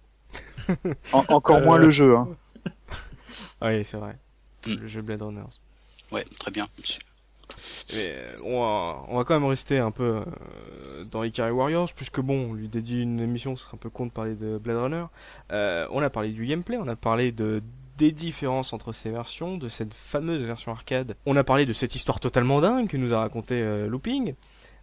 En- 1.12 1.24
encore 1.28 1.56
Euh, 1.56 1.64
moins 1.64 1.78
le 1.78 1.90
jeu. 1.90 2.14
Hein. 2.16 2.28
Ah 3.60 3.68
oui 3.70 3.84
c'est 3.84 3.96
vrai. 3.96 4.16
Mm. 4.66 4.74
Le 4.80 4.88
jeu 4.88 5.02
Blade 5.02 5.22
Runner. 5.22 5.42
Ouais, 6.10 6.24
très 6.38 6.50
bien. 6.50 6.66
Mais, 7.92 8.10
euh, 8.10 8.30
on, 8.46 8.60
va, 8.60 9.04
on 9.08 9.16
va 9.18 9.24
quand 9.24 9.34
même 9.34 9.48
rester 9.48 9.78
un 9.78 9.90
peu 9.90 10.04
euh, 10.04 10.24
dans 11.12 11.22
Ikari 11.22 11.50
Warriors, 11.50 11.92
puisque 11.94 12.20
bon, 12.20 12.50
on 12.50 12.54
lui 12.54 12.68
dédie 12.68 13.00
une 13.00 13.20
émission, 13.20 13.56
ce 13.56 13.64
serait 13.64 13.74
un 13.74 13.78
peu 13.78 13.90
con 13.90 14.06
de 14.06 14.10
parler 14.10 14.34
de 14.34 14.58
Blade 14.58 14.78
Runner. 14.78 15.04
Euh, 15.52 15.86
on 15.90 16.02
a 16.02 16.10
parlé 16.10 16.30
du 16.30 16.46
gameplay, 16.46 16.76
on 16.76 16.88
a 16.88 16.96
parlé 16.96 17.32
de 17.32 17.62
des 17.96 18.12
différences 18.12 18.72
entre 18.72 18.92
ces 18.92 19.10
versions, 19.10 19.56
de 19.56 19.68
cette 19.68 19.94
fameuse 19.94 20.42
version 20.42 20.72
arcade. 20.72 21.16
On 21.26 21.36
a 21.36 21.44
parlé 21.44 21.66
de 21.66 21.72
cette 21.72 21.94
histoire 21.94 22.20
totalement 22.20 22.60
dingue 22.60 22.88
que 22.88 22.96
nous 22.96 23.12
a 23.14 23.20
raconté 23.20 23.54
euh, 23.60 23.86
Looping. 23.86 24.34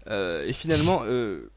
Euh, 0.08 0.48
et 0.48 0.54
finalement, 0.54 1.02
euh, 1.06 1.50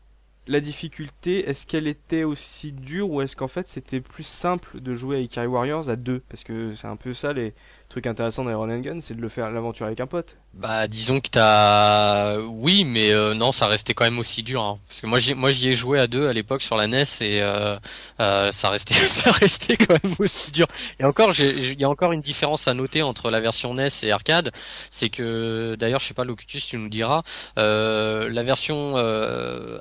la 0.48 0.60
difficulté, 0.60 1.48
est-ce 1.48 1.66
qu'elle 1.66 1.86
était 1.86 2.24
aussi 2.24 2.72
dure 2.72 3.10
ou 3.10 3.22
est-ce 3.22 3.36
qu'en 3.36 3.48
fait 3.48 3.66
c'était 3.68 4.00
plus 4.00 4.24
simple 4.24 4.80
de 4.80 4.94
jouer 4.94 5.16
à 5.16 5.20
Ikari 5.20 5.46
Warriors 5.46 5.88
à 5.88 5.96
deux? 5.96 6.22
Parce 6.28 6.44
que 6.44 6.74
c'est 6.74 6.88
un 6.88 6.96
peu 6.96 7.14
ça 7.14 7.32
les 7.32 7.54
trucs 7.94 8.06
intéressants 8.08 8.42
dans 8.42 8.50
les 8.50 8.56
run 8.56 8.70
and 8.70 8.80
gun, 8.80 9.00
c'est 9.00 9.14
de 9.14 9.20
le 9.20 9.28
faire 9.28 9.48
l'aventure 9.52 9.86
avec 9.86 10.00
un 10.00 10.08
pote. 10.08 10.36
Bah 10.52 10.88
disons 10.88 11.20
que 11.20 11.28
t'as 11.28 12.38
oui 12.40 12.84
mais 12.84 13.12
euh, 13.12 13.34
non 13.34 13.52
ça 13.52 13.66
restait 13.66 13.94
quand 13.94 14.04
même 14.04 14.18
aussi 14.18 14.42
dur 14.42 14.62
hein. 14.62 14.78
parce 14.88 15.00
que 15.00 15.06
moi 15.06 15.18
j'y 15.18 15.34
moi 15.34 15.50
j'y 15.50 15.68
ai 15.68 15.72
joué 15.72 15.98
à 15.98 16.06
deux 16.06 16.28
à 16.28 16.32
l'époque 16.32 16.62
sur 16.62 16.76
la 16.76 16.86
NES 16.86 17.02
et 17.20 17.42
euh, 17.42 17.76
euh, 18.20 18.52
ça 18.52 18.70
restait 18.70 18.94
ça 19.06 19.32
restait 19.32 19.76
quand 19.76 20.00
même 20.02 20.14
aussi 20.20 20.52
dur 20.52 20.66
et 21.00 21.04
encore 21.04 21.32
il 21.38 21.80
y 21.80 21.84
a 21.84 21.88
encore 21.88 22.12
une 22.12 22.20
différence 22.20 22.68
à 22.68 22.74
noter 22.74 23.02
entre 23.02 23.32
la 23.32 23.40
version 23.40 23.74
NES 23.74 23.88
et 24.04 24.12
arcade 24.12 24.52
c'est 24.90 25.08
que 25.08 25.74
d'ailleurs 25.74 25.98
je 25.98 26.06
sais 26.06 26.14
pas 26.14 26.24
Locutus 26.24 26.66
tu 26.66 26.78
nous 26.78 26.88
diras 26.88 27.22
la 27.56 28.42
version 28.44 28.96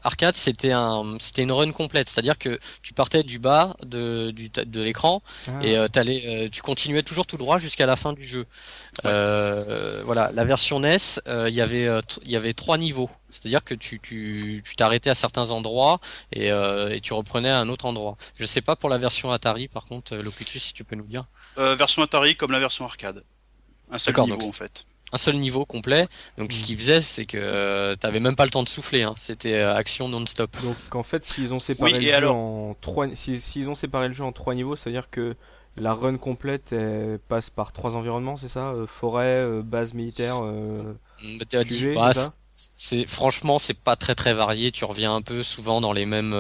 arcade 0.04 0.36
c'était 0.36 0.72
un 0.72 1.18
c'était 1.20 1.44
une 1.44 1.52
run 1.52 1.72
complète 1.72 2.10
c'est-à-dire 2.10 2.40
que 2.40 2.60
tu 2.82 2.94
partais 2.94 3.22
du 3.22 3.38
bas 3.38 3.76
de 3.84 4.32
du 4.32 4.50
de 4.50 4.82
l'écran 4.82 5.22
et 5.62 5.78
t'allais, 5.92 6.44
euh, 6.44 6.50
tu 6.52 6.62
continuais 6.62 7.04
toujours 7.04 7.26
tout 7.26 7.38
droit 7.38 7.60
jusqu'à 7.60 7.86
la 7.86 7.96
fin 8.04 8.14
du 8.14 8.24
jeu. 8.26 8.46
Euh, 9.06 10.02
voilà, 10.06 10.32
la 10.34 10.44
version 10.46 10.80
NES, 10.80 10.98
euh, 11.28 11.50
il 11.50 11.56
y 11.56 11.62
avait, 11.62 11.88
euh, 11.88 12.02
il 12.24 12.32
y 12.32 12.36
avait 12.36 12.54
trois 12.54 12.78
niveaux. 12.78 13.10
C'est-à-dire 13.32 13.64
que 13.64 13.74
tu, 13.74 14.00
tu, 14.00 14.62
tu 14.68 14.76
t'arrêtais 14.76 15.10
à 15.10 15.16
certains 15.16 15.50
endroits 15.50 16.00
et, 16.32 16.52
euh, 16.52 16.90
et 16.94 17.02
tu 17.02 17.14
reprenais 17.14 17.50
à 17.50 17.60
un 17.60 17.70
autre 17.70 17.86
endroit. 17.86 18.18
Je 18.38 18.46
sais 18.46 18.62
pas 18.62 18.76
pour 18.76 18.90
la 18.90 18.98
version 18.98 19.32
Atari, 19.32 19.68
par 19.68 19.86
contre, 19.86 20.16
Locutus, 20.18 20.64
si 20.64 20.74
tu 20.74 20.84
peux 20.84 20.96
nous 20.96 21.06
dire. 21.08 21.26
Euh, 21.58 21.76
version 21.76 22.04
Atari 22.04 22.36
comme 22.36 22.52
la 22.52 22.60
version 22.60 22.86
arcade. 22.86 23.24
Un 23.92 23.98
seul 23.98 24.14
niveau 24.16 24.36
donc- 24.38 24.44
en 24.50 24.52
fait. 24.54 24.86
un 25.12 25.18
seul 25.18 25.36
niveau 25.38 25.66
complet. 25.66 26.08
Donc 26.40 26.52
ce 26.52 26.62
Mm. 26.62 26.66
qu'il 26.66 26.78
faisait, 26.78 27.02
c'est 27.02 27.26
que 27.26 27.38
euh, 27.38 27.96
t'avais 27.96 28.20
même 28.20 28.36
pas 28.36 28.46
le 28.46 28.52
temps 28.52 28.64
de 28.64 28.70
souffler. 28.70 29.04
Hein. 29.04 29.14
C'était 29.18 29.54
euh, 29.56 29.76
action 29.76 30.08
non-stop. 30.10 30.56
Donc 30.64 30.78
en 30.96 31.04
fait, 31.04 31.24
s'ils 31.26 31.54
ont 31.54 31.60
séparé 31.60 31.94
Oui, 31.94 32.06
le 32.06 32.20
jeu 32.20 32.30
en 32.30 32.76
trois, 32.82 33.08
si- 33.16 33.40
s'ils 33.40 33.70
ont 33.70 33.76
séparé 33.76 34.08
le 34.08 34.14
jeu 34.16 34.24
en 34.24 34.32
trois 34.32 34.56
niveaux, 34.56 34.76
ça 34.76 34.86
veut 34.90 34.92
dire 34.96 35.10
que 35.12 35.36
la 35.78 35.94
run 35.94 36.18
complète 36.18 36.72
elle 36.74 37.20
passe 37.28 37.50
par 37.50 37.72
trois 37.72 37.96
environnements, 37.96 38.38
c'est 38.38 38.48
ça 38.48 38.72
Euh, 38.72 38.86
Forêt, 38.88 39.42
euh, 39.44 39.62
base 39.64 39.94
militaire. 39.94 40.44
euh, 40.44 40.94
QG, 41.50 41.94
bah, 41.94 42.12
c'est 42.56 43.08
franchement 43.08 43.58
c'est 43.58 43.74
pas 43.74 43.96
très 43.96 44.14
très 44.14 44.34
varié. 44.36 44.72
Tu 44.72 44.86
reviens 44.86 45.16
un 45.16 45.22
peu 45.24 45.42
souvent 45.42 45.82
dans 45.82 45.92
les 45.94 46.06
mêmes. 46.06 46.34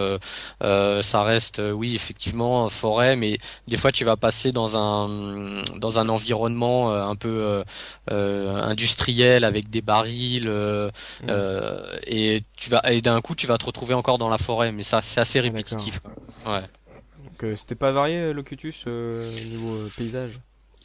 euh, 0.61 1.01
ça 1.01 1.23
reste 1.23 1.59
oui 1.73 1.95
effectivement 1.95 2.69
forêt, 2.69 3.15
mais 3.15 3.39
des 3.67 3.77
fois 3.77 3.91
tu 3.91 4.05
vas 4.05 4.15
passer 4.17 4.51
dans 4.51 4.77
un 4.77 5.63
dans 5.77 5.97
un 5.99 6.09
environnement 6.09 6.91
euh, 6.91 7.03
un 7.03 7.15
peu 7.15 7.63
euh, 8.11 8.55
industriel 8.63 9.43
avec 9.43 9.69
des 9.69 9.81
barils 9.81 10.47
euh, 10.47 10.89
Mm. 11.21 11.25
euh, 11.29 11.97
et 12.05 12.43
tu 12.57 12.69
vas 12.69 12.81
et 12.91 13.01
d'un 13.01 13.21
coup 13.21 13.35
tu 13.35 13.47
vas 13.47 13.57
te 13.57 13.65
retrouver 13.65 13.93
encore 13.93 14.17
dans 14.19 14.29
la 14.29 14.37
forêt. 14.37 14.71
Mais 14.71 14.83
ça 14.83 15.01
c'est 15.01 15.19
assez 15.21 15.39
répétitif. 15.39 15.99
quoi. 15.99 16.13
Ouais. 16.45 16.61
Donc 17.43 17.57
c'était 17.57 17.75
pas 17.75 17.91
varié 17.91 18.17
euh, 18.17 18.33
Locutus 18.33 18.85
euh, 18.87 19.29
niveau 19.45 19.73
euh, 19.75 19.91
paysage. 19.97 20.39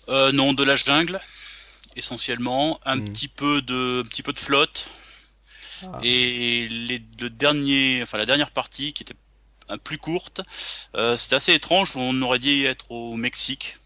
Euh, 0.08 0.32
non, 0.32 0.52
de 0.54 0.64
la 0.64 0.76
jungle 0.76 1.20
essentiellement, 1.96 2.78
un 2.84 2.96
Hmm. 2.96 3.04
petit 3.04 3.28
peu 3.28 3.62
de, 3.62 4.02
un 4.04 4.08
petit 4.08 4.22
peu 4.22 4.32
de 4.32 4.38
flotte 4.38 4.90
Ah. 5.84 6.00
et 6.02 6.68
les, 6.68 7.02
le 7.20 7.30
dernier, 7.30 8.00
enfin 8.02 8.18
la 8.18 8.26
dernière 8.26 8.50
partie 8.50 8.92
qui 8.92 9.02
était 9.04 9.14
un 9.68 9.78
plus 9.78 9.98
courte, 9.98 10.40
euh, 10.94 11.16
c'était 11.16 11.36
assez 11.36 11.52
étrange. 11.54 11.92
On 11.96 12.20
aurait 12.22 12.38
dit 12.38 12.64
être 12.64 12.90
au 12.90 13.14
Mexique 13.16 13.76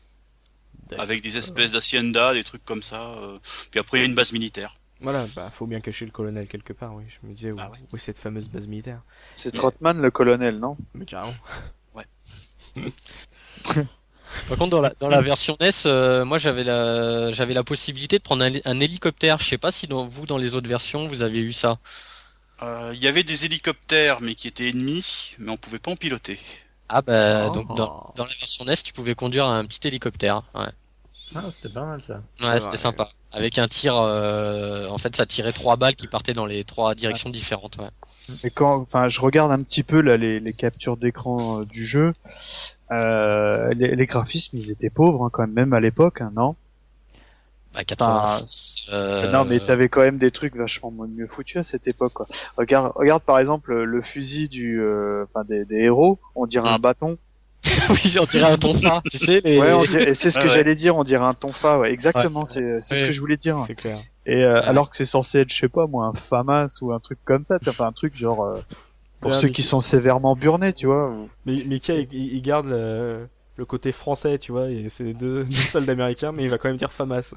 avec 0.98 1.22
des 1.22 1.38
espèces 1.38 1.72
d'hacienda, 1.72 2.34
des 2.34 2.44
trucs 2.44 2.64
comme 2.64 2.82
ça. 2.82 3.12
euh, 3.12 3.38
puis 3.70 3.80
après 3.80 3.98
il 3.98 4.00
y 4.00 4.04
a 4.04 4.06
une 4.06 4.14
base 4.14 4.32
militaire. 4.32 4.76
Voilà, 5.00 5.26
bah 5.34 5.50
faut 5.52 5.66
bien 5.66 5.80
cacher 5.80 6.04
le 6.04 6.10
colonel 6.12 6.46
quelque 6.46 6.72
part, 6.72 6.94
oui. 6.94 7.04
Je 7.08 7.26
me 7.26 7.34
disais 7.34 7.50
où, 7.50 7.56
Bah 7.56 7.70
ouais. 7.72 7.78
où 7.92 7.96
est 7.96 7.98
cette 7.98 8.18
fameuse 8.18 8.48
base 8.48 8.66
militaire. 8.68 9.02
C'est 9.36 9.52
Trotman 9.52 10.00
le 10.00 10.10
colonel, 10.10 10.58
non? 10.58 10.76
Mais 10.94 11.04
carrément. 11.06 11.34
Par 14.46 14.56
contre, 14.58 14.70
dans 14.70 14.80
la, 14.80 14.94
dans 14.98 15.08
la 15.08 15.20
version 15.20 15.56
NES, 15.60 15.70
euh, 15.86 16.24
moi 16.24 16.38
j'avais 16.38 16.64
la, 16.64 17.30
j'avais 17.32 17.54
la 17.54 17.64
possibilité 17.64 18.18
de 18.18 18.22
prendre 18.22 18.44
un, 18.44 18.50
un 18.64 18.80
hélicoptère. 18.80 19.38
Je 19.38 19.44
sais 19.44 19.58
pas 19.58 19.70
si 19.70 19.86
dans, 19.86 20.06
vous, 20.06 20.26
dans 20.26 20.38
les 20.38 20.54
autres 20.54 20.68
versions, 20.68 21.06
vous 21.06 21.22
avez 21.22 21.40
eu 21.40 21.52
ça. 21.52 21.78
Euh, 22.62 22.92
Il 22.94 23.02
y 23.02 23.08
avait 23.08 23.24
des 23.24 23.44
hélicoptères 23.44 24.20
mais 24.20 24.34
qui 24.34 24.48
étaient 24.48 24.68
ennemis, 24.70 25.34
mais 25.38 25.50
on 25.50 25.56
pouvait 25.56 25.78
pas 25.78 25.90
en 25.92 25.96
piloter. 25.96 26.38
Ah 26.88 27.02
bah, 27.02 27.50
Oh. 27.50 27.50
donc 27.50 27.74
dans, 27.76 28.12
dans 28.16 28.24
la 28.24 28.34
version 28.38 28.64
NES, 28.64 28.76
tu 28.84 28.92
pouvais 28.92 29.14
conduire 29.14 29.46
un 29.46 29.64
petit 29.66 29.86
hélicoptère. 29.88 30.42
Ouais, 30.54 30.70
Ah, 31.34 31.50
c'était 31.50 31.68
pas 31.70 31.84
mal 31.84 32.02
ça. 32.02 32.22
ouais 32.40 32.60
Ouais. 32.60 32.60
c'était 32.60 32.76
sympa. 32.76 33.08
Avec 33.30 33.58
un 33.58 33.68
tir, 33.68 33.96
euh, 33.96 34.88
en 34.88 34.98
fait, 34.98 35.16
ça 35.16 35.26
tirait 35.26 35.52
trois 35.54 35.76
balles 35.76 35.96
qui 35.96 36.06
partaient 36.06 36.34
dans 36.34 36.46
les 36.46 36.64
trois 36.64 36.94
directions 36.94 37.30
différentes. 37.30 37.76
Ouais. 37.78 37.90
Et 38.44 38.50
quand, 38.50 38.76
enfin, 38.80 39.08
je 39.08 39.20
regarde 39.20 39.50
un 39.52 39.62
petit 39.62 39.82
peu 39.82 40.00
là 40.00 40.16
les, 40.16 40.40
les 40.40 40.52
captures 40.52 40.96
d'écran 40.96 41.60
euh, 41.60 41.64
du 41.64 41.84
jeu. 41.86 42.12
Euh, 42.90 43.72
les, 43.74 43.94
les 43.96 44.06
graphismes, 44.06 44.56
ils 44.58 44.70
étaient 44.70 44.90
pauvres 44.90 45.24
hein, 45.24 45.30
quand 45.32 45.42
même, 45.42 45.52
même 45.54 45.72
à 45.72 45.80
l'époque, 45.80 46.20
hein, 46.20 46.30
non? 46.34 46.56
Bah, 47.74 47.84
86. 47.84 48.82
euh, 48.92 49.30
Non, 49.32 49.44
mais 49.46 49.58
t'avais 49.60 49.88
quand 49.88 50.02
même 50.02 50.18
des 50.18 50.30
trucs 50.30 50.54
vachement 50.56 50.92
mieux 51.08 51.26
foutus 51.26 51.56
à 51.56 51.64
cette 51.64 51.88
époque. 51.88 52.12
Quoi. 52.12 52.26
Regarde, 52.58 52.92
regarde 52.94 53.22
par 53.22 53.38
exemple 53.38 53.72
le 53.74 54.02
fusil 54.02 54.48
du, 54.48 54.80
euh, 54.82 55.24
enfin 55.24 55.44
des, 55.48 55.64
des 55.64 55.76
héros, 55.84 56.18
on 56.34 56.46
dirait 56.46 56.68
un 56.68 56.76
Mm. 56.78 56.82
bâton. 56.82 57.18
oui, 57.90 58.16
on 58.20 58.24
dirait 58.24 58.50
un 58.52 58.58
tonfa, 58.58 59.00
tu 59.10 59.16
sais. 59.18 59.40
Les... 59.44 59.58
Ouais, 59.58 59.72
on 59.72 59.82
dirait- 59.84 60.10
et 60.10 60.14
c'est 60.14 60.30
ce 60.30 60.38
que 60.38 60.44
Ouais, 60.44 60.50
ouais. 60.50 60.56
j'allais 60.56 60.74
dire, 60.76 60.96
on 60.96 61.04
dirait 61.04 61.24
un 61.26 61.32
tonfa. 61.32 61.78
Ouais, 61.78 61.92
exactement, 61.92 62.44
c'est 62.44 62.80
c'est 62.80 62.94
ce 62.96 63.00
Ouais. 63.02 63.06
que 63.08 63.12
je 63.14 63.20
voulais 63.20 63.36
dire. 63.38 63.64
C'est 63.66 63.74
clair. 63.74 64.00
Et 64.26 64.44
euh, 64.44 64.60
Ouais. 64.60 64.64
alors 64.66 64.90
que 64.90 64.96
c'est 64.96 65.06
censé 65.06 65.40
être, 65.40 65.50
je 65.52 65.58
sais 65.58 65.68
pas 65.68 65.86
moi, 65.86 66.06
un 66.06 66.12
FAMAS 66.28 66.78
ou 66.80 66.92
un 66.92 67.00
truc 67.00 67.18
comme 67.24 67.44
ça, 67.44 67.58
enfin 67.66 67.86
un 67.86 67.92
truc 67.92 68.16
genre 68.16 68.44
euh, 68.44 68.60
pour 69.20 69.32
Ouais, 69.32 69.40
ceux 69.40 69.46
mais- 69.48 69.52
qui 69.52 69.62
sont 69.62 69.80
sévèrement 69.80 70.36
burnés, 70.36 70.72
tu 70.72 70.86
vois. 70.86 71.08
ou- 71.10 71.28
Mais 71.46 71.64
Mika, 71.64 71.94
il, 71.94 72.08
il 72.12 72.40
garde 72.42 72.66
le, 72.66 73.26
le 73.56 73.64
côté 73.64 73.90
français, 73.92 74.38
tu 74.38 74.52
vois, 74.52 74.70
et 74.70 74.88
c'est 74.88 75.12
deux, 75.12 75.42
deux 75.44 75.50
soldats 75.50 75.92
américains, 75.92 76.30
mais 76.32 76.44
il 76.44 76.50
va 76.50 76.58
quand 76.58 76.68
même 76.68 76.76
dire 76.78 76.92
FAMAS. 76.92 77.34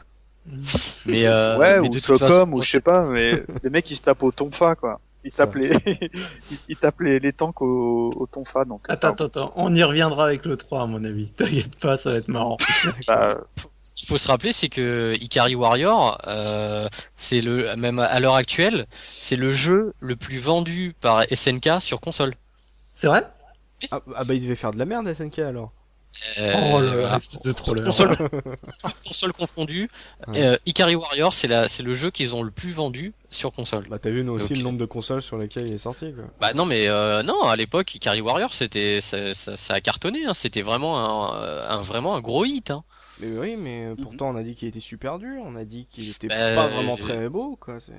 Mais, 1.07 1.25
euh, 1.25 1.57
ouais, 1.57 1.81
mais 1.81 1.89
ou 1.89 1.93
SOCOM, 1.93 2.17
façon, 2.19 2.51
ou 2.53 2.61
je 2.61 2.69
sais 2.69 2.79
pas, 2.81 3.01
mais 3.05 3.43
les 3.63 3.69
mecs 3.71 3.89
ils 3.89 3.95
se 3.95 4.03
tapent 4.03 4.21
au 4.21 4.31
tonfa 4.31 4.75
quoi. 4.75 4.99
Ils 5.23 5.31
tapent 5.31 5.55
les, 5.55 5.71
ils, 5.87 6.57
ils 6.69 6.77
tapent 6.77 6.99
les, 7.01 7.17
les 7.19 7.33
tanks 7.33 7.59
au, 7.63 8.11
au 8.15 8.27
tonfa, 8.27 8.63
donc. 8.63 8.81
Attends, 8.87 9.07
enfin, 9.13 9.25
attends, 9.25 9.39
attends, 9.41 9.53
on 9.55 9.73
y 9.73 9.81
reviendra 9.83 10.25
avec 10.27 10.45
le 10.45 10.55
3 10.55 10.83
à 10.83 10.85
mon 10.85 11.03
avis. 11.03 11.29
T'inquiète 11.29 11.75
pas, 11.79 11.97
ça 11.97 12.11
va 12.11 12.17
être 12.17 12.27
marrant. 12.27 12.57
bah, 13.07 13.39
ce 13.85 13.91
qu'il 13.93 14.07
faut 14.07 14.17
se 14.17 14.27
rappeler, 14.27 14.51
c'est 14.51 14.67
que 14.69 15.13
Ikari 15.21 15.53
Warrior, 15.53 16.17
euh, 16.27 16.87
c'est 17.13 17.41
le 17.41 17.75
même 17.75 17.99
à 17.99 18.19
l'heure 18.19 18.33
actuelle, 18.33 18.87
c'est 19.15 19.35
le 19.35 19.51
jeu 19.51 19.93
le 19.99 20.15
plus 20.15 20.39
vendu 20.39 20.95
par 20.99 21.23
SNK 21.31 21.81
sur 21.81 22.01
console. 22.01 22.33
C'est 22.95 23.05
vrai? 23.05 23.27
Ah, 23.91 23.99
ah 24.15 24.23
bah 24.23 24.33
il 24.33 24.41
devait 24.41 24.55
faire 24.55 24.71
de 24.71 24.79
la 24.79 24.85
merde 24.85 25.13
SNK 25.13 25.37
alors. 25.39 25.71
Euh, 26.39 26.53
Oh 26.73 26.79
le 26.79 27.01
espèce 27.15 27.41
de 27.41 27.51
troller. 27.51 27.83
console, 27.83 28.15
console 29.05 29.33
confondue, 29.33 29.89
Ouais. 30.29 30.41
euh, 30.43 30.55
Ikari 30.65 30.95
Warrior, 30.95 31.33
c'est 31.33 31.47
la, 31.47 31.67
c'est 31.67 31.83
le 31.83 31.93
jeu 31.93 32.09
qu'ils 32.09 32.33
ont 32.33 32.41
le 32.41 32.51
plus 32.51 32.71
vendu 32.71 33.13
sur 33.29 33.51
console. 33.51 33.85
Bah 33.89 33.99
t'as 33.99 34.09
vu 34.11 34.23
nous 34.23 34.31
aussi 34.33 34.55
le 34.55 34.63
nombre 34.63 34.79
de 34.79 34.85
consoles 34.85 35.21
sur 35.21 35.37
lesquelles 35.37 35.67
il 35.67 35.73
est 35.73 35.77
sorti 35.77 36.13
quoi. 36.13 36.23
Bah 36.39 36.53
non, 36.53 36.65
mais 36.65 36.87
euh, 36.87 37.21
non, 37.21 37.43
à 37.43 37.55
l'époque, 37.57 37.93
Ikari 37.93 38.21
Warrior, 38.21 38.53
c'était, 38.53 39.01
ça, 39.01 39.33
ça, 39.33 39.57
ça 39.57 39.73
a 39.75 39.81
cartonné. 39.81 40.25
Hein, 40.25 40.33
c'était 40.33 40.61
vraiment 40.63 41.33
un, 41.35 41.67
un 41.69 41.81
vraiment 41.81 42.15
un 42.15 42.21
gros 42.21 42.45
hit. 42.45 42.71
Hein. 42.71 42.83
Mais 43.21 43.37
oui, 43.37 43.55
mais 43.55 43.85
euh, 43.85 43.95
pourtant 43.95 44.29
on 44.29 44.35
a 44.35 44.43
dit 44.43 44.55
qu'il 44.55 44.67
était 44.67 44.79
super 44.81 45.19
dur, 45.19 45.41
on 45.45 45.55
a 45.55 45.63
dit 45.65 45.85
qu'il 45.87 46.09
était 46.09 46.27
Bah, 46.27 46.55
pas 46.55 46.67
vraiment 46.67 46.93
euh, 46.93 46.97
très 46.97 47.29
beau 47.29 47.55
quoi. 47.55 47.79
c'est- 47.79 47.93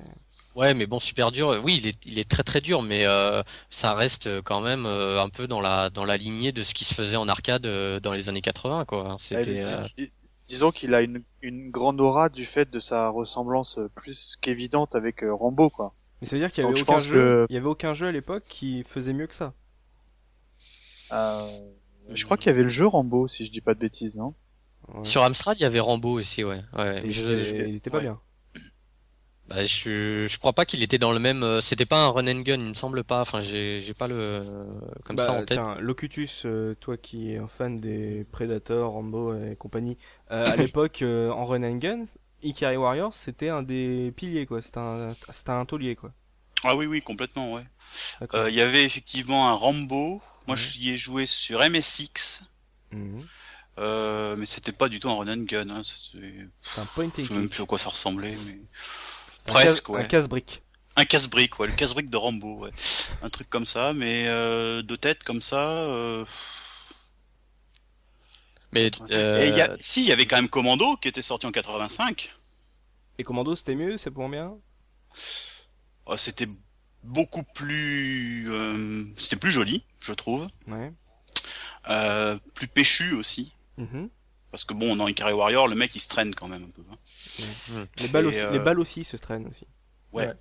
Ouais, 0.55 0.73
mais 0.73 0.87
bon, 0.87 0.99
super 0.99 1.31
dur. 1.31 1.49
euh, 1.49 1.61
Oui, 1.63 1.77
il 1.77 1.87
est, 1.87 2.05
il 2.05 2.17
est 2.19 2.27
très 2.29 2.43
très 2.43 2.61
dur, 2.61 2.81
mais 2.81 3.05
euh, 3.05 3.43
ça 3.69 3.93
reste 3.93 4.41
quand 4.41 4.61
même 4.61 4.85
euh, 4.85 5.21
un 5.21 5.29
peu 5.29 5.47
dans 5.47 5.61
la 5.61 5.89
dans 5.89 6.05
la 6.05 6.17
lignée 6.17 6.51
de 6.51 6.63
ce 6.63 6.73
qui 6.73 6.83
se 6.85 6.93
faisait 6.93 7.17
en 7.17 7.27
arcade 7.27 7.65
euh, 7.65 7.99
dans 7.99 8.11
les 8.13 8.29
années 8.29 8.41
80, 8.41 8.85
quoi. 8.85 9.15
C'était. 9.19 9.61
euh, 9.61 9.83
euh, 9.83 9.87
dis- 9.97 10.11
disons 10.47 10.71
qu'il 10.71 10.93
a 10.93 11.01
une, 11.01 11.23
une 11.41 11.69
grande 11.71 11.99
aura 12.01 12.29
du 12.29 12.45
fait 12.45 12.69
de 12.71 12.79
sa 12.79 13.09
ressemblance 13.09 13.77
euh, 13.77 13.89
plus 13.95 14.35
qu'évidente 14.41 14.95
avec 14.95 15.23
euh, 15.23 15.33
Rambo 15.33 15.69
quoi. 15.69 15.93
Mais 16.21 16.27
ça 16.27 16.35
veut 16.35 16.41
dire 16.41 16.51
qu'il 16.51 16.63
y 16.63 16.67
avait 16.67 16.75
je 16.75 16.81
aucun 16.83 16.99
jeu, 17.01 17.13
que- 17.13 17.45
il 17.49 17.53
y 17.53 17.57
avait 17.57 17.67
aucun 17.67 17.93
jeu 17.93 18.07
à 18.07 18.11
l'époque 18.11 18.43
qui 18.49 18.83
faisait 18.83 19.13
mieux 19.13 19.27
que 19.27 19.35
ça. 19.35 19.53
Euh, 21.11 21.47
je 22.13 22.23
crois 22.25 22.37
qu'il 22.37 22.47
y 22.47 22.49
avait 22.49 22.63
le 22.63 22.69
jeu 22.69 22.87
Rambo 22.87 23.27
si 23.27 23.45
je 23.45 23.51
dis 23.51 23.61
pas 23.61 23.73
de 23.73 23.79
bêtises, 23.79 24.15
non? 24.15 24.33
Ouais. 24.87 25.03
Sur 25.03 25.23
Amstrad, 25.23 25.57
il 25.59 25.63
y 25.63 25.65
avait 25.65 25.79
Rambo 25.79 26.11
aussi, 26.19 26.43
ouais. 26.43 26.63
ouais 26.73 27.03
Et 27.03 27.09
mais 27.33 27.43
je, 27.43 27.65
il 27.65 27.75
était 27.75 27.89
pas 27.89 27.99
ouais. 27.99 28.01
bien. 28.01 28.21
bah, 29.47 29.63
je, 29.65 30.27
je 30.27 30.37
crois 30.39 30.53
pas 30.53 30.65
qu'il 30.65 30.83
était 30.83 30.97
dans 30.97 31.11
le 31.11 31.19
même. 31.19 31.43
euh, 31.43 31.61
C'était 31.61 31.85
pas 31.85 32.03
un 32.05 32.09
run 32.09 32.27
and 32.27 32.41
gun, 32.41 32.55
il 32.59 32.69
me 32.69 32.73
semble 32.73 33.03
pas. 33.03 33.21
Enfin, 33.21 33.39
j'ai 33.41 33.79
j'ai 33.79 33.93
pas 33.93 34.07
le 34.07 34.43
comme 35.05 35.15
bah, 35.15 35.25
ça 35.25 35.31
en 35.33 35.43
tête. 35.43 35.61
tiens, 35.61 35.75
Locutus, 35.79 36.43
euh, 36.45 36.75
toi 36.79 36.97
qui 36.97 37.31
es 37.33 37.37
un 37.37 37.47
fan 37.47 37.79
des 37.79 38.25
Predator, 38.31 38.91
Rambo 38.91 39.35
et 39.35 39.55
compagnie, 39.55 39.97
euh, 40.31 40.45
à 40.51 40.55
l'époque 40.57 41.01
euh, 41.01 41.29
en 41.31 41.45
Run 41.45 41.63
and 41.63 41.77
Gun, 41.77 42.03
Ikari 42.43 42.77
Warriors 42.77 43.13
c'était 43.13 43.49
un 43.49 43.63
des 43.63 44.11
piliers 44.15 44.45
quoi, 44.45 44.61
c'était 44.61 44.79
un, 44.79 45.15
c'était 45.31 45.51
un 45.51 45.65
taulier 45.65 45.95
quoi. 45.95 46.13
Ah 46.63 46.75
oui, 46.75 46.85
oui, 46.85 47.01
complètement, 47.01 47.53
ouais. 47.53 47.63
Euh, 48.35 48.49
Il 48.49 48.55
y 48.55 48.61
avait 48.61 48.85
effectivement 48.85 49.49
un 49.49 49.53
Rambo. 49.53 50.21
Moi, 50.47 50.55
Mhm. 50.55 50.61
j'y 50.71 50.91
ai 50.91 50.97
joué 50.97 51.25
sur 51.25 51.61
MSX. 51.61 52.43
Mhm. 52.91 53.29
Euh, 53.79 54.35
mais 54.37 54.45
c'était 54.47 54.71
pas 54.71 54.89
du 54.89 54.99
tout 54.99 55.09
un 55.09 55.15
run 55.15 55.27
and 55.27 55.43
gun. 55.43 55.69
Hein. 55.69 55.81
c'est- 55.85 56.47
un 56.79 56.85
point 56.85 57.05
and 57.05 57.11
Je 57.17 57.23
sais 57.25 57.33
même 57.33 57.49
plus 57.49 57.61
à 57.61 57.65
quoi 57.65 57.77
ça 57.77 57.89
ressemblait, 57.89 58.35
mais 58.45 58.59
un 59.47 59.51
presque, 59.53 59.89
ouais. 59.89 60.01
Un 60.01 60.05
casse-brique. 60.05 60.63
un 60.95 61.05
casse-brique, 61.05 61.59
ouais, 61.59 61.67
le 61.67 61.73
casse-brique 61.73 62.09
de 62.09 62.17
Rambo, 62.17 62.57
ouais, 62.65 62.71
un 63.21 63.29
truc 63.29 63.49
comme 63.49 63.65
ça. 63.67 63.93
Mais 63.93 64.25
euh, 64.27 64.81
de 64.81 64.95
tête 64.95 65.23
comme 65.23 65.41
ça. 65.43 65.59
Euh... 65.69 66.25
Mais 68.73 68.91
euh, 69.11 69.45
Et 69.45 69.49
y 69.49 69.61
a, 69.61 69.75
si, 69.79 70.01
il 70.01 70.07
y 70.07 70.11
avait 70.11 70.25
quand 70.25 70.35
même 70.35 70.49
Commando 70.49 70.97
qui 70.97 71.07
était 71.07 71.21
sorti 71.21 71.45
en 71.45 71.51
85. 71.51 72.33
Et 73.19 73.23
Commando 73.23 73.55
c'était 73.55 73.75
mieux, 73.75 73.97
c'est 73.97 74.11
pour 74.11 74.27
bien? 74.27 74.55
Oh, 76.05 76.17
c'était 76.17 76.47
beaucoup 77.03 77.43
plus, 77.55 78.45
euh, 78.51 79.05
c'était 79.17 79.37
plus 79.37 79.51
joli, 79.51 79.83
je 79.99 80.13
trouve, 80.13 80.47
Ouais. 80.67 80.91
euh, 81.89 82.37
plus 82.53 82.67
péchu 82.67 83.13
aussi. 83.13 83.53
Mhm. 83.77 84.09
Parce 84.51 84.63
que 84.63 84.73
bon, 84.73 84.95
dans 84.95 85.07
Ikari 85.07 85.33
Warrior, 85.33 85.67
le 85.67 85.75
mec 85.75 85.93
il 85.95 85.99
se 85.99 86.07
traîne 86.09 86.33
quand 86.33 86.47
même 86.47 86.63
un 86.63 86.69
peu. 86.69 86.81
hein. 86.91 87.85
Les 87.97 88.07
balles 88.07 88.25
Et, 88.25 88.27
aussi, 88.29 88.39
euh, 88.39 88.51
les 88.51 88.59
balles 88.59 88.79
aussi 88.79 89.03
se 89.03 89.17
traînent 89.17 89.47
aussi. 89.47 89.67
Ouais. 90.13 90.31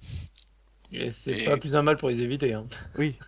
Et 0.92 1.10
c'est 1.10 1.32
Et- 1.40 1.44
pas 1.44 1.56
plus 1.56 1.74
un 1.76 1.82
mal 1.82 1.96
pour 1.96 2.08
les 2.08 2.22
éviter. 2.22 2.52
Hein. 2.54 2.66
Oui. 2.96 3.18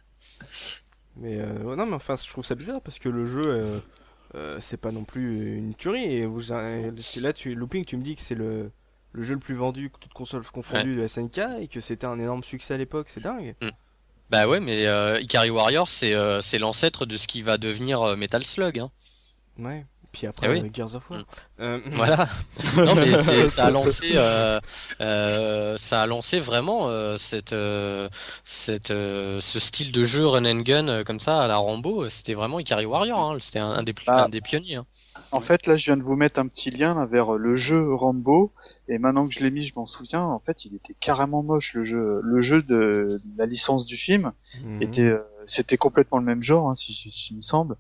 Mais 1.16 1.38
euh, 1.40 1.62
ouais, 1.64 1.76
non, 1.76 1.84
mais 1.86 1.94
enfin, 1.94 2.14
je 2.16 2.28
trouve 2.30 2.44
ça 2.44 2.54
bizarre 2.54 2.80
parce 2.80 2.98
que 3.00 3.08
le 3.08 3.24
jeu, 3.26 3.42
euh, 3.44 3.78
euh, 4.36 4.56
c'est 4.60 4.76
pas 4.76 4.92
non 4.92 5.04
plus 5.04 5.56
une 5.56 5.74
tuerie. 5.74 6.04
Et 6.04 6.26
vous, 6.26 6.40
là, 6.50 7.32
tu, 7.32 7.54
Looping, 7.56 7.84
tu 7.84 7.96
me 7.96 8.02
dis 8.04 8.14
que 8.14 8.20
c'est 8.20 8.36
le, 8.36 8.70
le 9.12 9.22
jeu 9.24 9.34
le 9.34 9.40
plus 9.40 9.56
vendu, 9.56 9.90
toutes 10.00 10.12
consoles 10.14 10.46
confondues 10.46 10.94
de 10.94 11.06
SNK, 11.06 11.40
et 11.60 11.66
que 11.68 11.80
c'était 11.80 12.06
un 12.06 12.20
énorme 12.20 12.44
succès 12.44 12.74
à 12.74 12.76
l'époque. 12.76 13.08
C'est 13.08 13.22
dingue. 13.24 13.56
bah 14.30 14.46
ouais, 14.46 14.60
mais 14.60 14.86
euh, 14.86 15.18
Ikari 15.20 15.50
Warrior, 15.50 15.88
c'est 15.88 16.14
euh, 16.14 16.40
c'est 16.40 16.58
l'ancêtre 16.58 17.04
de 17.04 17.16
ce 17.16 17.26
qui 17.26 17.42
va 17.42 17.58
devenir 17.58 18.00
euh, 18.00 18.16
Metal 18.16 18.44
Slug. 18.44 18.78
Hein. 18.78 18.92
Ouais. 19.58 19.84
Puis 20.12 20.26
après, 20.26 20.46
Eh 20.48 20.50
oui. 20.50 20.60
euh, 20.66 20.70
Gears 20.72 20.94
of 20.96 21.10
War. 21.10 21.20
Mm. 21.20 21.24
Euh, 21.60 21.78
Voilà. 21.92 22.26
non 22.76 22.94
mais 22.94 23.16
c'est- 23.16 23.46
ça 23.46 23.66
a 23.66 23.70
lancé, 23.70 24.12
euh, 24.14 24.58
euh, 25.00 25.76
ça 25.78 26.02
a 26.02 26.06
lancé 26.06 26.40
vraiment 26.40 26.88
euh, 26.88 27.16
cette, 27.18 27.52
euh, 27.52 28.08
cette, 28.44 28.90
euh, 28.90 29.40
ce 29.40 29.60
style 29.60 29.92
de 29.92 30.04
jeu 30.04 30.26
run 30.26 30.44
and 30.46 30.60
gun 30.62 31.04
comme 31.04 31.20
ça 31.20 31.42
à 31.42 31.48
la 31.48 31.56
Rambo. 31.58 32.08
C'était 32.08 32.34
vraiment 32.34 32.58
Ikari 32.58 32.86
Warrior. 32.86 33.18
Hein. 33.18 33.36
C'était 33.40 33.58
un, 33.58 33.70
un 33.70 33.82
des, 33.82 33.94
Ah. 34.06 34.24
un 34.24 34.28
des 34.28 34.40
pionniers. 34.40 34.76
hein. 34.76 34.86
En 35.30 35.40
fait, 35.42 35.66
là, 35.66 35.76
je 35.76 35.84
viens 35.86 35.96
de 35.98 36.02
vous 36.02 36.14
mettre 36.16 36.38
un 36.40 36.46
petit 36.46 36.70
lien 36.70 36.94
là, 36.94 37.04
vers 37.04 37.32
le 37.32 37.54
jeu 37.56 37.92
Rambo, 37.92 38.52
et 38.88 38.98
maintenant 38.98 39.26
que 39.26 39.34
je 39.34 39.40
l'ai 39.40 39.50
mis, 39.50 39.66
je 39.66 39.74
m'en 39.76 39.84
souviens. 39.84 40.22
En 40.22 40.38
fait, 40.38 40.64
il 40.64 40.74
était 40.74 40.94
carrément 40.98 41.42
moche 41.42 41.74
le 41.74 41.84
jeu. 41.84 42.20
Le 42.22 42.40
jeu 42.40 42.62
de 42.62 43.08
la 43.36 43.44
licence 43.44 43.84
du 43.84 43.96
film 43.98 44.32
mhm. 44.64 44.80
était, 44.80 45.02
euh, 45.02 45.18
c'était 45.46 45.76
complètement 45.76 46.16
le 46.18 46.24
même 46.24 46.42
genre, 46.42 46.70
hein, 46.70 46.74
si, 46.74 46.94
si, 46.94 47.10
si 47.10 47.34
il 47.34 47.36
me 47.38 47.42
semble. 47.42 47.76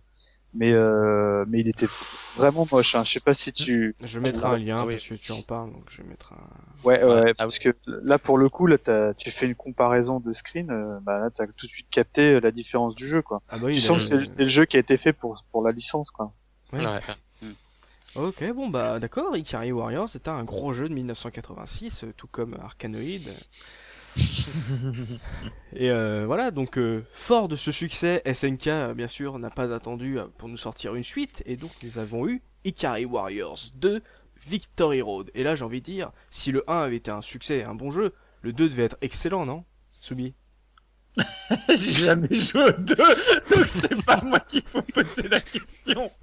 Mais 0.54 0.72
euh, 0.72 1.44
mais 1.46 1.60
il 1.60 1.68
était 1.68 1.86
vraiment 2.36 2.66
moche. 2.72 2.94
Hein. 2.94 3.04
Je 3.04 3.12
sais 3.12 3.20
pas 3.20 3.34
si 3.34 3.52
tu. 3.52 3.94
Je 4.02 4.18
mettrai 4.18 4.46
un 4.46 4.56
lien 4.56 4.76
Ah 4.80 4.86
oui. 4.86 4.94
parce 4.94 5.06
que 5.06 5.14
tu 5.14 5.32
en 5.32 5.42
parles, 5.42 5.70
donc 5.72 5.84
je 5.90 6.02
mettrai 6.02 6.34
un... 6.36 6.86
Ouais, 6.88 7.04
ouais, 7.04 7.22
Ouais, 7.22 7.30
ah 7.32 7.44
parce 7.44 7.58
oui. 7.58 7.70
que 7.70 7.76
là, 7.86 8.18
pour 8.18 8.38
le 8.38 8.48
coup, 8.48 8.66
là, 8.66 8.78
t'as- 8.78 9.12
tu 9.14 9.30
fais 9.30 9.44
une 9.46 9.54
comparaison 9.54 10.20
de 10.20 10.32
screen. 10.32 10.70
euh, 10.70 10.98
bah 11.02 11.18
là, 11.18 11.28
t'as 11.30 11.46
tout 11.46 11.66
de 11.66 11.70
suite 11.70 11.88
capté 11.90 12.34
euh, 12.34 12.40
la 12.40 12.50
différence 12.50 12.94
du 12.94 13.06
jeu, 13.06 13.20
quoi. 13.20 13.42
Ah 13.48 13.56
bah 13.58 13.66
Tu 13.66 13.72
oui, 13.74 13.80
sens 13.82 14.08
que 14.08 14.14
il 14.14 14.28
c'est 14.36 14.44
le 14.44 14.48
jeu 14.48 14.64
qui 14.64 14.76
a 14.78 14.80
été 14.80 14.96
fait 14.96 15.12
pour 15.12 15.44
pour 15.52 15.62
la 15.62 15.70
licence, 15.72 16.10
quoi. 16.10 16.32
Ouais. 16.72 16.80
Ouais. 16.84 17.00
Ok, 18.16 18.42
bon 18.54 18.68
bah 18.68 18.98
d'accord, 18.98 19.36
Ikari 19.36 19.70
Warriors 19.70 20.08
c'était 20.08 20.30
un 20.30 20.42
gros 20.42 20.72
jeu 20.72 20.88
de 20.88 20.94
1986, 20.94 22.04
euh, 22.04 22.14
tout 22.16 22.26
comme 22.26 22.54
Arkanoid. 22.54 23.20
Et 25.76 25.90
euh, 25.90 26.24
voilà, 26.26 26.50
donc 26.50 26.78
euh, 26.78 27.04
fort 27.12 27.48
de 27.48 27.56
ce 27.56 27.72
succès, 27.72 28.22
SNK 28.32 28.66
euh, 28.68 28.94
bien 28.94 29.08
sûr 29.08 29.38
n'a 29.38 29.50
pas 29.50 29.72
attendu 29.72 30.18
euh, 30.18 30.24
pour 30.38 30.48
nous 30.48 30.56
sortir 30.56 30.94
une 30.94 31.02
suite, 31.02 31.42
et 31.46 31.56
donc 31.56 31.70
nous 31.82 31.98
avons 31.98 32.26
eu 32.28 32.42
Ikari 32.64 33.04
Warriors 33.04 33.58
2 33.76 34.02
Victory 34.46 35.02
Road. 35.02 35.30
Et 35.34 35.42
là 35.42 35.54
j'ai 35.54 35.64
envie 35.64 35.80
de 35.80 35.84
dire, 35.84 36.10
si 36.30 36.52
le 36.52 36.68
1 36.70 36.82
avait 36.82 36.96
été 36.96 37.10
un 37.10 37.22
succès 37.22 37.58
et 37.58 37.64
un 37.64 37.74
bon 37.74 37.90
jeu, 37.90 38.14
le 38.42 38.52
2 38.52 38.68
devait 38.68 38.84
être 38.84 38.96
excellent, 39.02 39.46
non 39.46 39.64
Soubi? 39.92 40.34
J'ai 41.68 41.90
jamais 41.90 42.32
joué 42.36 42.64
aux 42.64 42.72
deux, 42.80 42.94
donc 42.94 43.66
c'est 43.66 44.04
pas 44.04 44.20
moi 44.22 44.38
qu'il 44.40 44.62
faut 44.62 44.82
poser 44.82 45.28
la 45.28 45.40
question. 45.40 46.10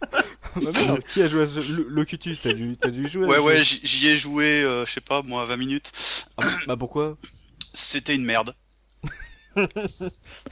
Bah 0.56 0.72
merde, 0.74 1.04
Qui 1.04 1.22
a 1.22 1.28
joué 1.28 1.42
à 1.42 1.48
ce... 1.48 1.60
Locutus 1.60 2.42
T'as 2.42 2.54
dû, 2.54 2.78
dû 2.78 3.08
jouer 3.10 3.26
à 3.26 3.28
Ouais, 3.28 3.40
ouais, 3.40 3.62
j'y 3.62 3.82
j'y 3.86 4.08
ai 4.08 4.16
joué, 4.16 4.64
euh, 4.64 4.86
je 4.86 4.92
sais 4.94 5.02
pas, 5.02 5.22
moi, 5.22 5.46
20 5.46 5.58
minutes. 5.58 5.92
Ah, 6.42 6.46
Bah 6.68 6.78
pourquoi? 6.78 7.18
C'était 7.76 8.16
une 8.16 8.26
merde. 8.26 8.56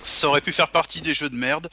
Ça 0.01 0.29
aurait 0.29 0.41
pu 0.41 0.51
faire 0.53 0.69
partie 0.71 1.01
des 1.01 1.13
jeux 1.13 1.29
de 1.29 1.35
merde. 1.35 1.69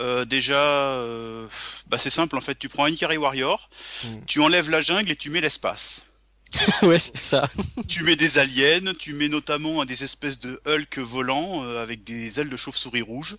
Euh, 0.00 0.24
déjà, 0.24 0.56
euh, 0.58 1.46
bah 1.86 1.98
c'est 1.98 2.10
simple 2.10 2.36
en 2.36 2.40
fait. 2.40 2.58
Tu 2.58 2.68
prends 2.68 2.84
un 2.84 2.90
Ikari 2.90 3.16
Warrior, 3.16 3.68
Hmm. 4.04 4.18
tu 4.26 4.40
enlèves 4.40 4.70
la 4.70 4.80
jungle 4.80 5.10
et 5.10 5.16
tu 5.16 5.30
mets 5.30 5.40
l'espace. 5.40 6.06
ouais, 6.82 6.98
c'est 6.98 7.16
ça. 7.24 7.48
tu 7.88 8.02
mets 8.04 8.16
des 8.16 8.38
aliens, 8.38 8.92
tu 8.98 9.12
mets 9.12 9.28
notamment 9.28 9.84
des 9.84 10.04
espèces 10.04 10.38
de 10.38 10.60
Hulk 10.66 10.98
volants 10.98 11.64
euh, 11.64 11.82
avec 11.82 12.04
des 12.04 12.38
ailes 12.40 12.50
de 12.50 12.56
chauve-souris 12.56 13.02
rouges, 13.02 13.36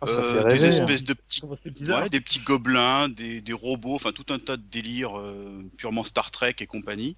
Ah, 0.00 0.06
euh, 0.08 0.42
des 0.44 0.48
rêver, 0.54 0.66
hein. 0.66 0.70
espèces 0.80 1.02
de 1.04 1.14
petits. 1.14 1.42
Ouais, 1.44 2.08
des 2.10 2.20
petits 2.20 2.38
gobelins, 2.40 3.08
des, 3.08 3.40
des 3.40 3.52
robots, 3.52 3.94
enfin 3.96 4.12
tout 4.12 4.26
un 4.32 4.38
tas 4.38 4.56
de 4.56 4.62
délires 4.62 5.18
euh, 5.18 5.62
purement 5.78 6.04
Star 6.04 6.30
Trek 6.30 6.54
et 6.60 6.66
compagnie. 6.66 7.16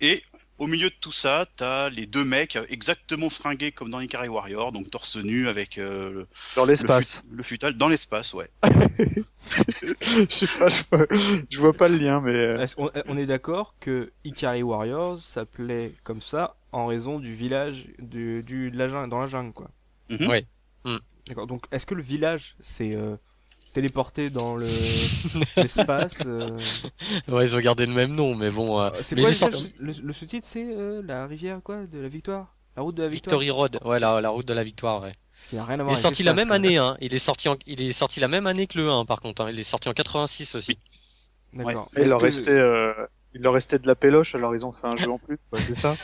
Et 0.00 0.22
au 0.58 0.66
milieu 0.66 0.90
de 0.90 0.94
tout 1.00 1.12
ça, 1.12 1.46
t'as 1.56 1.88
les 1.90 2.06
deux 2.06 2.24
mecs 2.24 2.58
exactement 2.68 3.30
fringués 3.30 3.72
comme 3.72 3.90
dans 3.90 4.00
Ikari 4.00 4.28
Warrior, 4.28 4.72
donc 4.72 4.90
torse 4.90 5.16
nu 5.16 5.48
avec 5.48 5.78
euh, 5.78 6.10
le- 6.12 6.26
Dans 6.56 6.64
le, 6.64 6.72
l'espace. 6.72 7.04
fut- 7.04 7.22
le 7.36 7.42
futal 7.42 7.74
dans 7.74 7.88
l'espace, 7.88 8.34
ouais. 8.34 8.50
je 8.64 10.46
sais 10.46 10.58
pas, 10.58 10.68
je 10.68 10.82
vois, 10.90 11.06
je 11.50 11.60
vois 11.60 11.72
pas 11.72 11.88
le 11.88 11.96
lien, 11.98 12.20
mais 12.20 12.32
euh, 12.34 12.60
Est-ce 12.60 12.76
qu'on- 12.76 12.90
on 13.06 13.16
est 13.16 13.26
d'accord 13.26 13.74
que 13.80 14.12
Ikari 14.24 14.62
Warriors 14.62 15.18
s'appelait 15.20 15.92
comme 16.04 16.20
ça 16.20 16.56
en 16.72 16.86
raison 16.86 17.18
du 17.18 17.34
village 17.34 17.86
du, 17.98 18.42
du 18.42 18.70
de 18.70 18.76
la 18.76 18.88
jungle, 18.88 19.08
dans 19.10 19.20
la 19.20 19.26
jungle 19.26 19.52
quoi? 19.52 19.70
Ouais. 20.10 20.44
Mm. 20.84 20.96
D'accord. 21.26 21.46
Donc 21.46 21.64
est-ce 21.72 21.86
que 21.86 21.94
le 21.94 22.02
village 22.02 22.56
s'est 22.60 22.94
euh, 22.94 23.16
téléporté 23.72 24.30
dans 24.30 24.56
le 24.56 24.66
l'espace 25.56 26.22
euh, 26.26 26.58
Ouais, 27.28 27.46
ils 27.46 27.54
ont 27.56 27.60
gardé 27.60 27.86
le 27.86 27.94
même 27.94 28.14
nom, 28.14 28.34
mais 28.34 28.50
bon. 28.50 28.80
euh, 28.80 28.90
C'est 29.02 29.16
mais 29.16 29.22
quoi 29.22 29.32
sortent- 29.32 29.64
le, 29.78 29.92
le 30.02 30.12
sous-titre 30.12 30.46
c'est 30.48 30.64
euh, 30.64 31.02
la 31.06 31.26
rivière 31.26 31.60
quoi 31.62 31.86
de 31.86 31.98
la 32.00 32.08
victoire, 32.08 32.54
la 32.76 32.82
route 32.82 32.94
de 32.94 33.02
la 33.02 33.08
victoire. 33.08 33.38
Victory 33.40 33.50
Road, 33.50 33.78
ouais, 33.84 33.98
la, 33.98 34.20
la 34.20 34.30
route 34.30 34.46
de 34.46 34.54
la 34.54 34.64
victoire, 34.64 35.02
ouais. 35.02 35.12
Il 35.52 35.56
y 35.56 35.58
a 35.60 35.64
rien 35.64 35.74
à 35.78 35.82
Il 35.82 35.84
voir 35.84 35.90
est 35.90 35.92
avec 35.92 36.02
sorti 36.02 36.22
la 36.24 36.34
même 36.34 36.50
année, 36.50 36.78
hein. 36.78 36.96
Il 37.00 37.14
est 37.14 37.18
sorti, 37.20 37.48
en- 37.48 37.56
il 37.66 37.82
est 37.82 37.92
sorti 37.92 38.18
la 38.20 38.28
même 38.28 38.46
année 38.46 38.66
que 38.66 38.76
le 38.78 38.90
1, 38.90 39.04
par 39.04 39.20
contre. 39.20 39.42
Hein. 39.42 39.50
Il 39.52 39.58
est 39.58 39.62
sorti 39.62 39.88
en 39.88 39.92
86 39.92 40.54
aussi. 40.56 40.78
D'accord. 41.54 41.88
il 41.96 42.00
Est-ce 42.02 42.08
leur 42.08 42.18
que- 42.18 42.24
restait, 42.24 42.50
euh, 42.50 42.92
il 43.34 43.42
leur 43.42 43.52
restait 43.54 43.78
de 43.78 43.86
la 43.86 43.94
péloche, 43.94 44.34
alors 44.34 44.54
ils 44.56 44.66
ont 44.66 44.72
fait 44.72 44.86
un 44.86 44.96
jeu 44.96 45.10
en 45.10 45.18
plus, 45.18 45.38
quoi, 45.50 45.60
c'est 45.60 45.78
ça. 45.78 45.94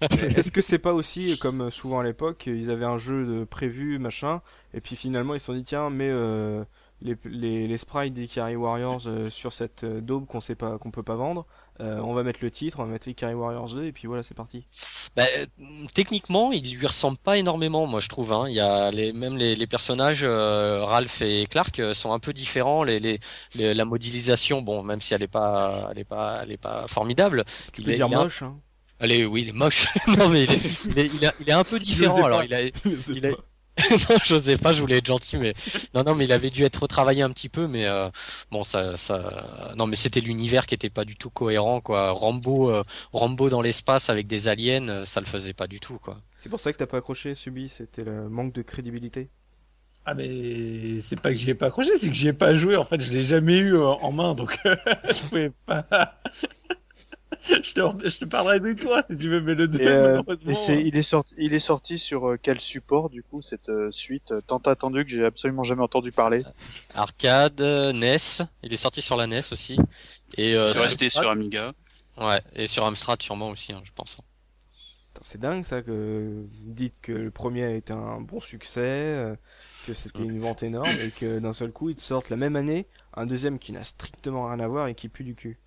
Est-ce 0.00 0.50
que 0.50 0.60
c'est 0.60 0.78
pas 0.78 0.92
aussi 0.94 1.38
comme 1.38 1.70
souvent 1.70 2.00
à 2.00 2.04
l'époque, 2.04 2.44
ils 2.46 2.70
avaient 2.70 2.84
un 2.86 2.98
jeu 2.98 3.24
de 3.24 3.44
prévu 3.44 3.98
machin, 3.98 4.40
et 4.74 4.80
puis 4.80 4.96
finalement 4.96 5.34
ils 5.34 5.40
se 5.40 5.46
sont 5.46 5.54
dit 5.54 5.62
tiens 5.62 5.90
mais 5.90 6.08
euh, 6.10 6.64
les, 7.02 7.14
les, 7.24 7.66
les 7.68 7.76
sprites 7.76 8.14
d'Ikari 8.14 8.56
Warriors 8.56 9.02
euh, 9.06 9.28
sur 9.30 9.52
cette 9.52 9.84
euh, 9.84 10.00
daube 10.00 10.26
qu'on 10.26 10.40
sait 10.40 10.54
pas 10.54 10.78
qu'on 10.78 10.90
peut 10.90 11.02
pas 11.02 11.14
vendre, 11.16 11.46
euh, 11.80 12.00
on 12.00 12.14
va 12.14 12.22
mettre 12.22 12.38
le 12.42 12.50
titre, 12.50 12.80
on 12.80 12.84
va 12.84 12.90
mettre 12.90 13.06
Ikari 13.08 13.34
Warriors 13.34 13.68
2 13.74 13.84
et 13.84 13.92
puis 13.92 14.06
voilà 14.08 14.22
c'est 14.22 14.34
parti. 14.34 14.66
Bah, 15.14 15.24
euh, 15.38 15.46
techniquement, 15.94 16.52
il 16.52 16.74
lui 16.76 16.86
ressemble 16.86 17.16
pas 17.18 17.38
énormément, 17.38 17.86
moi 17.86 18.00
je 18.00 18.08
trouve. 18.08 18.32
Hein. 18.32 18.46
Il 18.48 18.54
y 18.54 18.60
a 18.60 18.90
les, 18.90 19.12
même 19.14 19.36
les, 19.36 19.54
les 19.54 19.66
personnages, 19.66 20.24
euh, 20.24 20.84
Ralph 20.84 21.22
et 21.22 21.46
Clark, 21.46 21.78
euh, 21.80 21.94
sont 21.94 22.12
un 22.12 22.18
peu 22.18 22.32
différents. 22.34 22.82
Les, 22.82 22.98
les, 22.98 23.18
les- 23.54 23.72
la 23.74 23.84
modélisation, 23.86 24.60
bon, 24.62 24.82
même 24.82 25.00
si 25.00 25.14
elle 25.14 25.22
est 25.22 25.26
pas, 25.28 25.88
elle 25.90 25.98
est 25.98 26.04
pas, 26.04 26.40
elle 26.42 26.52
est 26.52 26.56
pas 26.58 26.86
formidable. 26.88 27.44
Tu 27.72 27.82
peux 27.82 27.90
est- 27.90 27.96
dire 27.96 28.06
est 28.06 28.14
moche 28.14 28.42
hein. 28.42 28.56
Elle 28.98 29.12
est, 29.12 29.24
oui, 29.26 29.42
il 29.42 29.48
est 29.50 29.52
moche. 29.52 29.86
non 30.18 30.28
mais 30.28 30.44
il 30.44 30.52
est, 30.52 30.84
il 30.86 30.98
est, 30.98 31.06
il 31.14 31.26
a- 31.26 31.34
il 31.40 31.48
est 31.48 31.52
un 31.52 31.64
peu 31.64 31.78
différent. 31.78 32.24
Alors 32.24 32.42
il 32.44 32.52
a, 32.54 32.62
il 33.08 33.26
a- 33.26 33.30
non, 33.90 34.16
j'osais 34.24 34.56
pas, 34.56 34.72
je 34.72 34.80
voulais 34.80 34.98
être 34.98 35.06
gentil, 35.06 35.36
mais 35.36 35.52
non, 35.94 36.02
non, 36.02 36.14
mais 36.14 36.24
il 36.24 36.32
avait 36.32 36.50
dû 36.50 36.64
être 36.64 36.82
retravaillé 36.82 37.22
un 37.22 37.30
petit 37.30 37.48
peu, 37.48 37.68
mais 37.68 37.86
euh, 37.86 38.08
bon, 38.50 38.64
ça, 38.64 38.96
ça, 38.96 39.74
non, 39.76 39.86
mais 39.86 39.96
c'était 39.96 40.20
l'univers 40.20 40.66
qui 40.66 40.74
était 40.74 40.90
pas 40.90 41.04
du 41.04 41.16
tout 41.16 41.30
cohérent, 41.30 41.80
quoi. 41.80 42.10
Rambo, 42.10 42.70
euh, 42.70 42.82
Rambo 43.12 43.50
dans 43.50 43.60
l'espace 43.60 44.08
avec 44.08 44.26
des 44.26 44.48
aliens, 44.48 44.88
euh, 44.88 45.04
ça 45.04 45.20
le 45.20 45.26
faisait 45.26 45.52
pas 45.52 45.66
du 45.66 45.78
tout, 45.78 45.98
quoi. 45.98 46.18
C'est 46.38 46.48
pour 46.48 46.60
ça 46.60 46.72
que 46.72 46.78
t'as 46.78 46.86
pas 46.86 46.98
accroché 46.98 47.34
Subi, 47.34 47.68
c'était 47.68 48.04
le 48.04 48.28
manque 48.28 48.52
de 48.54 48.62
crédibilité? 48.62 49.28
Ah 50.08 50.14
mais 50.14 51.00
c'est 51.00 51.20
pas 51.20 51.30
que 51.30 51.36
j'y 51.36 51.50
ai 51.50 51.54
pas 51.54 51.66
accroché, 51.66 51.98
c'est 51.98 52.08
que 52.08 52.14
j'y 52.14 52.28
ai 52.28 52.32
pas 52.32 52.54
joué. 52.54 52.76
En 52.76 52.84
fait, 52.84 53.00
je 53.00 53.10
l'ai 53.10 53.22
jamais 53.22 53.56
eu 53.56 53.74
euh, 53.74 53.88
en 53.88 54.12
main, 54.12 54.34
donc 54.34 54.56
je 54.64 55.28
pouvais 55.28 55.50
pas. 55.66 56.20
Je, 57.48 57.72
te, 57.72 58.08
je 58.08 58.18
te 58.18 58.24
parlerai 58.24 58.60
de 58.60 58.72
toi 58.72 59.02
si 59.08 59.16
tu 59.16 59.28
veux, 59.28 59.40
mais 59.40 59.54
le 59.54 59.68
2, 59.68 59.80
Et, 59.80 59.86
euh, 59.86 60.02
malheureusement. 60.12 60.54
C'est, 60.54 60.80
il 60.82 60.96
est 60.96 61.02
sorti, 61.02 61.34
il 61.38 61.54
est 61.54 61.60
sorti 61.60 61.98
sur 61.98 62.28
euh, 62.30 62.38
quel 62.40 62.60
support 62.60 63.10
du 63.10 63.22
coup 63.22 63.42
cette 63.42 63.68
euh, 63.68 63.90
suite 63.90 64.32
tant 64.46 64.58
attendue 64.58 65.04
que 65.04 65.10
j'ai 65.10 65.24
absolument 65.24 65.62
jamais 65.64 65.82
entendu 65.82 66.12
parler. 66.12 66.42
Arcade, 66.94 67.60
NES, 67.60 68.46
il 68.62 68.72
est 68.72 68.76
sorti 68.76 69.02
sur 69.02 69.16
la 69.16 69.26
NES 69.26 69.40
aussi, 69.52 69.76
et 70.36 70.54
euh, 70.56 70.72
sur- 70.72 70.82
resté 70.82 71.08
sur 71.10 71.28
Amiga. 71.30 71.72
ouais, 72.18 72.40
et 72.54 72.66
sur 72.66 72.84
Amstrad 72.84 73.20
sûrement 73.22 73.50
aussi, 73.50 73.72
hein, 73.72 73.80
je 73.84 73.90
pense. 73.94 74.16
Putain, 75.12 75.20
C'est 75.22 75.40
dingue 75.40 75.64
ça 75.64 75.82
que 75.82 76.44
vous 76.64 76.72
dites 76.72 76.94
que 77.02 77.12
le 77.12 77.30
premier 77.30 77.64
a 77.64 77.70
été 77.74 77.92
un 77.92 78.20
bon 78.20 78.40
succès, 78.40 79.36
que 79.86 79.94
c'était 79.94 80.22
une 80.24 80.38
vente 80.40 80.62
énorme 80.62 80.88
et 81.04 81.10
que 81.10 81.38
d'un 81.38 81.52
seul 81.52 81.70
coup 81.72 81.90
ils 81.90 81.96
te 81.96 82.02
sortent 82.02 82.30
la 82.30 82.36
même 82.36 82.56
année 82.56 82.86
un 83.14 83.24
deuxième 83.24 83.58
qui 83.58 83.72
n'a 83.72 83.82
strictement 83.84 84.48
rien 84.48 84.60
à 84.60 84.68
voir 84.68 84.88
et 84.88 84.94
qui 84.94 85.08
pue 85.08 85.24
du 85.24 85.34
cul. 85.34 85.58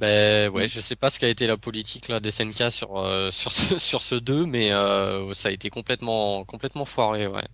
Ben 0.00 0.48
ouais, 0.50 0.66
je 0.66 0.80
sais 0.80 0.96
pas 0.96 1.10
ce 1.10 1.18
qu'a 1.18 1.28
été 1.28 1.46
la 1.46 1.58
politique 1.58 2.08
là 2.08 2.20
des 2.20 2.30
SNK 2.30 2.72
sur 2.72 2.96
euh, 2.98 3.30
sur 3.40 3.52
ce 3.52 3.78
sur 3.78 4.00
ce 4.00 4.14
2, 4.14 4.46
mais 4.46 4.72
euh, 4.72 5.34
ça 5.34 5.50
a 5.50 5.52
été 5.52 5.68
complètement 5.68 6.44
complètement 6.44 6.86
foiré, 6.86 7.26
ouais. 7.26 7.46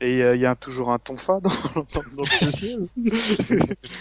Et 0.00 0.22
euh, 0.22 0.36
il 0.36 0.40
y 0.40 0.46
a 0.46 0.54
toujours 0.54 0.92
un 0.92 1.00
tonfa 1.00 1.40
dans, 1.40 1.50
dans, 1.74 1.84
dans 1.92 2.24
dossier. 2.24 2.76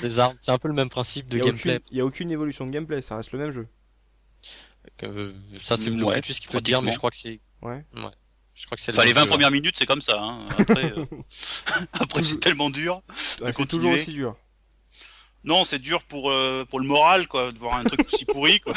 Des 0.01 0.19
armes, 0.19 0.35
c'est 0.39 0.51
un 0.51 0.59
peu 0.59 0.67
le 0.67 0.75
même 0.75 0.89
principe 0.89 1.27
de 1.27 1.39
y 1.39 1.41
gameplay. 1.41 1.79
Il 1.91 1.97
y 1.97 2.01
a 2.01 2.05
aucune 2.05 2.29
évolution 2.29 2.67
de 2.67 2.71
gameplay, 2.71 3.01
ça 3.01 3.17
reste 3.17 3.31
le 3.31 3.39
même 3.39 3.51
jeu. 3.51 3.67
Euh, 5.03 5.33
ça 5.59 5.75
c'est 5.75 5.89
le 5.89 5.95
Ouais, 6.03 6.15
Locutus 6.15 6.39
qui 6.39 6.47
peut 6.47 6.61
dire, 6.61 6.81
mais 6.83 6.91
je 6.91 6.97
crois 6.97 7.09
que 7.09 7.17
c'est 7.17 7.39
Ouais. 7.63 7.83
je 8.53 8.65
crois 8.65 8.75
que 8.75 8.81
c'est 8.81 8.91
le 8.91 8.97
Enfin, 8.97 9.05
les 9.07 9.13
même 9.13 9.15
20 9.15 9.21
jeu, 9.23 9.29
premières 9.29 9.51
minutes, 9.51 9.75
c'est 9.75 9.87
comme 9.87 10.01
ça. 10.03 10.19
Hein. 10.21 10.45
Après, 10.57 10.85
euh, 10.85 11.05
après 11.93 12.23
c'est 12.23 12.39
tellement 12.39 12.69
dur. 12.69 13.01
Ouais, 13.41 13.51
c'est 13.55 13.65
toujours 13.67 13.91
aussi 13.91 14.13
dur. 14.13 14.37
Non, 15.47 15.63
c'est 15.63 15.79
dur 15.79 16.03
pour 16.03 16.29
euh, 16.29 16.65
pour 16.65 16.79
le 16.81 16.85
moral, 16.85 17.27
quoi, 17.27 17.51
de 17.53 17.57
voir 17.57 17.77
un 17.77 17.83
truc 17.85 18.01
aussi 18.05 18.25
pourri, 18.33 18.59
quoi. 18.59 18.73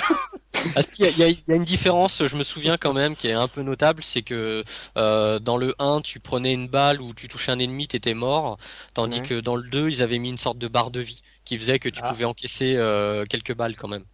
Ah 0.76 0.82
si, 0.82 1.02
il 1.02 1.18
y 1.18 1.22
a, 1.24 1.28
y 1.28 1.32
y 1.32 1.42
une 1.48 1.64
différence, 1.64 2.24
je 2.26 2.36
me 2.36 2.42
souviens 2.44 2.76
quand 2.76 2.92
même, 2.92 3.16
qui 3.16 3.26
est 3.28 3.32
un 3.32 3.48
peu 3.48 3.62
notable, 3.62 4.02
c'est 4.04 4.22
que 4.22 4.62
euh, 4.96 5.38
dans 5.40 5.56
le 5.56 5.74
1, 5.80 6.00
tu 6.02 6.20
prenais 6.20 6.52
une 6.52 6.68
balle 6.68 7.00
ou 7.00 7.12
tu 7.12 7.26
touchais 7.28 7.50
un 7.50 7.58
ennemi, 7.58 7.88
t'étais 7.88 8.14
mort, 8.14 8.56
tandis 8.94 9.20
que 9.22 9.40
dans 9.40 9.56
le 9.56 9.68
2, 9.68 9.88
ils 9.90 10.02
avaient 10.02 10.18
mis 10.18 10.28
une 10.28 10.38
sorte 10.38 10.58
de 10.58 10.68
barre 10.68 10.90
de 10.92 11.00
vie 11.00 11.22
qui 11.44 11.58
faisait 11.58 11.78
que 11.80 11.88
tu 11.88 12.00
Ah. 12.04 12.10
pouvais 12.10 12.24
encaisser 12.24 12.76
euh, 12.76 13.24
quelques 13.24 13.54
balles 13.54 13.74
quand 13.76 13.88
même. 13.88 14.04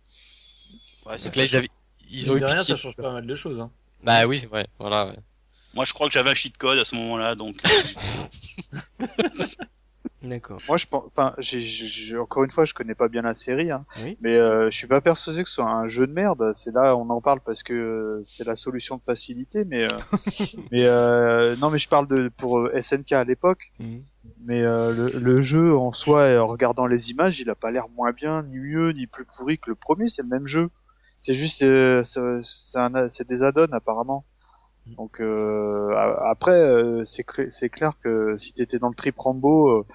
Ouais, 1.04 1.18
c'est 1.18 1.26
Donc 1.26 1.36
là, 1.36 1.44
ils 1.44 1.56
avaient, 1.56 1.70
ils 2.10 2.32
ont 2.32 2.36
eu 2.38 2.44
rien, 2.44 2.54
pitié. 2.56 2.74
ça 2.74 2.80
change 2.80 2.96
pas 2.96 3.12
mal 3.12 3.26
de 3.26 3.36
choses. 3.36 3.60
Hein. 3.60 3.70
Bah 4.02 4.26
oui, 4.26 4.46
ouais, 4.50 4.66
voilà. 4.78 5.06
ouais. 5.08 5.16
Moi, 5.74 5.84
je 5.84 5.92
crois 5.92 6.06
que 6.06 6.12
j'avais 6.14 6.30
un 6.30 6.34
cheat 6.34 6.56
code 6.56 6.78
à 6.78 6.84
ce 6.86 6.94
moment-là, 6.94 7.34
donc. 7.34 7.56
D'accord. 10.22 10.60
Moi, 10.68 10.76
je 10.76 10.86
pense, 10.86 11.04
enfin, 11.06 11.34
encore 12.20 12.44
une 12.44 12.50
fois, 12.50 12.64
je 12.64 12.74
connais 12.74 12.94
pas 12.94 13.08
bien 13.08 13.22
la 13.22 13.34
série, 13.34 13.70
hein, 13.70 13.84
Oui. 14.02 14.16
mais 14.20 14.34
euh, 14.36 14.70
je 14.70 14.76
suis 14.76 14.86
pas 14.86 15.00
persuadé 15.00 15.42
que 15.44 15.48
ce 15.48 15.56
soit 15.56 15.70
un 15.70 15.86
jeu 15.88 16.06
de 16.06 16.12
merde. 16.12 16.52
C'est 16.54 16.72
là, 16.72 16.96
on 16.96 17.08
en 17.10 17.20
parle 17.20 17.40
parce 17.40 17.62
que 17.62 17.72
euh, 17.72 18.22
c'est 18.24 18.46
la 18.46 18.56
solution 18.56 18.96
de 18.96 19.02
facilité, 19.02 19.64
mais, 19.64 19.84
euh, 19.84 19.88
mais 20.72 20.84
euh, 20.84 21.54
non, 21.56 21.70
mais 21.70 21.78
je 21.78 21.88
parle 21.88 22.08
de 22.08 22.28
pour 22.36 22.58
euh, 22.58 22.80
SNK 22.80 23.12
à 23.12 23.24
l'époque. 23.24 23.70
Mhm. 23.78 24.02
Mais 24.44 24.62
euh, 24.62 24.92
le, 24.92 25.18
le 25.18 25.42
jeu 25.42 25.76
en 25.76 25.92
soi, 25.92 26.36
en 26.40 26.46
regardant 26.48 26.86
les 26.86 27.10
images, 27.10 27.38
il 27.38 27.48
a 27.50 27.54
pas 27.54 27.70
l'air 27.70 27.86
moins 27.94 28.12
bien, 28.12 28.42
ni 28.42 28.58
mieux, 28.58 28.90
ni 28.90 29.06
plus 29.06 29.24
pourri 29.36 29.58
que 29.58 29.70
le 29.70 29.76
premier. 29.76 30.08
C'est 30.08 30.22
le 30.22 30.28
même 30.28 30.46
jeu. 30.46 30.68
C'est 31.24 31.34
juste, 31.34 31.62
euh, 31.62 32.02
c'est 32.04 33.26
des 33.28 33.42
add-ons 33.42 33.72
apparemment. 33.72 34.24
Donc 34.86 35.20
euh, 35.20 35.94
après, 36.24 36.52
euh, 36.52 37.04
c'est 37.04 37.24
c'est 37.50 37.68
clair 37.68 37.92
que 38.02 38.36
si 38.38 38.52
t'étais 38.54 38.78
dans 38.78 38.88
le 38.88 38.94
trip 38.94 39.18
Rambo 39.18 39.68
euh, 39.80 39.86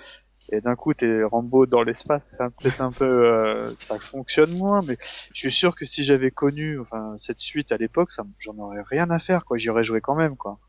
et 0.49 0.59
d'un 0.61 0.75
coup 0.75 0.93
t'es 0.93 1.23
Rambo 1.23 1.65
dans 1.65 1.83
l'espace, 1.83 2.23
c'est 2.31 2.41
un- 2.81 2.91
peu, 2.91 3.05
euh, 3.05 3.67
ça 3.87 3.97
fonctionne 3.99 4.51
moins. 4.57 4.81
Mais 4.81 4.97
je 5.33 5.39
suis 5.39 5.51
sûr 5.51 5.75
que 5.75 5.85
si 5.85 6.03
j'avais 6.03 6.31
connu, 6.31 6.79
enfin 6.79 7.15
cette 7.17 7.39
suite 7.39 7.71
à 7.71 7.77
l'époque, 7.77 8.11
ça, 8.11 8.23
j'en 8.39 8.57
aurais 8.57 8.81
rien 8.81 9.09
à 9.11 9.19
faire, 9.19 9.45
quoi. 9.45 9.57
J'y 9.57 9.69
aurais 9.69 9.83
joué 9.83 10.01
quand 10.01 10.15
même, 10.15 10.35
quoi. 10.35 10.59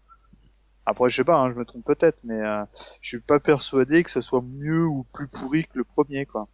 Après, 0.87 1.09
je 1.11 1.17
sais 1.17 1.25
pas, 1.25 1.37
hein, 1.37 1.51
je 1.53 1.59
me 1.59 1.65
trompe 1.65 1.85
peut-être, 1.85 2.19
mais 2.25 2.41
euh, 2.41 2.65
je 3.01 3.09
suis 3.11 3.21
pas 3.21 3.39
persuadé 3.41 4.03
que 4.05 4.11
ce 4.11 4.21
soit 4.21 4.43
mieux 4.43 4.85
ou 4.87 5.05
plus 5.13 5.29
pourri 5.29 5.65
que 5.65 5.79
le 5.79 5.85
premier, 5.85 6.27
quoi. 6.27 6.49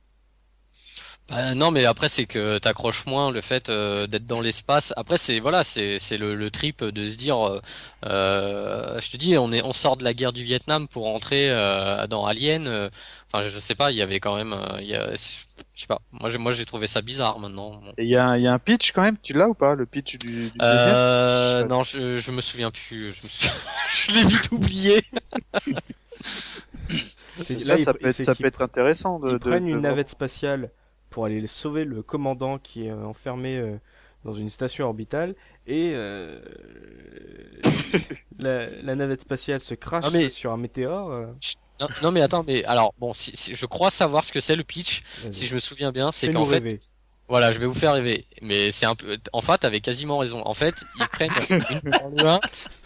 Bah, 1.31 1.55
non, 1.55 1.71
mais 1.71 1.85
après 1.85 2.09
c'est 2.09 2.25
que 2.25 2.57
t'accroches 2.57 3.05
moins 3.05 3.31
le 3.31 3.43
fait 3.43 3.69
euh, 3.69 4.07
d'être 4.07 4.27
dans 4.27 4.41
l'espace. 4.41 4.95
Après 4.97 5.19
c'est 5.19 5.41
voilà, 5.41 5.63
c'est 5.63 5.99
c'est 5.99 6.17
le, 6.17 6.35
le 6.35 6.51
trip 6.51 6.83
de 6.83 7.09
se 7.11 7.17
dire, 7.19 7.47
euh, 7.47 7.61
euh, 8.07 8.99
je 9.01 9.11
te 9.11 9.17
dis, 9.19 9.37
on 9.37 9.53
est 9.53 9.63
on 9.63 9.75
sort 9.75 9.99
de 9.99 10.05
la 10.05 10.15
guerre 10.15 10.33
du 10.33 10.43
Vietnam 10.43 10.89
pour 10.89 11.07
entrer 11.07 11.51
euh, 11.51 12.07
dans 12.07 12.25
Alien. 12.25 12.89
Enfin, 13.31 13.45
je 13.47 13.59
sais 13.59 13.75
pas, 13.75 13.91
il 13.91 13.99
y 13.99 14.03
avait 14.03 14.21
quand 14.21 14.37
même, 14.37 14.57
il 14.81 14.87
y 14.87 14.95
a, 14.95 15.11
je 15.13 15.17
sais 15.75 15.87
pas. 15.87 16.01
Moi 16.13 16.31
j'ai 16.31 16.39
moi 16.39 16.51
j'ai 16.51 16.65
trouvé 16.65 16.87
ça 16.87 17.03
bizarre 17.03 17.39
maintenant. 17.39 17.79
Il 17.99 18.09
y, 18.09 18.17
a 18.17 18.25
un- 18.27 18.37
il 18.39 18.43
y 18.45 18.47
a 18.47 18.53
un 18.55 18.59
pitch 18.59 18.93
quand 18.93 19.03
même, 19.03 19.19
tu 19.23 19.35
l'as 19.35 19.49
ou 19.51 19.55
pas, 19.55 19.75
le 19.75 19.85
pitch 19.85 20.17
du, 20.17 20.29
du 20.29 20.35
deuxième? 20.35 20.59
Euh, 20.63 21.61
Je- 21.63 21.67
non, 21.67 21.83
je 21.83 22.17
je 22.17 22.31
me 22.33 22.41
souviens 22.41 22.71
plus. 22.71 23.01
Je 23.13 23.23
me 23.23 23.29
souviens- 23.29 23.53
je 23.93 24.13
l'ai 24.15 24.25
vite 24.25 24.51
oublié. 24.51 25.03
C'est- 27.43 27.61
Ça, 27.85 27.93
peut 27.93 28.09
être, 28.09 28.25
ça 28.25 28.35
peut 28.35 28.47
être 28.47 28.63
intéressant 28.63 29.19
de. 29.21 29.29
Ils 29.29 29.33
de- 29.35 29.39
prennent 29.39 29.65
de 29.67 29.69
une 29.71 29.81
navette 29.83 30.09
spatiale 30.09 30.71
pour 31.11 31.25
aller 31.25 31.47
sauver 31.47 31.85
le 31.85 32.03
commandant 32.03 32.59
qui 32.59 32.87
est 32.87 32.91
euh, 32.91 33.05
enfermé 33.05 33.57
euh, 33.57 33.77
dans 34.25 34.33
une 34.35 34.49
station 34.49 34.87
orbitale 34.87 35.35
et 35.67 35.93
euh, 35.95 36.41
la, 38.39 38.67
la 38.67 38.95
navette 38.95 39.21
spatiale 39.23 39.61
se 39.61 39.75
crache 39.75 40.05
Ah, 40.07 40.11
mais- 40.13 40.31
sur 40.31 40.53
un 40.53 40.57
météore. 40.57 41.11
euh, 41.11 41.27
Non, 41.81 41.87
non, 42.03 42.11
mais 42.13 42.21
attends, 42.23 42.45
mais 42.47 42.65
alors 42.65 42.93
bon, 42.99 43.15
si, 43.15 43.33
si- 43.37 43.55
je 43.55 43.67
crois 43.67 43.91
savoir 43.91 44.25
ce 44.25 44.33
que 44.33 44.41
c'est 44.41 44.57
le 44.57 44.65
pitch. 44.65 45.03
Si 45.31 45.47
je 45.47 45.55
me 45.55 45.61
souviens 45.61 45.93
bien, 45.93 46.11
c'est 46.13 46.33
qu'en 46.33 46.45
fait, 46.45 46.55
rêver. 46.57 46.79
Voilà, 47.31 47.53
je 47.53 47.59
vais 47.59 47.67
vous 47.67 47.75
faire 47.75 47.93
rêver. 47.93 48.25
Mais 48.41 48.71
c'est 48.71 48.87
un 48.87 48.95
peu, 48.95 49.19
en 49.35 49.43
fait, 49.43 49.59
t'avais 49.59 49.81
quasiment 49.81 50.17
raison. 50.17 50.41
En 50.47 50.55
fait, 50.55 50.75
ils 50.99 51.07
prennent 51.09 51.31
une- 51.51 51.91
dans 51.91 52.09
le 52.09 52.27
1, 52.27 52.41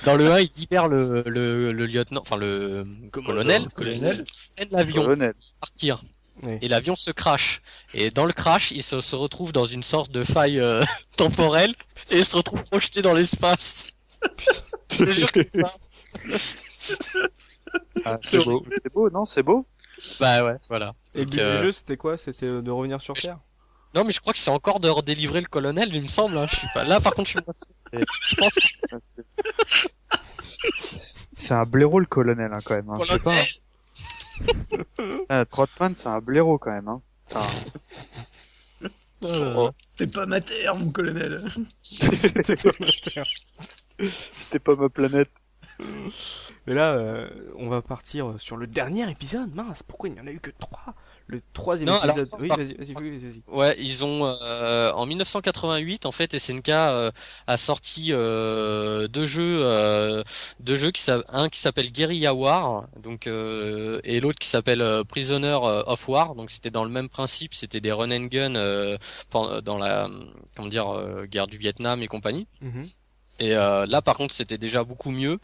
dans 0.05 0.17
le 0.17 0.33
1, 0.33 0.41
ils 0.41 0.51
libèrent 0.57 0.89
le, 0.89 1.23
le, 1.27 1.71
le 1.73 1.87
lieutenant, 1.87 2.21
enfin 2.23 2.37
le 2.37 2.85
colonel, 3.13 3.69
colonel. 3.69 4.25
ils 4.27 4.55
prennent 4.57 4.69
l'avion, 4.73 5.33
partir. 5.61 6.03
Oui. 6.43 6.59
Et 6.61 6.69
l'avion 6.69 6.97
se 6.97 7.11
crache. 7.11 7.63
Et 7.95 8.11
dans 8.11 8.25
le 8.25 8.33
crash, 8.33 8.73
il 8.73 8.83
se, 8.83 9.01
se 9.01 9.15
retrouve 9.15 9.53
dans 9.53 9.65
une 9.65 9.83
sorte 9.83 10.11
de 10.11 10.25
faille 10.25 10.59
euh, 10.59 10.83
temporelle 11.17 11.75
et 12.11 12.19
il 12.19 12.25
se 12.25 12.37
retrouve 12.37 12.63
projeté 12.65 13.03
dans 13.03 13.15
l'espace. 13.15 13.87
Je 14.91 14.97
te 15.05 15.11
jure 15.11 15.33
que 15.33 15.41
c'est 15.53 15.63
ça. 15.63 15.75
Ah, 18.05 18.19
c'est 18.23 18.45
beau. 18.45 18.65
C'est 18.83 18.93
beau, 18.93 19.09
non 19.11 19.25
C'est 19.25 19.43
beau 19.43 19.67
Bah 20.21 20.45
ouais, 20.45 20.57
voilà. 20.69 20.95
Et 21.15 21.21
le 21.21 21.27
but 21.27 21.41
euh, 21.41 21.57
du 21.57 21.63
jeu, 21.63 21.73
c'était 21.73 21.97
quoi? 21.97 22.17
C'était 22.17 22.47
euh, 22.47 22.61
de 22.61 22.71
revenir 22.71 23.01
sur 23.01 23.15
Terre? 23.15 23.39
Non, 23.95 24.05
mais 24.05 24.13
je 24.13 24.21
crois 24.21 24.33
que 24.33 24.39
c'est 24.39 24.51
encore 24.51 24.81
de 24.81 24.89
redélivrer 24.89 25.41
le 25.41 25.47
colonel, 25.47 25.95
il 25.95 26.03
me 26.03 26.09
semble. 26.09 26.37
Hein. 26.37 26.47
Je 26.51 26.57
suis 26.57 26.69
pas 26.75 26.85
là. 26.85 27.01
Par 27.01 27.15
contre, 27.15 27.29
je 27.29 27.39
suis 27.39 27.43
pas 27.43 27.53
sûr. 27.53 27.67
Je 28.29 28.37
pense 28.37 28.55
que 28.55 29.89
C'est 31.39 31.53
un 31.55 31.65
blaireau 31.65 31.99
le 31.99 32.07
colonel, 32.07 32.51
hein, 32.53 32.59
quand 32.65 32.75
même. 32.75 32.89
Hein. 32.89 32.95
Je 33.03 33.13
sais 33.13 33.19
pas. 33.19 33.35
Hein. 34.99 35.19
Ah, 35.29 35.45
Trotman, 35.45 35.95
c'est 35.97 36.09
un 36.09 36.21
blaireau 36.21 36.59
quand 36.59 36.73
même. 36.73 36.89
Hein. 36.89 37.01
Enfin, 37.31 37.47
Oh, 39.25 39.71
C'était 39.85 40.09
pas 40.09 40.27
ma 40.27 40.41
terre, 40.41 40.75
mon 40.75 40.91
colonel. 40.91 41.45
C'était 41.83 42.57
pas 42.57 42.71
ma 42.81 42.87
Terre. 42.87 43.25
C'était 44.31 44.59
pas 44.59 44.75
ma 44.75 44.89
planète. 44.89 45.31
Mais 46.67 46.75
là, 46.75 46.95
euh, 46.95 47.29
on 47.57 47.69
va 47.69 47.83
partir 47.83 48.35
sur 48.39 48.57
le 48.57 48.67
dernier 48.67 49.09
épisode. 49.11 49.55
Mince, 49.55 49.83
pourquoi 49.83 50.09
il 50.09 50.15
n'y 50.15 50.21
en 50.21 50.27
a 50.27 50.33
eu 50.33 50.41
que 50.41 50.51
trois? 50.51 50.95
Le 51.27 51.41
troisième 51.55 51.89
Non, 51.89 51.97
alors, 52.01 52.19
épisode. 52.19 52.41
oui, 52.41 52.49
par- 52.49 52.59
vas-y, 52.59 52.75
vas-y, 52.75 52.93
vas-y, 52.93 53.19
vas-y. 53.19 53.43
Ouais, 53.47 53.75
ils 53.79 54.05
ont 54.05 54.27
euh, 54.43 54.93
en 54.93 55.07
1988 55.07 56.05
en 56.07 56.13
fait 56.13 56.37
SNK 56.39 56.69
euh, 56.69 57.11
a 57.47 57.57
sorti 57.57 58.09
euh, 58.11 59.09
deux 59.09 59.25
jeux 59.25 59.59
euh, 59.61 60.23
deux 60.61 60.77
jeux 60.77 60.91
qui 60.91 61.03
un 61.29 61.49
qui 61.49 61.61
s'appelle 61.61 61.91
Guerrilla 61.93 62.35
War 62.35 62.87
donc 63.03 63.27
euh, 63.27 64.01
et 64.05 64.21
l'autre 64.21 64.39
qui 64.39 64.49
s'appelle 64.49 64.83
euh, 64.83 65.05
Prisoner 65.05 65.59
of 65.63 66.09
War 66.09 66.35
donc 66.35 66.51
c'était 66.51 66.71
dans 66.71 66.85
le 66.85 66.91
même 66.91 67.09
principe, 67.09 67.55
c'était 67.55 67.81
des 67.81 67.93
run 67.93 68.11
and 68.11 68.27
gun 68.27 68.55
euh, 68.57 68.99
dans 69.33 69.79
la 69.79 70.09
comment 70.57 70.69
dire 70.69 71.25
guerre 71.31 71.47
du 71.47 71.57
Vietnam 71.57 72.03
et 72.03 72.09
compagnie. 72.09 72.47
Mhm. 72.61 72.87
Et 73.39 73.55
euh, 73.57 73.87
là, 73.87 74.03
par 74.03 74.17
contre, 74.17 74.35
c'était 74.35 74.59
déjà 74.59 74.85
beaucoup 74.85 75.11
mieux. 75.11 75.39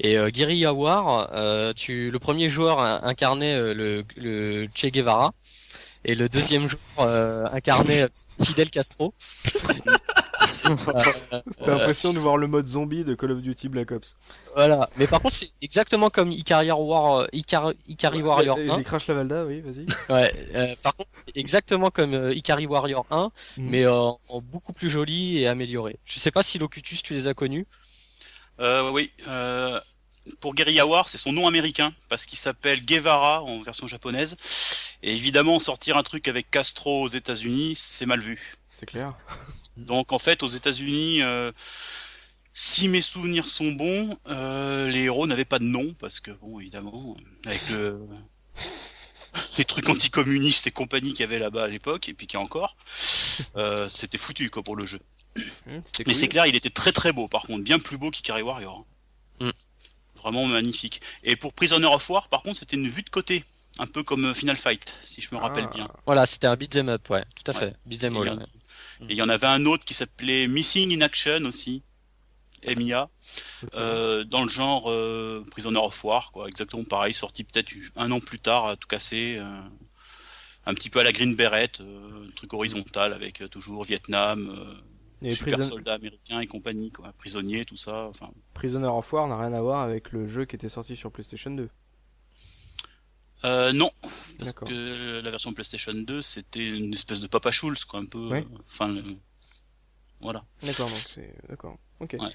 Et 0.00 0.16
euh, 0.18 0.30
War, 0.72 1.28
euh, 1.32 1.72
le 1.88 2.18
premier 2.18 2.48
joueur 2.48 2.80
in- 2.80 3.00
incarnait 3.04 3.54
euh, 3.54 3.74
le, 3.74 4.04
le 4.16 4.66
Che 4.74 4.86
Guevara, 4.86 5.32
et 6.04 6.14
le 6.14 6.28
deuxième 6.28 6.68
joueur 6.68 7.54
incarnait 7.54 8.08
Fidel 8.42 8.70
Castro. 8.70 9.14
T'as 10.64 11.42
l'impression 11.66 12.10
de 12.10 12.18
voir 12.18 12.36
le 12.36 12.46
mode 12.46 12.66
zombie 12.66 13.04
de 13.04 13.14
Call 13.14 13.32
of 13.32 13.40
Duty 13.42 13.68
Black 13.68 13.90
Ops. 13.92 14.16
voilà. 14.54 14.88
Mais 14.96 15.06
par 15.06 15.20
contre, 15.20 15.34
c'est 15.34 15.50
exactement 15.62 16.10
comme 16.10 16.32
Ikari 16.32 16.70
War, 16.70 17.20
euh, 17.22 17.26
Ikari, 17.32 17.76
Ikari 17.88 18.22
Warrior 18.22 18.58
Euh, 18.58 18.68
1. 18.70 18.76
J'ai 18.78 18.84
crash 18.84 19.06
la 19.08 19.14
Valda, 19.14 19.44
oui, 19.44 19.60
vas-y. 19.60 19.86
Ouais. 20.12 20.32
euh, 20.54 20.74
par 20.82 20.94
contre, 20.96 21.10
c'est 21.26 21.36
exactement 21.38 21.90
comme 21.90 22.14
euh, 22.14 22.34
Ikari 22.34 22.66
Warrior 22.66 23.06
1, 23.10 23.30
Mhm. 23.58 23.70
mais 23.70 23.84
euh, 23.84 23.92
en 24.28 24.40
beaucoup 24.42 24.72
plus 24.72 24.90
joli 24.90 25.38
et 25.38 25.46
amélioré. 25.48 25.98
Je 26.04 26.18
sais 26.18 26.30
pas 26.30 26.42
si 26.42 26.58
Locutus, 26.58 27.02
tu 27.02 27.14
les 27.14 27.26
as 27.26 27.34
connus. 27.34 27.66
Euh, 28.60 28.90
oui. 28.90 29.10
Euh, 29.28 29.80
pour 30.40 30.54
Guerrilla 30.54 30.86
War, 30.86 31.06
c'est 31.08 31.18
son 31.18 31.32
nom 31.32 31.46
américain 31.46 31.92
parce 32.08 32.24
qu'il 32.24 32.38
s'appelle 32.38 32.80
Guevara 32.80 33.42
en 33.42 33.60
version 33.60 33.86
japonaise. 33.88 34.36
Et 35.02 35.12
évidemment, 35.12 35.58
sortir 35.58 35.98
un 35.98 36.02
truc 36.02 36.28
avec 36.28 36.50
Castro 36.50 37.02
aux 37.02 37.08
États-Unis, 37.08 37.74
c'est 37.76 38.06
mal 38.06 38.20
vu. 38.20 38.56
C'est 38.70 38.86
clair. 38.86 39.12
Donc 39.76 40.12
en 40.12 40.18
fait, 40.18 40.42
aux 40.42 40.48
États-Unis, 40.48 41.22
euh, 41.22 41.50
si 42.52 42.88
mes 42.88 43.00
souvenirs 43.00 43.46
sont 43.48 43.72
bons, 43.72 44.16
euh, 44.28 44.88
les 44.90 45.02
héros 45.04 45.26
n'avaient 45.26 45.44
pas 45.44 45.58
de 45.58 45.64
nom 45.64 45.92
parce 46.00 46.20
que 46.20 46.30
bon, 46.30 46.60
évidemment, 46.60 47.16
avec 47.46 47.68
le 47.70 48.00
les 49.58 49.64
trucs 49.64 49.88
anticommunistes 49.88 50.66
et 50.66 50.70
compagnie 50.70 51.10
qu'il 51.12 51.20
y 51.20 51.24
avait 51.24 51.38
là-bas 51.40 51.64
à 51.64 51.68
l'époque 51.68 52.08
et 52.08 52.14
puis 52.14 52.26
qu'il 52.26 52.38
y 52.38 52.40
a 52.40 52.44
encore, 52.44 52.76
euh, 53.56 53.88
c'était 53.88 54.18
foutu 54.18 54.48
quoi 54.50 54.62
pour 54.62 54.76
le 54.76 54.86
jeu. 54.86 55.00
C'était 55.36 55.80
Mais 55.98 56.04
cool. 56.04 56.14
c'est 56.14 56.28
clair, 56.28 56.46
il 56.46 56.54
était 56.54 56.70
très 56.70 56.92
très 56.92 57.12
beau 57.12 57.26
par 57.26 57.42
contre, 57.42 57.64
bien 57.64 57.80
plus 57.80 57.98
beau 57.98 58.10
qu'Ikari 58.12 58.42
Warrior. 58.42 58.84
Mm. 59.40 59.50
Vraiment 60.16 60.46
magnifique. 60.46 61.00
Et 61.24 61.34
pour 61.34 61.52
Prisoner 61.52 61.88
of 61.88 62.08
War, 62.08 62.28
par 62.28 62.42
contre, 62.42 62.60
c'était 62.60 62.76
une 62.76 62.88
vue 62.88 63.02
de 63.02 63.10
côté, 63.10 63.44
un 63.80 63.86
peu 63.86 64.04
comme 64.04 64.26
euh, 64.26 64.34
Final 64.34 64.56
Fight, 64.56 64.94
si 65.04 65.20
je 65.20 65.34
me 65.34 65.40
rappelle 65.40 65.66
Ah. 65.70 65.74
bien. 65.74 65.88
Voilà, 66.06 66.24
c'était 66.26 66.46
un 66.46 66.54
beat'em 66.56 66.88
up, 66.88 67.10
ouais, 67.10 67.24
tout 67.34 67.50
à 67.50 67.54
Ouais. 67.54 67.60
fait. 67.70 67.76
Beat'em 67.84 68.16
all. 68.16 68.46
Et 69.02 69.12
il 69.12 69.16
y 69.16 69.22
en 69.22 69.28
avait 69.28 69.46
un 69.46 69.64
autre 69.66 69.84
qui 69.84 69.94
s'appelait 69.94 70.46
Missing 70.46 70.96
in 70.96 71.00
Action 71.02 71.44
aussi, 71.44 71.82
MIA, 72.66 73.10
euh, 73.74 74.24
dans 74.24 74.42
le 74.42 74.48
genre 74.48 74.90
euh, 74.90 75.44
Prisoner 75.50 75.78
of 75.78 76.02
War, 76.04 76.32
quoi, 76.32 76.48
exactement 76.48 76.84
pareil, 76.84 77.12
sorti 77.14 77.44
peut-être 77.44 77.72
un 77.96 78.10
an 78.10 78.20
plus 78.20 78.38
tard, 78.38 78.66
à 78.66 78.76
tout 78.76 78.88
casser, 78.88 79.36
euh, 79.38 79.60
un 80.66 80.74
petit 80.74 80.88
peu 80.90 81.00
à 81.00 81.04
la 81.04 81.12
Green 81.12 81.34
Beret, 81.34 81.72
euh, 81.80 82.26
truc 82.36 82.52
horizontal 82.54 83.12
avec 83.12 83.42
euh, 83.42 83.48
toujours 83.48 83.84
Vietnam, 83.84 84.48
euh, 84.48 85.26
Et 85.26 85.32
super 85.32 85.58
Prison- 85.58 85.68
soldats 85.74 85.94
américains 85.94 86.40
et 86.40 86.46
compagnie, 86.46 86.90
quoi, 86.90 87.12
prisonniers, 87.18 87.64
tout 87.66 87.76
ça, 87.76 88.04
enfin. 88.08 88.30
Prisoner 88.54 88.86
of 88.88 89.12
War 89.12 89.28
n'a 89.28 89.36
rien 89.38 89.52
à 89.52 89.60
voir 89.60 89.80
avec 89.82 90.12
le 90.12 90.26
jeu 90.26 90.44
qui 90.46 90.56
était 90.56 90.68
sorti 90.70 90.96
sur 90.96 91.10
PlayStation 91.12 91.50
2. 91.50 91.68
Euh, 93.44 93.72
non, 93.72 93.90
parce 94.38 94.52
que 94.52 95.20
la 95.20 95.30
version 95.30 95.52
PlayStation 95.52 95.92
2, 95.94 96.22
c'était 96.22 96.64
une 96.66 96.94
espèce 96.94 97.20
de 97.20 97.26
Papa 97.26 97.50
Schulz, 97.50 97.84
quoi, 97.84 98.00
un 98.00 98.06
peu. 98.06 98.28
Ouais. 98.28 98.40
euh, 98.50 98.58
Enfin, 98.66 98.88
le- 98.88 99.02
voilà. 100.20 100.44
D'accord, 100.62 100.88
donc 100.88 100.96
c'est. 100.98 101.34
D'accord. 101.48 101.76
Ok. 102.00 102.16
Ouais. 102.18 102.28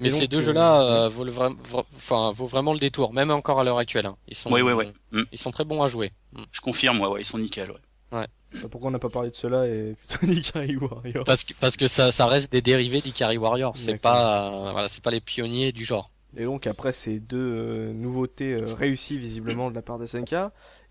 Mais 0.00 0.08
ces 0.08 0.28
deux 0.28 0.38
euh, 0.38 0.40
jeux-là 0.42 0.82
euh, 0.82 1.08
vaut, 1.08 1.24
le 1.24 1.32
vra- 1.32 1.54
enfin, 1.96 2.32
vaut 2.32 2.46
vraiment 2.46 2.72
le 2.72 2.78
détour, 2.78 3.12
même 3.12 3.30
encore 3.30 3.60
à 3.60 3.64
l'heure 3.64 3.78
actuelle. 3.78 4.06
hein. 4.06 4.16
Ils 4.28 4.34
sont, 4.36 4.50
Ouais, 4.50 4.62
ouais, 4.62 4.72
ouais. 4.72 4.92
Mm. 5.12 5.22
ils 5.32 5.38
sont 5.38 5.50
très 5.50 5.64
bons 5.64 5.82
à 5.82 5.88
jouer. 5.88 6.12
Mm. 6.32 6.42
Je 6.52 6.60
confirme, 6.60 7.00
ouais, 7.00 7.08
ouais, 7.08 7.20
ils 7.22 7.26
sont 7.26 7.38
nickel, 7.38 7.70
ouais. 7.70 7.76
Bah, 8.10 8.26
Pourquoi 8.70 8.88
on 8.88 8.90
n'a 8.90 8.98
pas 8.98 9.08
parlé 9.10 9.30
de 9.30 9.34
cela 9.36 9.66
et 9.68 9.94
plutôt 10.08 10.26
d'Ikari 10.26 10.76
Warrior 10.76 11.24
Parce 11.24 11.44
que 11.44 11.52
parce 11.60 11.76
que 11.76 11.86
ça, 11.86 12.10
ça 12.12 12.26
reste 12.26 12.50
des 12.50 12.60
dérivés 12.62 13.00
d'Ikari 13.00 13.36
Warrior. 13.38 13.74
C'est 13.76 13.98
pas, 13.98 14.46
euh, 14.48 14.72
voilà, 14.72 14.88
c'est 14.88 15.02
pas 15.02 15.10
les 15.12 15.20
pionniers 15.20 15.70
du 15.72 15.84
genre. 15.84 16.10
Et 16.36 16.44
donc 16.44 16.66
après 16.66 16.92
ces 16.92 17.18
deux 17.18 17.38
euh, 17.38 17.92
nouveautés 17.92 18.54
euh, 18.54 18.74
réussies 18.74 19.18
visiblement 19.18 19.70
de 19.70 19.74
la 19.74 19.82
part 19.82 19.98
d'SNK, 19.98 20.34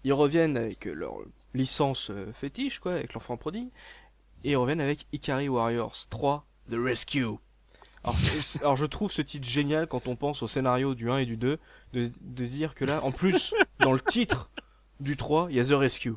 ils 0.03 0.13
reviennent 0.13 0.57
avec 0.57 0.87
euh, 0.87 0.93
leur 0.93 1.15
licence 1.53 2.09
euh, 2.09 2.31
fétiche, 2.33 2.79
quoi, 2.79 2.93
avec 2.93 3.13
l'enfant 3.13 3.37
prodigue, 3.37 3.69
et 4.43 4.51
ils 4.51 4.57
reviennent 4.57 4.81
avec 4.81 5.05
Ikari 5.13 5.49
Warriors 5.49 5.95
3 6.09 6.45
The 6.69 6.75
Rescue. 6.77 7.25
Alors, 8.03 8.15
alors 8.61 8.75
je 8.75 8.85
trouve 8.85 9.11
ce 9.11 9.21
titre 9.21 9.47
génial 9.47 9.87
quand 9.87 10.07
on 10.07 10.15
pense 10.15 10.41
au 10.43 10.47
scénario 10.47 10.95
du 10.95 11.09
1 11.09 11.19
et 11.19 11.25
du 11.25 11.37
2, 11.37 11.57
de, 11.93 12.11
de 12.21 12.45
dire 12.45 12.75
que 12.75 12.85
là, 12.85 13.03
en 13.03 13.11
plus, 13.11 13.53
dans 13.79 13.93
le 13.93 13.99
titre 13.99 14.49
du 14.99 15.17
3, 15.17 15.47
il 15.49 15.57
y 15.57 15.59
a 15.59 15.65
The 15.65 15.71
Rescue. 15.71 16.13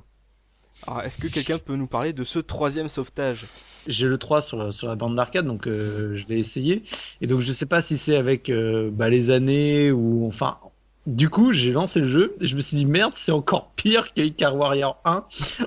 Alors 0.86 1.02
est-ce 1.02 1.18
que 1.18 1.28
quelqu'un 1.28 1.58
peut 1.58 1.76
nous 1.76 1.86
parler 1.86 2.12
de 2.12 2.24
ce 2.24 2.38
troisième 2.38 2.88
sauvetage? 2.88 3.46
J'ai 3.86 4.06
le 4.06 4.18
3 4.18 4.42
sur, 4.42 4.72
sur 4.72 4.88
la 4.88 4.94
bande 4.94 5.16
d'arcade, 5.16 5.46
donc 5.46 5.66
euh, 5.66 6.14
je 6.16 6.26
l'ai 6.28 6.38
essayé. 6.38 6.82
Et 7.20 7.26
donc 7.26 7.40
je 7.40 7.52
sais 7.52 7.66
pas 7.66 7.82
si 7.82 7.96
c'est 7.96 8.16
avec 8.16 8.48
euh, 8.48 8.90
bah, 8.92 9.08
les 9.08 9.30
années 9.30 9.90
ou 9.90 10.26
enfin. 10.26 10.58
Du 11.04 11.28
coup, 11.28 11.52
j'ai 11.52 11.72
lancé 11.72 11.98
le 11.98 12.06
jeu 12.06 12.36
et 12.40 12.46
je 12.46 12.54
me 12.54 12.60
suis 12.60 12.76
dit 12.76 12.86
merde, 12.86 13.14
c'est 13.16 13.32
encore 13.32 13.72
pire 13.74 14.14
que 14.14 14.20
Icar 14.20 14.56
Warrior 14.56 15.00
1 15.04 15.24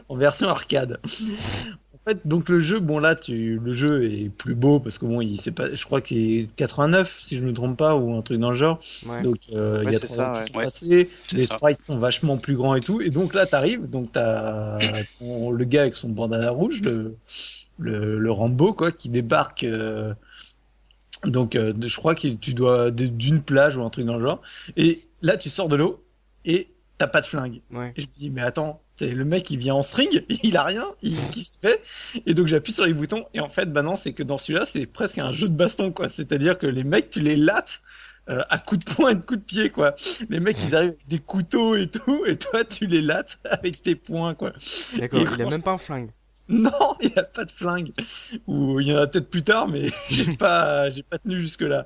en 0.07 0.15
version 0.15 0.47
arcade. 0.47 1.01
En 2.07 2.11
fait, 2.11 2.27
donc 2.27 2.49
le 2.49 2.59
jeu, 2.59 2.79
bon 2.79 2.99
là, 2.99 3.15
tu, 3.15 3.57
le 3.57 3.73
jeu 3.73 4.05
est 4.11 4.29
plus 4.29 4.53
beau 4.53 4.79
parce 4.79 4.99
que 4.99 5.05
bon, 5.05 5.21
il 5.21 5.41
c'est 5.41 5.51
pas, 5.51 5.73
je 5.73 5.83
crois 5.85 6.01
qu'il 6.01 6.41
est 6.41 6.55
89 6.55 7.19
si 7.25 7.35
je 7.35 7.43
me 7.43 7.51
trompe 7.51 7.77
pas 7.77 7.95
ou 7.95 8.13
un 8.15 8.21
truc 8.21 8.39
dans 8.39 8.51
le 8.51 8.55
genre. 8.57 8.79
Ouais. 9.07 9.23
Donc 9.23 9.37
euh, 9.53 9.83
il 9.83 9.85
Ouais, 9.87 9.93
y 9.93 9.95
a 9.95 9.99
trois 9.99 10.15
ça, 10.17 10.29
ans 10.29 10.33
qui 10.33 10.39
ouais. 10.41 10.47
sont 10.51 10.59
passés, 10.59 11.09
les 11.33 11.45
sprites 11.45 11.81
sont 11.81 11.97
vachement 11.97 12.37
plus 12.37 12.55
grands 12.55 12.75
et 12.75 12.81
tout. 12.81 13.01
Et 13.01 13.09
donc 13.09 13.33
là, 13.33 13.47
t'arrives, 13.47 13.89
donc 13.89 14.11
t'as 14.11 14.77
ton- 15.17 15.49
le 15.49 15.65
gars 15.65 15.81
avec 15.81 15.95
son 15.95 16.09
bandana 16.09 16.51
rouge, 16.51 16.81
le, 16.81 17.15
le, 17.79 18.19
le 18.19 18.31
Rambo, 18.31 18.73
quoi, 18.73 18.91
qui 18.91 19.09
débarque. 19.09 19.63
euh, 19.63 20.13
donc 21.25 21.55
euh, 21.55 21.73
je 21.81 21.95
crois 21.97 22.13
que 22.15 22.27
tu 22.27 22.53
dois 22.53 22.91
d'une 22.91 23.41
plage 23.41 23.77
ou 23.77 23.83
un 23.83 23.89
truc 23.89 24.05
dans 24.05 24.17
le 24.17 24.23
genre. 24.25 24.41
Et 24.77 25.01
là, 25.21 25.37
tu 25.37 25.49
sors 25.49 25.67
de 25.67 25.75
l'eau 25.75 26.03
et 26.45 26.67
t'as 26.97 27.07
pas 27.07 27.21
de 27.21 27.25
flingue. 27.25 27.61
Ouais. 27.71 27.93
Et 27.95 28.01
je 28.01 28.07
me 28.07 28.11
dis, 28.13 28.29
mais 28.29 28.41
attends, 28.41 28.81
t'es- 28.97 29.11
le 29.13 29.25
mec 29.25 29.49
il 29.51 29.57
vient 29.57 29.75
en 29.75 29.83
string, 29.83 30.23
il 30.43 30.57
a 30.57 30.63
rien, 30.63 30.85
il, 31.01 31.15
qu'est-ce 31.31 31.57
qu'il 31.57 31.61
fait? 31.61 31.81
Et 32.25 32.33
donc 32.33 32.47
j'appuie 32.47 32.73
sur 32.73 32.85
les 32.85 32.93
boutons, 32.93 33.25
et 33.33 33.39
en 33.39 33.49
fait, 33.49 33.71
bah 33.71 33.81
non, 33.81 33.95
c'est 33.95 34.13
que 34.13 34.23
dans 34.23 34.37
celui-là, 34.37 34.65
c'est 34.65 34.85
presque 34.85 35.17
un 35.17 35.31
jeu 35.31 35.47
de 35.49 35.55
baston, 35.55 35.91
quoi. 35.91 36.09
C'est-à-dire 36.09 36.57
que 36.57 36.67
les 36.67 36.83
mecs, 36.83 37.09
tu 37.09 37.19
les 37.19 37.35
lattes 37.35 37.81
euh, 38.29 38.41
à 38.49 38.57
coups 38.57 38.83
de 38.85 38.91
poing 38.93 39.09
et 39.11 39.15
de 39.15 39.21
coups 39.21 39.39
de 39.39 39.45
pied, 39.45 39.69
quoi. 39.69 39.95
Les 40.29 40.39
mecs, 40.39 40.57
ils 40.67 40.75
arrivent 40.75 40.89
avec 40.89 41.07
des 41.07 41.19
couteaux 41.19 41.75
et 41.75 41.87
tout, 41.87 42.25
et 42.25 42.37
toi, 42.37 42.63
tu 42.63 42.87
les 42.87 43.01
lattes 43.01 43.37
avec 43.49 43.83
tes 43.83 43.95
poings, 43.95 44.33
quoi. 44.33 44.51
D'accord, 44.97 45.19
Et 45.19 45.23
il 45.23 45.27
a 45.27 45.31
franchement- 45.31 45.49
même 45.51 45.61
pas 45.61 45.71
un 45.73 45.77
flingue. 45.77 46.09
Non, 46.47 46.71
il 47.01 47.09
y 47.09 47.17
a 47.19 47.23
pas 47.23 47.43
de 47.43 47.49
flingue. 47.51 47.91
Ou 48.45 48.79
il 48.79 48.87
y 48.87 48.93
en 48.93 48.97
a 48.97 49.07
peut-être 49.07 49.29
plus 49.31 49.41
tard, 49.41 49.67
mais 49.67 49.89
j'ai 50.11 50.35
pas, 50.37 50.89
j'ai 50.91 51.01
pas 51.01 51.17
tenu 51.17 51.39
jusque 51.39 51.61
là. 51.61 51.85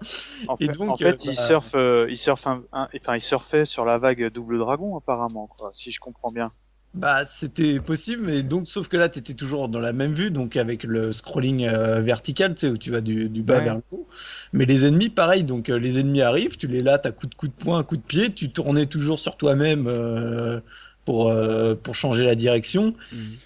En 0.49 0.55
Et 0.59 0.65
fait, 0.65 0.73
donc, 0.73 0.89
en 0.89 0.97
fait 0.97 1.13
euh, 1.13 1.17
il 1.23 1.35
bah- 1.37 1.47
surfe, 1.47 1.71
euh, 1.75 2.05
il 2.09 2.17
surfe 2.17 2.45
un, 2.45 2.63
un- 2.73 2.89
enfin, 2.95 3.15
il 3.15 3.21
surfait 3.21 3.63
sur 3.65 3.85
la 3.85 3.97
vague 3.97 4.31
double 4.33 4.57
dragon 4.59 4.97
apparemment, 4.97 5.47
quoi, 5.47 5.71
si 5.75 5.91
je 5.91 5.99
comprends 6.01 6.31
bien. 6.31 6.51
Bah, 6.95 7.23
c'était 7.23 7.79
possible, 7.79 8.23
mais 8.25 8.41
donc, 8.41 8.67
sauf 8.67 8.87
que 8.87 8.97
là, 8.97 9.09
t'étais 9.09 9.35
toujours 9.35 9.69
dans 9.69 9.79
la 9.79 9.93
même 9.93 10.13
vue, 10.13 10.31
donc 10.31 10.55
avec 10.57 10.83
le 10.83 11.11
scrolling 11.11 11.65
euh, 11.67 12.01
vertical, 12.01 12.55
tu 12.55 12.61
sais, 12.61 12.67
où 12.67 12.79
tu 12.79 12.89
vas 12.89 12.99
du, 13.01 13.29
du 13.29 13.43
bas 13.43 13.59
Ouais. 13.59 13.61
vers 13.61 13.75
le 13.75 13.83
haut. 13.91 14.07
Mais 14.53 14.65
les 14.65 14.85
ennemis, 14.87 15.09
pareil, 15.09 15.43
donc 15.43 15.69
euh, 15.69 15.77
les 15.77 15.99
ennemis 15.99 16.23
arrivent, 16.23 16.57
tu 16.57 16.65
les 16.67 16.79
lattes 16.79 17.05
à 17.05 17.11
coup 17.11 17.27
de 17.27 17.35
coup 17.35 17.47
de 17.47 17.53
poing, 17.53 17.83
coup 17.83 17.95
de 17.95 18.01
pied, 18.01 18.33
tu 18.33 18.51
tournais 18.51 18.87
toujours 18.87 19.19
sur 19.19 19.37
toi-même 19.37 19.85
euh, 19.87 20.61
pour 21.09 21.29
euh, 21.29 21.73
pour 21.73 21.95
changer 21.95 22.23
la 22.23 22.35
direction, 22.35 22.93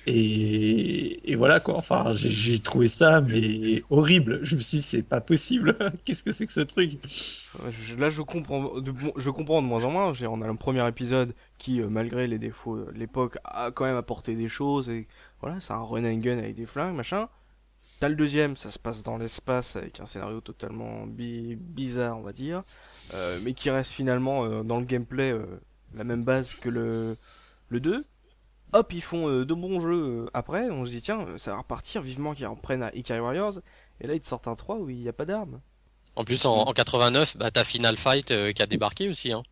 et, 0.05 1.31
et 1.31 1.35
voilà 1.35 1.59
quoi. 1.61 1.77
Enfin, 1.77 2.11
j'ai- 2.11 2.59
trouvé 2.59 2.87
ça 2.89 3.21
mais 3.21 3.83
horrible. 3.89 4.39
Je 4.43 4.55
me 4.55 4.61
suis 4.61 4.79
dit, 4.79 4.83
c'est 4.83 5.01
pas 5.03 5.21
possible. 5.21 5.77
Qu'est-ce 6.03 6.23
que 6.23 6.31
c'est 6.33 6.45
que 6.45 6.51
ce 6.51 6.59
truc? 6.61 6.97
Là, 7.97 8.09
je 8.09 8.21
comprends, 8.21 8.71
je 9.15 9.29
comprends 9.29 9.61
de 9.61 9.67
moins 9.67 9.83
en 9.85 9.91
moins. 9.91 10.13
On 10.29 10.41
a 10.41 10.47
le 10.47 10.55
premier 10.55 10.85
épisode 10.87 11.33
qui, 11.57 11.79
euh, 11.81 11.87
malgré 11.89 12.27
les 12.27 12.37
défauts 12.39 12.77
de 12.83 12.91
l'époque, 12.91 13.37
a 13.45 13.71
quand 13.71 13.85
même 13.85 13.95
apporté 13.95 14.35
des 14.35 14.49
choses. 14.49 14.89
Et 14.89 15.07
voilà, 15.41 15.59
c'est 15.61 15.73
un 15.73 15.81
run 15.83 16.03
and 16.03 16.17
gun 16.17 16.37
avec 16.39 16.55
des 16.55 16.65
flingues, 16.65 16.95
machin. 16.95 17.27
T'as 17.99 18.09
le 18.09 18.15
deuxième, 18.15 18.57
ça 18.57 18.69
se 18.71 18.79
passe 18.79 19.03
dans 19.03 19.17
l'espace 19.17 19.77
avec 19.77 19.99
un 20.01 20.05
scénario 20.05 20.41
totalement 20.41 21.05
bi- 21.07 21.55
bizarre, 21.55 22.17
on 22.17 22.23
va 22.23 22.33
dire, 22.33 22.63
euh, 23.13 23.39
mais 23.43 23.53
qui 23.53 23.69
reste 23.69 23.91
finalement 23.93 24.43
euh, 24.45 24.63
dans 24.63 24.79
le 24.79 24.85
gameplay 24.85 25.31
euh, 25.31 25.45
la 25.95 26.03
même 26.03 26.23
base 26.23 26.53
que 26.55 26.69
le 26.69 27.15
le 27.73 27.79
2. 27.81 28.05
Hop, 28.71 28.93
ils 28.93 29.03
font 29.03 29.27
euh, 29.27 29.45
de 29.45 29.53
bons 29.53 29.81
jeux 29.81 30.23
euh, 30.25 30.29
après. 30.33 30.69
On 30.71 30.85
se 30.85 30.91
dit 30.91 31.01
tiens, 31.01 31.25
ça 31.37 31.51
va 31.51 31.57
repartir 31.57 32.01
vivement 32.01 32.33
qu'ils 32.33 32.47
reprennent 32.47 32.83
à 32.83 32.95
Ikari 32.95 33.19
Warriors. 33.19 33.59
Et 34.01 34.07
là, 34.07 34.15
ils 34.15 34.21
te 34.21 34.25
sortent 34.25 34.47
un 34.47 34.55
3 34.55 34.77
où 34.77 34.89
il 34.89 34.97
n'y 34.97 35.09
a 35.09 35.13
pas 35.13 35.25
d'armes. 35.25 35.59
En 36.15 36.23
plus, 36.23 36.45
en, 36.45 36.55
en 36.57 36.73
89, 36.73 37.37
bah, 37.37 37.51
t'as 37.51 37.63
Final 37.63 37.97
Fight 37.97 38.31
euh, 38.31 38.51
qui 38.51 38.61
a 38.61 38.65
débarqué 38.65 39.09
aussi. 39.09 39.31
Hein. 39.31 39.43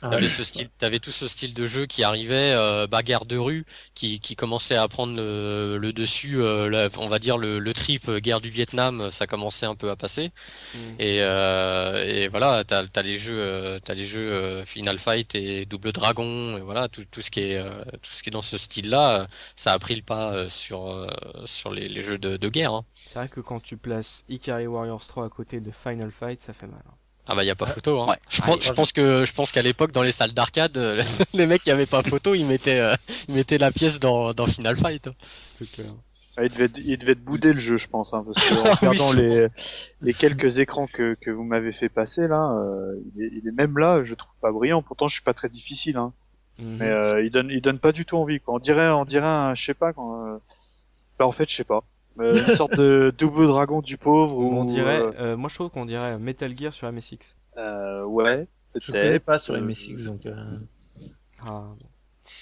Ah, 0.00 0.08
T'avais 0.10 0.28
ce 0.28 0.44
style, 0.44 0.68
t'avais 0.78 0.98
tout 1.00 1.10
ce 1.12 1.28
style 1.28 1.54
de 1.54 1.66
jeu 1.66 1.86
qui 1.86 2.02
arrivait, 2.04 2.52
euh, 2.54 2.86
bagarre 2.86 3.24
de 3.26 3.36
rue, 3.38 3.64
qui, 3.94 4.20
qui 4.20 4.36
commençait 4.36 4.76
à 4.76 4.86
prendre 4.88 5.14
le, 5.16 5.78
le 5.78 5.92
dessus, 5.94 6.42
euh, 6.42 6.68
la- 6.68 6.88
on 6.98 7.06
va 7.08 7.18
dire 7.18 7.38
le, 7.38 7.58
le 7.58 7.72
trip 7.74 8.08
euh, 8.08 8.20
guerre 8.20 8.40
du 8.40 8.50
Vietnam, 8.50 9.10
ça 9.10 9.26
commençait 9.26 9.64
un 9.66 9.74
peu 9.74 9.90
à 9.90 9.96
passer. 9.96 10.30
Mm. 10.74 10.78
Et, 10.98 11.18
euh, 11.22 12.04
et 12.06 12.28
voilà, 12.28 12.64
t'as 12.64 12.84
as 12.94 13.02
les 13.02 13.16
jeux, 13.18 13.38
euh, 13.38 13.78
t'as 13.78 13.94
les 13.94 14.04
jeux 14.04 14.30
euh, 14.32 14.64
Final 14.66 14.98
Fight 14.98 15.34
et 15.34 15.66
Double 15.66 15.92
Dragon, 15.92 16.58
et 16.58 16.60
voilà 16.60 16.88
tout, 16.88 17.04
tout 17.10 17.22
ce 17.22 17.30
qui 17.30 17.40
est 17.40 17.56
euh, 17.58 17.84
tout 18.02 18.12
ce 18.12 18.22
qui 18.22 18.30
est 18.30 18.32
dans 18.32 18.42
ce 18.42 18.58
style-là, 18.58 19.22
euh, 19.22 19.26
ça 19.56 19.72
a 19.72 19.78
pris 19.78 19.94
le 19.94 20.02
pas 20.02 20.32
euh, 20.34 20.48
sur 20.50 20.86
euh, 20.88 21.06
sur 21.46 21.70
les, 21.70 21.88
les 21.88 22.02
jeux 22.02 22.18
de, 22.18 22.36
de 22.36 22.48
guerre. 22.48 22.72
Hein. 22.74 22.84
C'est 23.06 23.18
vrai 23.18 23.28
que 23.28 23.40
quand 23.40 23.60
tu 23.60 23.76
places 23.76 24.24
Ikari 24.28 24.66
Warriors 24.66 25.06
3 25.06 25.26
à 25.26 25.28
côté 25.30 25.60
de 25.60 25.70
Final 25.70 26.10
Fight, 26.10 26.40
ça 26.40 26.52
fait 26.52 26.66
mal. 26.66 26.82
hein. 26.86 26.94
Ah 27.26 27.34
bah 27.34 27.42
y 27.44 27.50
a 27.50 27.54
pas 27.54 27.66
photo. 27.66 28.02
Hein. 28.02 28.08
Ouais. 28.10 28.16
Je, 28.28 28.40
Ah, 28.42 28.46
pense, 28.46 28.56
il- 28.56 28.62
je 28.62 28.72
pense 28.72 28.92
que 28.92 29.24
je 29.24 29.32
pense 29.32 29.50
qu'à 29.52 29.62
l'époque 29.62 29.92
dans 29.92 30.02
les 30.02 30.12
salles 30.12 30.32
d'arcade, 30.34 30.76
euh, 30.76 31.02
les 31.34 31.46
mecs 31.46 31.62
qui 31.62 31.70
avaient 31.70 31.86
pas 31.86 32.02
photo, 32.02 32.34
ils 32.34 32.44
mettaient 32.44 32.80
euh, 32.80 32.94
ils 33.28 33.34
mettaient 33.34 33.58
la 33.58 33.70
pièce 33.72 33.98
dans 33.98 34.32
dans 34.34 34.46
Final 34.46 34.76
Fight. 34.76 35.08
Ah, 36.36 36.42
il 36.42 36.50
devait, 36.50 36.64
être- 36.64 36.78
il 36.78 36.98
devait 36.98 37.14
te 37.14 37.20
bouder 37.20 37.52
le 37.52 37.60
jeu, 37.60 37.76
je 37.76 37.86
pense, 37.86 38.12
hein, 38.12 38.24
parce 38.26 38.48
que 38.48 38.54
en 38.60 38.64
Ah 38.64 38.78
oui, 38.82 38.88
regardant 38.88 39.12
les, 39.12 39.46
les 40.02 40.12
quelques 40.12 40.58
écrans 40.58 40.88
que, 40.88 41.14
que 41.20 41.30
vous 41.30 41.44
m'avez 41.44 41.72
fait 41.72 41.88
passer 41.88 42.26
là, 42.26 42.50
euh, 42.58 42.96
il, 43.16 43.22
est, 43.22 43.30
il 43.40 43.48
est 43.48 43.52
même 43.52 43.78
là, 43.78 44.02
je 44.04 44.14
trouve 44.14 44.32
pas 44.40 44.50
brillant. 44.50 44.82
Pourtant, 44.82 45.06
je 45.06 45.14
suis 45.14 45.22
pas 45.22 45.34
très 45.34 45.48
difficile, 45.48 45.96
hein, 45.96 46.12
Mhm. 46.58 46.76
mais 46.78 46.88
euh, 46.90 47.24
il 47.24 47.30
donne, 47.30 47.50
il 47.50 47.60
donne 47.60 47.78
pas 47.78 47.92
du 47.92 48.04
tout 48.04 48.16
envie. 48.16 48.40
Quoi. 48.40 48.54
On 48.54 48.58
dirait, 48.58 48.88
on 48.90 49.04
dirait, 49.04 49.26
un, 49.26 49.54
je 49.54 49.64
sais 49.64 49.74
pas 49.74 49.92
quand. 49.92 50.26
euh, 50.26 50.36
Bah 51.18 51.26
en 51.26 51.32
fait, 51.32 51.48
je 51.48 51.54
sais 51.56 51.64
pas. 51.64 51.82
Euh, 52.20 52.32
une 52.48 52.54
sorte 52.54 52.76
de 52.76 53.12
double 53.18 53.46
dragon 53.46 53.80
du 53.80 53.96
pauvre 53.98 54.36
ou 54.36 54.52
on 54.56 54.64
dirait, 54.64 55.00
euh, 55.00 55.12
euh, 55.18 55.36
moi 55.36 55.48
je 55.48 55.54
trouve 55.56 55.70
qu'on 55.70 55.84
dirait 55.84 56.18
Metal 56.18 56.56
Gear 56.56 56.72
sur 56.72 56.90
MSX. 56.92 57.36
euh, 57.56 58.04
ouais, 58.04 58.46
Je 58.76 58.92
connais 58.92 59.18
pas 59.18 59.38
sur 59.38 59.54
euh, 59.54 59.60
MSX, 59.60 60.04
donc 60.04 60.24
euh, 60.26 60.58
Ah, 61.44 61.64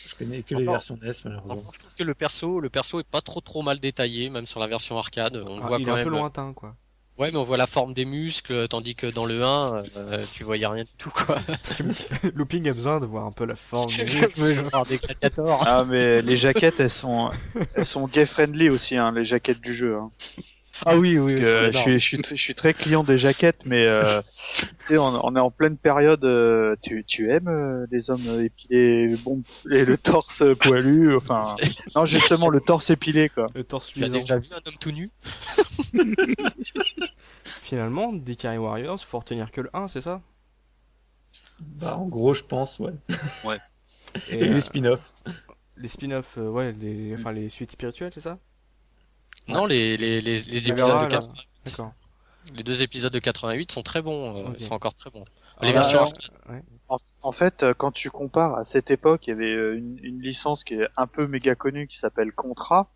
je 0.07 0.15
connais 0.15 0.43
que 0.43 0.55
les 0.55 0.65
versions 0.65 0.97
NES 1.03 1.11
malheureusement. 1.25 1.63
Je 1.73 1.79
trouve 1.79 1.95
que 1.95 2.05
le 2.05 2.15
perso, 2.15 2.61
le 2.61 2.69
perso 2.71 3.01
est 3.01 3.07
pas 3.09 3.21
trop 3.23 3.41
trop 3.41 3.63
mal 3.63 3.81
détaillé, 3.81 4.29
même 4.31 4.47
sur 4.47 4.61
la 4.61 4.67
version 4.67 4.99
arcade. 4.99 5.37
On 5.47 5.57
le 5.57 5.63
Ah, 5.63 5.67
voit 5.67 5.79
il 5.79 5.89
est 5.89 5.91
un 5.91 6.05
peu 6.05 6.11
lointain 6.11 6.53
quoi. 6.53 6.77
Ouais, 7.19 7.31
mais 7.31 7.37
on 7.37 7.43
voit 7.43 7.59
la 7.59 7.67
forme 7.67 7.93
des 7.93 8.05
muscles, 8.07 8.67
tandis 8.69 8.95
que 8.95 9.07
dans 9.07 9.27
le 9.27 9.43
1, 9.45 9.85
euh, 9.97 10.25
tu 10.33 10.45
voyais 10.45 10.67
rien 10.67 10.85
du 10.85 10.91
tout 10.99 11.11
quoi. 11.11 11.39
Looping 12.35 12.69
a 12.69 12.73
besoin 12.73 13.01
de 13.01 13.07
voir 13.07 13.27
un 13.27 13.33
peu 13.33 13.45
la 13.45 13.55
forme 13.55 13.89
des 13.95 14.09
Je 14.09 14.19
muscles. 14.19 14.41
veux 14.41 14.53
voir 14.71 14.87
des 14.87 14.97
gladiators. 14.99 15.63
Ah 15.67 15.85
mais 15.85 16.23
les 16.23 16.37
jaquettes, 16.37 16.81
elles 16.81 16.91
sont, 16.91 17.31
elles 17.75 17.87
sont 17.87 18.07
gay 18.09 18.25
friendly 18.27 18.71
aussi, 18.71 18.97
hein, 18.97 19.13
les 19.15 19.25
jaquettes 19.27 19.61
du 19.61 19.75
jeu. 19.75 19.97
Hein. 19.97 20.11
Ah 20.85 20.97
oui, 20.97 21.19
oui, 21.19 21.41
je, 21.41 21.71
suis, 21.73 21.95
je, 21.95 21.99
suis, 21.99 22.19
je 22.31 22.35
suis 22.43 22.55
très 22.55 22.73
client 22.75 23.05
des 23.05 23.17
jaquettes, 23.19 23.67
mais 23.67 23.87
euh, 23.87 24.21
tu 24.59 24.67
sais, 24.81 24.99
on, 24.99 25.25
on 25.25 25.37
est 25.37 25.41
en 25.41 25.51
pleine 25.51 25.77
période. 25.77 26.25
euh, 26.25 26.75
tu, 26.83 27.05
tu 27.07 27.31
aimes 27.33 27.49
euh, 27.49 27.87
les 27.91 28.11
hommes 28.11 28.41
épilés, 28.43 29.15
bon, 29.25 29.43
et 29.71 29.85
le 29.85 29.97
torse 29.97 30.43
poilu, 30.59 31.15
enfin, 31.17 31.55
non 31.97 32.05
justement 32.07 32.49
le 32.49 32.61
torse 32.61 32.91
épilé 32.91 33.29
quoi. 33.29 33.47
Le 33.55 33.65
torse 33.65 33.93
Tu 33.93 34.03
as 34.05 34.09
luisant. 34.09 34.21
déjà 34.21 34.39
vu 34.39 34.49
un 34.53 34.57
homme 34.67 34.79
tout 34.81 34.91
nu 34.91 35.09
Finalement, 37.45 38.13
Ikari 38.27 38.59
Warriors, 38.59 39.01
faut 39.05 39.19
retenir 39.19 39.51
que 39.51 39.61
le 39.61 39.71
1, 39.73 39.89
c'est 39.89 40.01
ça? 40.01 40.21
Bah 41.61 41.97
en 41.97 42.07
gros, 42.07 42.35
je 42.35 42.43
pense, 42.43 42.79
ouais. 42.81 42.93
Et, 44.31 44.35
Et 44.41 44.49
euh, 44.49 44.55
les 44.55 44.61
spin-offs. 44.61 45.13
les 45.77 45.89
spin-offs, 45.89 46.37
euh, 46.39 46.49
ouais, 46.49 46.73
les, 46.73 47.15
enfin 47.15 47.33
les 47.33 47.49
suites 47.49 47.73
spirituelles, 47.73 48.11
c'est 48.13 48.21
ça? 48.21 48.39
Non, 49.49 49.67
les 49.67 49.97
les 49.97 50.21
les, 50.21 50.37
les 50.41 50.69
épisodes 50.71 50.99
de 50.99 51.03
là. 51.03 51.07
80 51.09 51.33
D'accord. 51.65 51.93
les 52.55 52.63
deux 52.63 52.83
épisodes 52.83 53.13
de 53.13 53.19
88 53.19 53.71
sont 53.73 53.83
très 53.83 54.03
bons, 54.03 54.37
euh, 54.49 54.51
ils 54.59 54.65
sont 54.65 54.75
encore 54.75 54.95
très 54.95 55.11
bons. 55.11 55.25
Alors 55.59 55.63
Les 55.63 55.67
là, 55.69 55.73
versions 55.75 55.99
euh, 55.99 56.03
arcade. 56.03 56.31
ouais. 56.51 56.63
En, 56.89 56.99
en 57.23 57.33
fait, 57.33 57.63
euh, 57.63 57.73
quand 57.77 57.93
tu 57.93 58.11
compares 58.11 58.57
à 58.57 58.65
cette 58.65 58.91
époque, 58.91 59.27
il 59.27 59.31
y 59.31 59.33
avait 59.33 59.45
euh, 59.53 59.79
une, 59.79 59.99
une 60.03 60.21
licence 60.21 60.63
qui 60.65 60.75
est 60.75 60.87
un 60.97 61.07
peu 61.07 61.27
méga 61.27 61.55
connue 61.55 61.87
qui 61.87 61.99
s'appelle 61.99 62.33
Contra, 62.33 62.91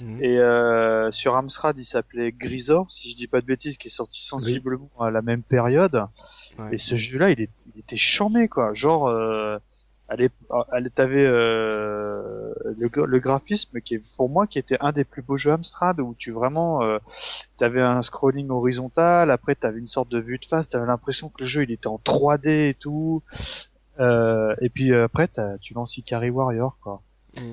Mhm. 0.00 0.20
et 0.24 0.36
euh, 0.38 1.12
sur 1.12 1.36
Amstrad 1.36 1.78
il 1.78 1.84
s'appelait 1.84 2.32
Grisor, 2.32 2.90
si 2.90 3.12
je 3.12 3.16
dis 3.16 3.28
pas 3.28 3.40
de 3.40 3.46
bêtises, 3.46 3.76
qui 3.78 3.86
est 3.86 3.90
sorti 3.92 4.18
sensiblement 4.26 4.90
à 4.98 5.12
la 5.12 5.22
même 5.22 5.44
période. 5.44 6.06
Ouais. 6.58 6.74
Et 6.74 6.78
ce 6.78 6.96
jeu-là, 6.96 7.30
il, 7.30 7.40
est, 7.42 7.50
il 7.72 7.78
était 7.78 7.96
charmé, 7.96 8.48
quoi. 8.48 8.74
Genre, 8.74 9.06
euh, 9.06 9.58
elle 10.10 10.22
est, 10.22 10.32
elle 10.72 10.90
t'avais 10.90 11.24
euh, 11.24 12.52
le, 12.64 12.90
le 13.06 13.18
graphisme 13.20 13.80
qui 13.80 13.94
est 13.94 14.02
pour 14.16 14.28
moi 14.28 14.46
qui 14.46 14.58
était 14.58 14.76
un 14.80 14.92
des 14.92 15.04
plus 15.04 15.22
beaux 15.22 15.36
jeux 15.36 15.52
Amstrad 15.52 16.00
où 16.00 16.14
tu 16.18 16.32
vraiment 16.32 16.82
euh, 16.82 16.98
t'avais 17.58 17.80
un 17.80 18.02
scrolling 18.02 18.50
horizontal, 18.50 19.30
après 19.30 19.54
t'avais 19.54 19.78
une 19.78 19.86
sorte 19.86 20.08
de 20.10 20.18
vue 20.18 20.38
de 20.38 20.44
face, 20.44 20.68
t'avais 20.68 20.86
l'impression 20.86 21.28
que 21.28 21.42
le 21.42 21.46
jeu 21.46 21.62
il 21.62 21.70
était 21.70 21.86
en 21.86 22.00
3D 22.04 22.70
et 22.70 22.74
tout, 22.74 23.22
euh, 24.00 24.54
et 24.60 24.68
puis 24.68 24.92
euh, 24.92 25.04
après 25.04 25.28
t'as- 25.28 25.58
tu 25.58 25.74
lances 25.74 25.96
Ikari 25.96 26.30
Warrior 26.30 26.76
quoi. 26.82 27.02
Mm. 27.36 27.52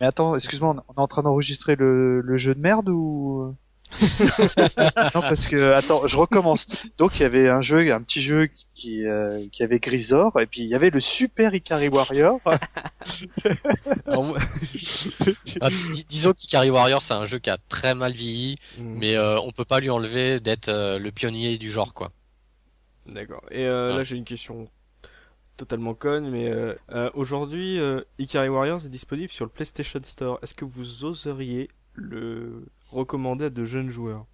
Mais 0.00 0.06
attends, 0.06 0.34
excuse-moi, 0.34 0.74
on 0.76 0.82
on 0.88 1.00
est 1.00 1.04
en 1.04 1.06
train 1.06 1.22
d'enregistrer 1.22 1.76
le, 1.76 2.22
le 2.22 2.36
jeu 2.38 2.54
de 2.54 2.60
merde 2.60 2.88
ou? 2.88 3.54
Non 5.14 5.20
parce 5.20 5.46
que 5.46 5.72
attends, 5.72 6.06
je 6.06 6.16
recommence. 6.16 6.66
Donc 6.98 7.18
il 7.18 7.22
y 7.22 7.24
avait 7.24 7.48
un 7.48 7.60
jeu, 7.60 7.92
un 7.92 8.00
petit 8.02 8.22
jeu 8.22 8.48
qui 8.74 9.04
euh, 9.06 9.44
qui 9.52 9.62
avait 9.62 9.78
Grisor 9.78 10.38
et 10.40 10.46
puis 10.46 10.62
il 10.62 10.68
y 10.68 10.74
avait 10.74 10.90
le 10.90 11.00
Super 11.00 11.54
Ikari 11.54 11.88
Warrior. 11.88 12.40
Alors, 14.06 14.24
moi- 14.24 14.38
Ah, 15.60 15.70
dis- 15.70 15.88
dis- 15.88 16.04
disons 16.04 16.32
qu'Ikari 16.32 16.70
Warrior, 16.70 17.02
c'est 17.02 17.14
un 17.14 17.24
jeu 17.24 17.38
qui 17.38 17.50
a 17.50 17.58
très 17.68 17.94
mal 17.94 18.12
vieilli, 18.12 18.56
Mm. 18.78 18.98
mais 18.98 19.16
euh, 19.16 19.38
on 19.40 19.50
peut 19.52 19.64
pas 19.64 19.80
lui 19.80 19.90
enlever 19.90 20.40
d'être 20.40 20.68
euh, 20.68 20.98
le 20.98 21.10
pionnier 21.12 21.58
du 21.58 21.70
genre, 21.70 21.92
quoi. 21.94 22.10
D'accord. 23.06 23.42
Et 23.50 23.66
euh, 23.66 23.88
Ouais. 23.90 23.96
là, 23.96 24.02
j'ai 24.02 24.16
une 24.16 24.24
question 24.24 24.68
totalement 25.56 25.94
conne, 25.94 26.30
mais 26.30 26.48
euh, 26.48 26.74
euh, 26.92 27.10
aujourd'hui, 27.14 27.78
euh, 27.78 28.00
Ikari 28.18 28.48
Warriors 28.48 28.84
est 28.84 28.88
disponible 28.88 29.30
sur 29.30 29.44
le 29.44 29.50
PlayStation 29.50 30.00
Store. 30.02 30.38
Est-ce 30.42 30.54
que 30.54 30.64
vous 30.64 31.04
oseriez 31.04 31.68
le 31.94 32.66
recommander 32.88 33.46
à 33.46 33.50
de 33.50 33.64
jeunes 33.64 33.90
joueurs 33.90 34.26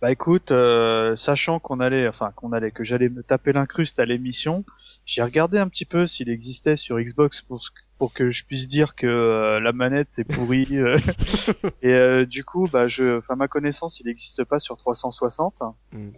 Bah 0.00 0.10
écoute, 0.12 0.52
euh, 0.52 1.16
sachant 1.16 1.58
qu'on 1.58 1.80
allait, 1.80 2.06
enfin 2.08 2.30
qu'on 2.36 2.52
allait, 2.52 2.70
que 2.70 2.84
j'allais 2.84 3.08
me 3.08 3.22
taper 3.22 3.52
l'incruste 3.52 3.98
à 3.98 4.04
l'émission, 4.04 4.64
j'ai 5.06 5.22
regardé 5.22 5.58
un 5.58 5.68
petit 5.68 5.84
peu 5.86 6.06
s'il 6.06 6.28
existait 6.28 6.76
sur 6.76 6.98
Xbox 7.00 7.42
pour 7.42 7.60
ce- 7.62 7.70
pour 7.98 8.12
que 8.12 8.30
je 8.30 8.44
puisse 8.44 8.68
dire 8.68 8.94
que 8.94 9.06
euh, 9.08 9.58
la 9.60 9.72
manette 9.72 10.08
c'est 10.12 10.22
pourri. 10.24 10.66
euh, 10.72 10.94
et 11.82 11.92
euh, 11.92 12.26
du 12.26 12.44
coup, 12.44 12.68
bah 12.72 12.86
je, 12.86 13.18
enfin 13.18 13.34
ma 13.34 13.48
connaissance, 13.48 13.98
il 13.98 14.06
n'existe 14.06 14.44
pas 14.44 14.58
sur 14.60 14.76
360, 14.76 15.54
Mm. 15.92 16.10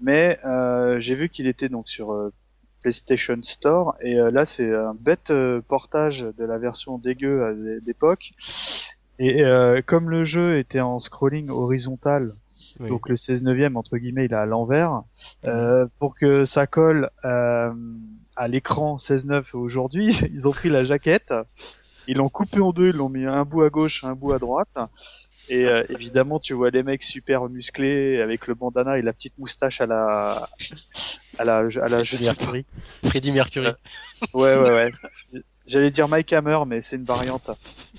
mais 0.00 0.38
euh, 0.46 0.98
j'ai 1.00 1.14
vu 1.14 1.28
qu'il 1.28 1.46
était 1.46 1.68
donc 1.68 1.88
sur 1.88 2.12
euh, 2.12 2.32
PlayStation 2.82 3.36
Store 3.42 3.96
et 4.00 4.18
euh, 4.18 4.30
là 4.30 4.46
c'est 4.46 4.72
un 4.74 4.94
bête 4.94 5.30
portage 5.68 6.20
de 6.38 6.44
la 6.44 6.56
version 6.56 6.96
dégueu 6.96 7.80
d'époque. 7.84 8.30
Et 9.22 9.42
euh, 9.44 9.82
comme 9.84 10.08
le 10.08 10.24
jeu 10.24 10.58
était 10.58 10.80
en 10.80 10.98
scrolling 10.98 11.50
horizontal, 11.50 12.32
Oui. 12.80 12.88
donc 12.88 13.06
le 13.08 13.16
16 13.16 13.42
neuvième 13.42 13.76
entre 13.76 13.98
guillemets 13.98 14.24
il 14.24 14.32
est 14.32 14.36
à 14.36 14.46
l'envers 14.46 15.02
euh, 15.44 15.86
pour 15.98 16.14
que 16.14 16.46
ça 16.46 16.66
colle 16.66 17.10
euh, 17.24 17.70
à 18.36 18.48
l'écran 18.48 18.96
16 18.98 19.26
9 19.26 19.54
aujourd'hui 19.54 20.16
ils 20.32 20.48
ont 20.48 20.52
pris 20.52 20.70
la 20.70 20.84
jaquette 20.86 21.34
ils 22.08 22.16
l'ont 22.16 22.30
coupé 22.30 22.60
en 22.60 22.72
deux 22.72 22.88
ils 22.90 22.96
l'ont 22.96 23.10
mis 23.10 23.26
un 23.26 23.44
bout 23.44 23.62
à 23.62 23.68
gauche 23.68 24.04
un 24.04 24.14
bout 24.14 24.32
à 24.32 24.38
droite 24.38 24.78
et 25.50 25.66
euh, 25.66 25.84
évidemment 25.90 26.38
tu 26.38 26.54
vois 26.54 26.70
les 26.70 26.82
mecs 26.82 27.02
super 27.02 27.48
musclés 27.50 28.22
avec 28.22 28.46
le 28.46 28.54
bandana 28.54 28.98
et 28.98 29.02
la 29.02 29.12
petite 29.12 29.36
moustache 29.38 29.80
à 29.82 29.86
la 29.86 30.48
à 31.38 31.44
la 31.44 31.56
à 31.58 31.88
la. 31.88 32.04
Freddie 33.04 33.32
Mercury. 33.32 33.66
Ouais, 34.32 34.56
ouais, 34.56 34.74
ouais. 34.74 34.92
J'allais 35.70 35.90
dire 35.92 36.08
Mike 36.08 36.32
Hammer, 36.32 36.58
mais 36.66 36.80
c'est 36.80 36.96
une 36.96 37.04
variante. 37.04 37.50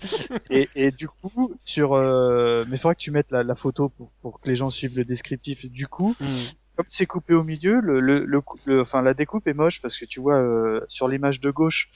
Et, 0.50 0.68
et 0.76 0.92
du 0.92 1.08
coup, 1.08 1.54
sur, 1.64 1.94
euh, 1.94 2.66
mais 2.70 2.78
faudrait 2.78 2.96
que 2.96 3.00
tu 3.02 3.12
mettes 3.12 3.32
la, 3.32 3.44
la 3.44 3.56
photo 3.56 3.88
pour, 3.90 4.12
pour 4.22 4.42
que 4.42 4.50
les 4.50 4.56
gens 4.56 4.70
suivent 4.70 4.98
le 4.98 5.06
descriptif. 5.06 5.66
Du 5.68 5.88
coup, 5.88 6.16
Mm. 6.20 6.44
comme 6.76 6.86
c'est 6.90 7.06
coupé 7.06 7.34
au 7.34 7.44
milieu, 7.44 7.80
le, 7.80 8.00
le, 8.02 8.26
le, 8.66 8.82
enfin 8.82 9.02
la 9.02 9.14
découpe 9.14 9.48
est 9.48 9.54
moche 9.54 9.82
parce 9.82 9.98
que 9.98 10.06
tu 10.06 10.20
vois 10.20 10.36
euh, 10.36 10.82
sur 10.88 11.08
l'image 11.08 11.40
de 11.40 11.50
gauche, 11.52 11.90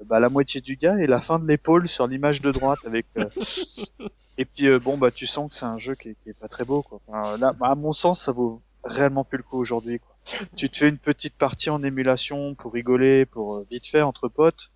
euh, 0.00 0.04
bah, 0.06 0.20
la 0.20 0.28
moitié 0.28 0.60
du 0.60 0.76
gars 0.76 0.96
et 0.98 1.06
la 1.06 1.20
fin 1.20 1.38
de 1.40 1.46
l'épaule 1.48 1.88
sur 1.88 2.06
l'image 2.06 2.40
de 2.40 2.52
droite 2.52 2.78
avec. 2.86 3.06
euh, 3.18 3.24
et 4.38 4.44
puis 4.44 4.66
euh, 4.68 4.78
bon 4.78 4.96
bah 4.98 5.10
tu 5.10 5.26
sens 5.26 5.50
que 5.50 5.56
c'est 5.56 5.64
un 5.64 5.78
jeu 5.78 5.94
qui 5.94 6.10
est, 6.10 6.16
qui 6.22 6.28
est 6.30 6.38
pas 6.38 6.48
très 6.48 6.64
beau 6.64 6.82
quoi. 6.82 7.00
Enfin, 7.08 7.36
là, 7.38 7.52
bah, 7.52 7.68
à 7.70 7.74
mon 7.74 7.92
sens, 7.92 8.24
ça 8.24 8.32
vaut 8.32 8.60
réellement 8.84 9.24
plus 9.24 9.38
le 9.38 9.42
coup 9.44 9.58
aujourd'hui 9.58 9.98
quoi. 9.98 10.14
Tu 10.56 10.68
te 10.68 10.76
fais 10.76 10.88
une 10.88 10.98
petite 10.98 11.34
partie 11.36 11.70
en 11.70 11.82
émulation 11.82 12.54
pour 12.54 12.72
rigoler, 12.72 13.26
pour 13.26 13.56
euh, 13.56 13.66
vite 13.70 13.86
fait 13.86 14.02
entre 14.02 14.28
potes. 14.28 14.70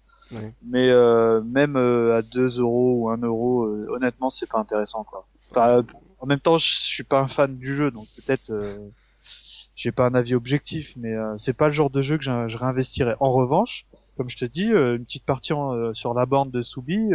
Mais 0.63 0.91
euh, 0.91 1.41
même 1.43 1.77
euh, 1.77 2.19
à 2.19 2.23
2 2.23 2.61
euros 2.61 2.95
ou 3.03 3.09
1 3.11 3.19
euro, 3.19 3.65
euh, 3.65 3.87
honnêtement, 3.91 4.31
c'est 4.31 4.49
pas 4.49 4.59
intéressant 4.59 5.05
quoi. 5.05 5.27
En 6.23 6.27
même 6.27 6.41
temps, 6.41 6.59
je 6.59 6.69
suis 6.71 7.03
pas 7.03 7.21
un 7.21 7.29
fan 7.29 7.57
du 7.57 7.75
jeu, 7.75 7.91
donc 7.91 8.07
peut-être 8.17 8.51
euh, 8.51 8.77
j'ai 9.75 9.91
pas 9.91 10.07
un 10.07 10.15
avis 10.15 10.35
objectif, 10.35 10.93
mais 10.97 11.15
euh, 11.15 11.37
c'est 11.39 11.57
pas 11.57 11.67
le 11.67 11.73
genre 11.73 11.91
de 11.91 12.03
jeu 12.03 12.19
que 12.19 12.25
je, 12.25 12.57
réinvestirais. 12.57 13.17
En 13.21 13.33
revanche, 13.33 13.87
comme 14.17 14.29
je 14.29 14.37
te 14.37 14.45
dis, 14.45 14.67
une 14.67 15.05
petite 15.05 15.25
partie 15.25 15.55
en, 15.55 15.95
sur 15.95 16.13
la 16.13 16.27
borne 16.27 16.51
de 16.51 16.63
Soubi, 16.63 17.11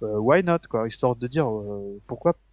why 0.00 0.42
not 0.42 0.60
quoi, 0.68 0.88
histoire 0.88 1.16
de 1.16 1.26
dire 1.26 1.48
euh, 1.48 2.00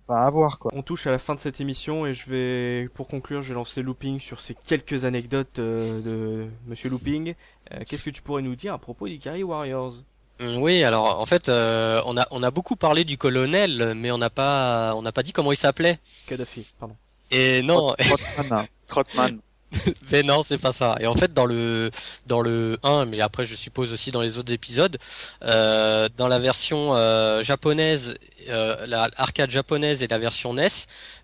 pas 0.02 0.24
avoir 0.26 0.60
quoi. 0.60 0.72
On 0.76 0.82
touche 0.82 1.08
à 1.08 1.12
la 1.12 1.20
fin 1.20 1.36
de 1.36 1.40
cette 1.40 1.62
émission 1.62 2.06
et 2.06 2.14
je 2.14 2.30
vais, 2.30 2.90
pour 2.94 3.08
conclure, 3.08 3.42
je 3.42 3.50
vais 3.50 3.56
lancer 3.56 3.82
Looping 3.82 4.20
sur 4.20 4.40
ces 4.42 4.56
quelques 4.56 5.06
anecdotes 5.06 5.60
euh, 5.60 6.02
de 6.02 6.48
Monsieur 6.68 6.90
Looping. 6.90 7.36
Euh, 7.74 7.80
Qu'est-ce 7.88 8.04
que 8.04 8.10
tu 8.10 8.22
pourrais 8.22 8.42
nous 8.42 8.56
dire 8.56 8.74
à 8.74 8.78
propos 8.78 9.08
d'Ikari 9.08 9.44
Warriors? 9.44 9.94
Mm, 10.40 10.58
Oui, 10.58 10.84
alors 10.84 11.20
en 11.20 11.26
fait, 11.26 11.50
euh, 11.50 12.02
on 12.06 12.18
a 12.18 12.28
on 12.32 12.44
a 12.44 12.52
beaucoup 12.52 12.76
parlé 12.76 13.04
du 13.06 13.18
colonel, 13.18 13.94
mais 13.96 14.12
on 14.12 14.18
n'a 14.18 14.30
pas 14.30 14.94
on 14.96 15.02
n'a 15.02 15.12
pas 15.12 15.24
dit 15.24 15.32
comment 15.34 15.52
il 15.52 15.58
s'appelait. 15.58 16.00
Kadhafi, 16.28 16.68
pardon. 16.80 16.96
Et 17.32 17.62
non, 17.62 17.96
Trotman, 18.36 18.66
Trotman. 18.88 19.40
mais 20.12 20.24
non, 20.24 20.44
c'est 20.44 20.58
pas 20.58 20.72
ça. 20.72 20.96
Et 21.00 21.08
en 21.08 21.16
fait, 21.16 21.34
dans 21.34 21.46
le 21.46 21.92
dans 22.28 22.42
le 22.42 22.78
1, 22.84 23.06
mais 23.06 23.22
après 23.22 23.46
je 23.46 23.56
suppose 23.56 23.92
aussi 23.92 24.12
dans 24.12 24.22
les 24.22 24.38
autres 24.38 24.52
épisodes, 24.52 24.98
euh, 25.44 26.10
dans 26.18 26.28
la 26.28 26.40
version 26.40 26.96
euh, 26.96 27.42
japonaise, 27.42 28.16
euh, 28.50 28.86
la 28.88 29.10
arcade 29.18 29.52
japonaise 29.52 30.04
et 30.04 30.08
la 30.08 30.18
version 30.18 30.54
NES, 30.54 30.68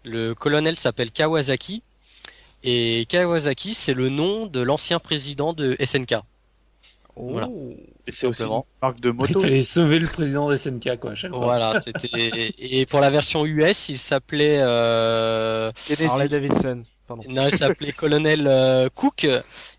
le 0.04 0.34
colonel 0.34 0.78
s'appelle 0.78 1.12
Kawasaki. 1.12 1.84
Et 2.64 3.06
Kawasaki, 3.08 3.74
c'est 3.74 3.94
le 3.94 4.10
nom 4.10 4.46
de 4.46 4.62
l'ancien 4.62 5.00
président 5.00 5.54
de 5.54 5.76
SNK. 5.84 6.16
Oh. 7.16 7.30
Voilà. 7.32 7.48
C'est 8.10 8.28
aussi 8.28 8.44
une 8.44 8.62
marque 8.82 9.02
de 9.02 9.10
Il 9.10 9.16
moto. 9.16 9.42
fallait 9.42 9.64
sauver 9.64 10.00
le 10.00 10.08
président 10.08 10.50
des 10.50 10.58
SNK, 10.58 10.98
quoi, 11.00 11.12
à 11.12 11.16
chaque 11.16 11.32
fois. 11.32 11.44
Voilà, 11.44 11.80
c'était 11.80 12.54
et 12.58 12.86
pour 12.86 13.02
la 13.02 13.10
version 13.10 13.46
US, 13.46 13.90
il 13.90 13.98
s'appelait 13.98 14.60
euh. 14.62 15.72
Harley 16.08 16.30
Davidson, 16.30 16.84
pardon. 17.08 17.24
non, 17.30 17.48
il 17.48 17.56
s'appelait 17.56 17.92
Colonel 17.98 18.46
euh, 18.48 18.90
Cook 18.94 19.26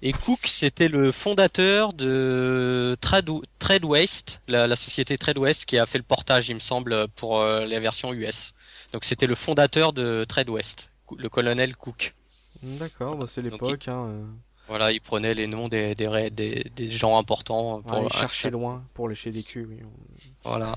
et 0.02 0.12
Cook 0.12 0.40
c'était 0.44 0.88
le 0.88 1.12
fondateur 1.12 1.92
de 1.92 2.96
Trade 3.00 3.30
Trade 3.58 3.84
West, 3.84 4.40
la, 4.48 4.66
la 4.66 4.76
société 4.76 5.18
Trade 5.18 5.38
West 5.38 5.64
qui 5.66 5.78
a 5.78 5.86
fait 5.86 5.98
le 5.98 6.04
portage, 6.04 6.48
il 6.48 6.54
me 6.54 6.60
semble, 6.60 7.08
pour 7.16 7.40
euh, 7.40 7.66
la 7.66 7.80
version 7.80 8.12
US. 8.12 8.52
Donc 8.92 9.04
c'était 9.04 9.26
le 9.26 9.34
fondateur 9.34 9.92
de 9.92 10.24
Trade 10.24 10.48
West, 10.48 10.90
le 11.16 11.28
colonel 11.28 11.76
Cook. 11.76 12.14
D'accord, 12.62 13.16
bah 13.16 13.26
c'est 13.28 13.42
l'époque. 13.42 13.86
Hein, 13.88 14.06
euh, 14.08 14.24
Voilà, 14.66 14.90
il 14.92 15.00
prenait 15.00 15.34
les 15.34 15.46
noms 15.46 15.68
des 15.68 15.94
des, 15.94 16.08
ré- 16.08 16.30
des, 16.30 16.70
des 16.74 16.90
gens 16.90 17.16
importants 17.18 17.82
pour 17.82 17.96
aller 17.96 18.08
chercher 18.10 18.50
loin 18.50 18.82
pour 18.94 19.08
lécher 19.08 19.30
des 19.30 19.42
culs. 19.42 19.68
Oui. 19.70 19.78
Voilà. 20.44 20.74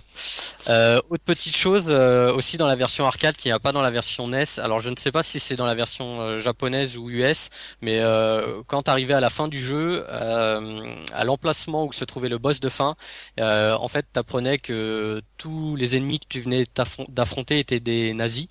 Euh, 0.70 1.00
autre 1.10 1.24
petite 1.24 1.56
chose 1.56 1.88
euh, 1.90 2.32
aussi 2.34 2.58
dans 2.58 2.68
la 2.68 2.76
version 2.76 3.06
arcade 3.08 3.36
qui 3.36 3.48
n'y 3.48 3.52
a 3.52 3.60
pas 3.60 3.72
dans 3.72 3.82
la 3.82 3.90
version 3.90 4.28
NES. 4.28 4.44
Alors 4.60 4.80
je 4.80 4.90
ne 4.90 4.96
sais 4.96 5.12
pas 5.12 5.24
si 5.24 5.40
c'est 5.40 5.56
dans 5.56 5.66
la 5.66 5.74
version 5.76 6.22
euh, 6.22 6.38
japonaise 6.38 6.98
ou 6.98 7.10
US, 7.10 7.50
mais 7.82 8.00
euh, 8.00 8.62
quand 8.68 8.88
arrivé 8.88 9.14
à 9.14 9.20
la 9.20 9.30
fin 9.30 9.48
du 9.48 9.60
jeu, 9.60 10.06
euh, 10.10 10.96
à 11.14 11.24
l'emplacement 11.26 11.86
où 11.86 11.94
se 11.94 12.06
trouvait 12.06 12.30
le 12.30 12.38
boss 12.38 12.60
de 12.60 12.70
fin, 12.70 12.96
en 13.40 13.88
fait 13.88 14.06
t'apprenais 14.14 14.58
que 14.60 15.22
tous 15.38 15.76
les 15.76 15.98
ennemis 15.98 16.20
que 16.20 16.28
tu 16.30 16.42
venais 16.42 16.66
d'affronter 17.10 17.60
étaient 17.60 17.80
des 17.80 18.14
nazis. 18.14 18.48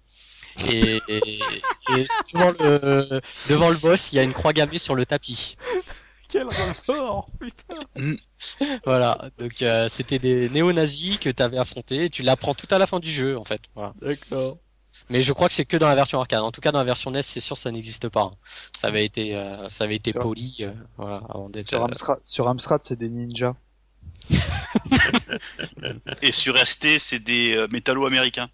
Et, 0.69 1.01
et, 1.09 1.41
et 1.89 2.07
devant, 2.35 2.51
le, 2.59 3.21
devant 3.49 3.71
le 3.71 3.77
boss, 3.77 4.13
il 4.13 4.17
y 4.17 4.19
a 4.19 4.23
une 4.23 4.33
croix 4.33 4.53
gammée 4.53 4.79
sur 4.79 4.95
le 4.95 5.07
tapis. 5.07 5.57
Quel 6.31 6.47
rapport 6.49 7.29
Putain 7.39 7.81
Voilà, 8.85 9.31
donc 9.39 9.63
euh, 9.63 9.89
c'était 9.89 10.19
des 10.19 10.49
néo-nazis 10.49 11.19
que 11.19 11.31
tu 11.31 11.43
avais 11.43 11.59
affrontés 11.59 12.05
et 12.05 12.11
tu 12.11 12.23
l'apprends 12.23 12.55
tout 12.55 12.69
à 12.71 12.79
la 12.79 12.87
fin 12.87 13.01
du 13.01 13.11
jeu 13.11 13.37
en 13.37 13.45
fait. 13.45 13.61
Voilà. 13.75 13.93
D'accord. 14.01 14.59
Mais 15.09 15.23
je 15.23 15.33
crois 15.33 15.49
que 15.49 15.55
c'est 15.55 15.65
que 15.65 15.77
dans 15.77 15.89
la 15.89 15.97
version 15.97 16.21
arcade. 16.21 16.41
En 16.41 16.53
tout 16.53 16.61
cas, 16.61 16.71
dans 16.71 16.79
la 16.79 16.85
version 16.85 17.11
NES, 17.11 17.23
c'est 17.23 17.41
sûr, 17.41 17.59
ça 17.59 17.73
n'existe 17.73 18.09
pas. 18.09 18.31
Ça 18.77 18.87
avait 18.89 19.05
été, 19.05 19.35
euh, 19.35 19.69
ça 19.69 19.85
avait 19.85 19.97
été 19.97 20.13
Sur- 20.13 20.21
poli, 20.21 20.57
euh, 20.61 20.73
voilà, 20.97 21.21
avant 21.29 21.49
d'être. 21.49 21.69
Sur 21.69 21.81
euh, 21.83 21.87
Amstrad, 21.87 22.19
sur 22.25 22.47
Amstrad, 22.47 22.81
c'est 22.85 22.97
des 22.97 23.09
ninjas. 23.09 23.57
Et 26.23 26.31
sur 26.31 26.57
ST, 26.57 26.99
c'est 26.99 27.19
des 27.19 27.57
euh, 27.57 27.67
métallos 27.73 28.07
américains. 28.07 28.49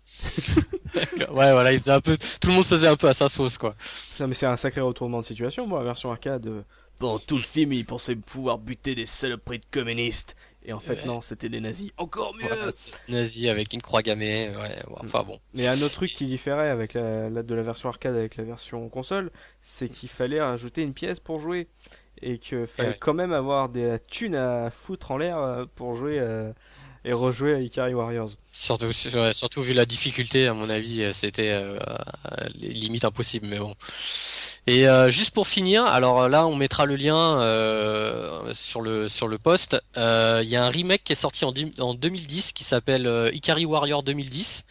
Ouais, 0.95 1.53
voilà, 1.53 1.75
il 1.75 1.81
faisait 1.81 1.93
un 1.93 2.01
peu, 2.01 2.17
tout 2.41 2.49
le 2.49 2.55
monde 2.55 2.65
faisait 2.65 2.89
un 2.89 2.97
peu 2.97 3.09
à 3.09 3.13
sa 3.13 3.29
sauce, 3.29 3.59
quoi. 3.59 3.75
Non 4.19 4.29
mais 4.29 4.35
c'est 4.35 4.47
un 4.47 4.57
sacré 4.57 4.81
retournement 4.81 5.21
de 5.21 5.27
situation, 5.27 5.67
moi, 5.67 5.81
la 5.81 5.85
version 5.85 6.11
arcade. 6.11 6.65
Pendant 6.99 7.19
tout 7.19 7.37
le 7.37 7.43
film, 7.43 7.73
il 7.73 7.85
pensait 7.85 8.17
pouvoir 8.17 8.59
buter 8.59 8.95
des 8.95 9.07
saloperies 9.07 9.59
de 9.59 9.67
communistes. 9.71 10.35
Et 10.65 10.73
en 10.73 10.81
fait, 10.81 11.07
non, 11.07 11.21
c'était 11.21 11.49
des 11.49 11.61
nazis. 11.61 11.91
Encore 11.97 12.35
mieux 12.37 12.47
Voilà, 12.49 12.71
c'était 12.73 12.97
nazi 13.13 13.49
avec 13.49 13.73
une 13.73 13.83
croix 13.83 14.03
gammée, 14.03 14.49
ouais, 14.57 14.83
bon, 14.89 14.97
enfin 15.05 15.23
bon. 15.23 15.39
Mais 15.55 15.67
un 15.69 15.81
autre 15.83 15.95
truc 15.95 16.11
qui 16.11 16.25
différait 16.25 16.71
avec 16.71 16.95
la, 16.95 17.31
la- 17.31 17.43
de 17.45 17.55
la 17.55 17.63
version 17.63 17.89
arcade 17.89 18.17
avec 18.17 18.37
la 18.37 18.43
version 18.45 18.89
console, 18.89 19.31
c'est 19.61 19.89
qu'il 19.89 20.09
fallait 20.09 20.41
rajouter 20.41 20.83
une 20.83 20.93
pièce 20.95 21.21
pour 21.21 21.39
jouer. 21.39 21.69
et 22.23 22.39
que 22.39 22.65
fallait 22.65 22.89
Ouais. 22.89 22.97
quand 22.99 23.13
même 23.15 23.33
avoir 23.35 23.69
des 23.69 23.99
thunes 24.09 24.37
à 24.37 24.71
foutre 24.71 25.11
en 25.11 25.19
l'air 25.19 25.37
euh, 25.39 25.67
pour 25.75 25.95
jouer 25.97 26.19
euh, 26.19 26.51
et 27.07 27.13
rejouer 27.13 27.55
à 27.55 27.61
Ikari 27.61 27.95
Warriors. 27.95 28.31
Surtout, 28.53 28.93
surtout 28.93 29.63
vu 29.63 29.73
la 29.73 29.87
difficulté, 29.87 30.49
à 30.49 30.55
mon 30.55 30.69
avis, 30.69 31.03
euh, 31.03 31.13
c'était 31.13 31.53
euh, 31.53 31.79
euh, 31.79 32.49
limite 32.57 33.05
impossible, 33.05 33.47
mais 33.47 33.59
bon. 33.59 33.75
Et 34.67 34.87
juste 35.11 35.31
pour 35.31 35.47
finir, 35.47 35.85
alors 35.87 36.29
là, 36.29 36.45
on 36.45 36.57
mettra 36.57 36.87
le 36.87 36.97
lien 36.97 37.37
sur 38.53 38.81
le 38.81 39.07
sur 39.07 39.29
le 39.29 39.39
post. 39.39 39.81
Il 39.95 40.49
y 40.49 40.57
a 40.57 40.65
un 40.65 40.69
remake 40.71 41.05
qui 41.05 41.13
est 41.13 41.15
sorti 41.15 41.45
en, 41.45 41.55
en 41.79 41.95
2010 41.95 42.51
qui 42.51 42.65
s'appelle 42.65 43.31
Ikari 43.33 43.65
Warrior 43.65 44.03
2010, 44.03 44.65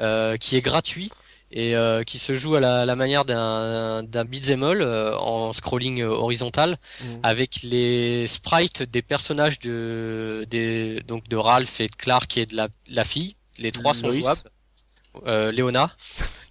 euh, 0.00 0.36
qui 0.36 0.56
est 0.56 0.60
gratuit 0.60 1.10
et 1.50 1.74
euh, 1.76 2.02
qui 2.04 2.18
se 2.18 2.34
joue 2.34 2.56
à 2.56 2.60
la, 2.60 2.84
la 2.84 2.96
manière 2.96 3.24
d'un 3.24 4.02
d'un 4.02 4.24
beat'em 4.24 4.62
all 4.62 4.82
euh, 4.82 5.16
en 5.18 5.52
scrolling 5.52 6.00
euh, 6.02 6.08
horizontal 6.10 6.76
Mhm. 7.02 7.20
avec 7.22 7.62
les 7.62 8.26
sprites 8.26 8.82
des 8.82 9.02
personnages 9.02 9.58
de 9.60 10.46
des 10.50 11.00
donc 11.06 11.28
de 11.28 11.36
Ralph 11.36 11.80
et 11.80 11.88
de 11.88 11.94
Clark 11.96 12.36
et 12.36 12.46
de 12.46 12.54
la, 12.56 12.68
la 12.90 13.04
fille. 13.04 13.36
Les 13.58 13.72
trois 13.72 13.94
sont 13.94 14.10
jouables. 14.10 14.40
Euh, 15.26 15.50
Léona. 15.50 15.90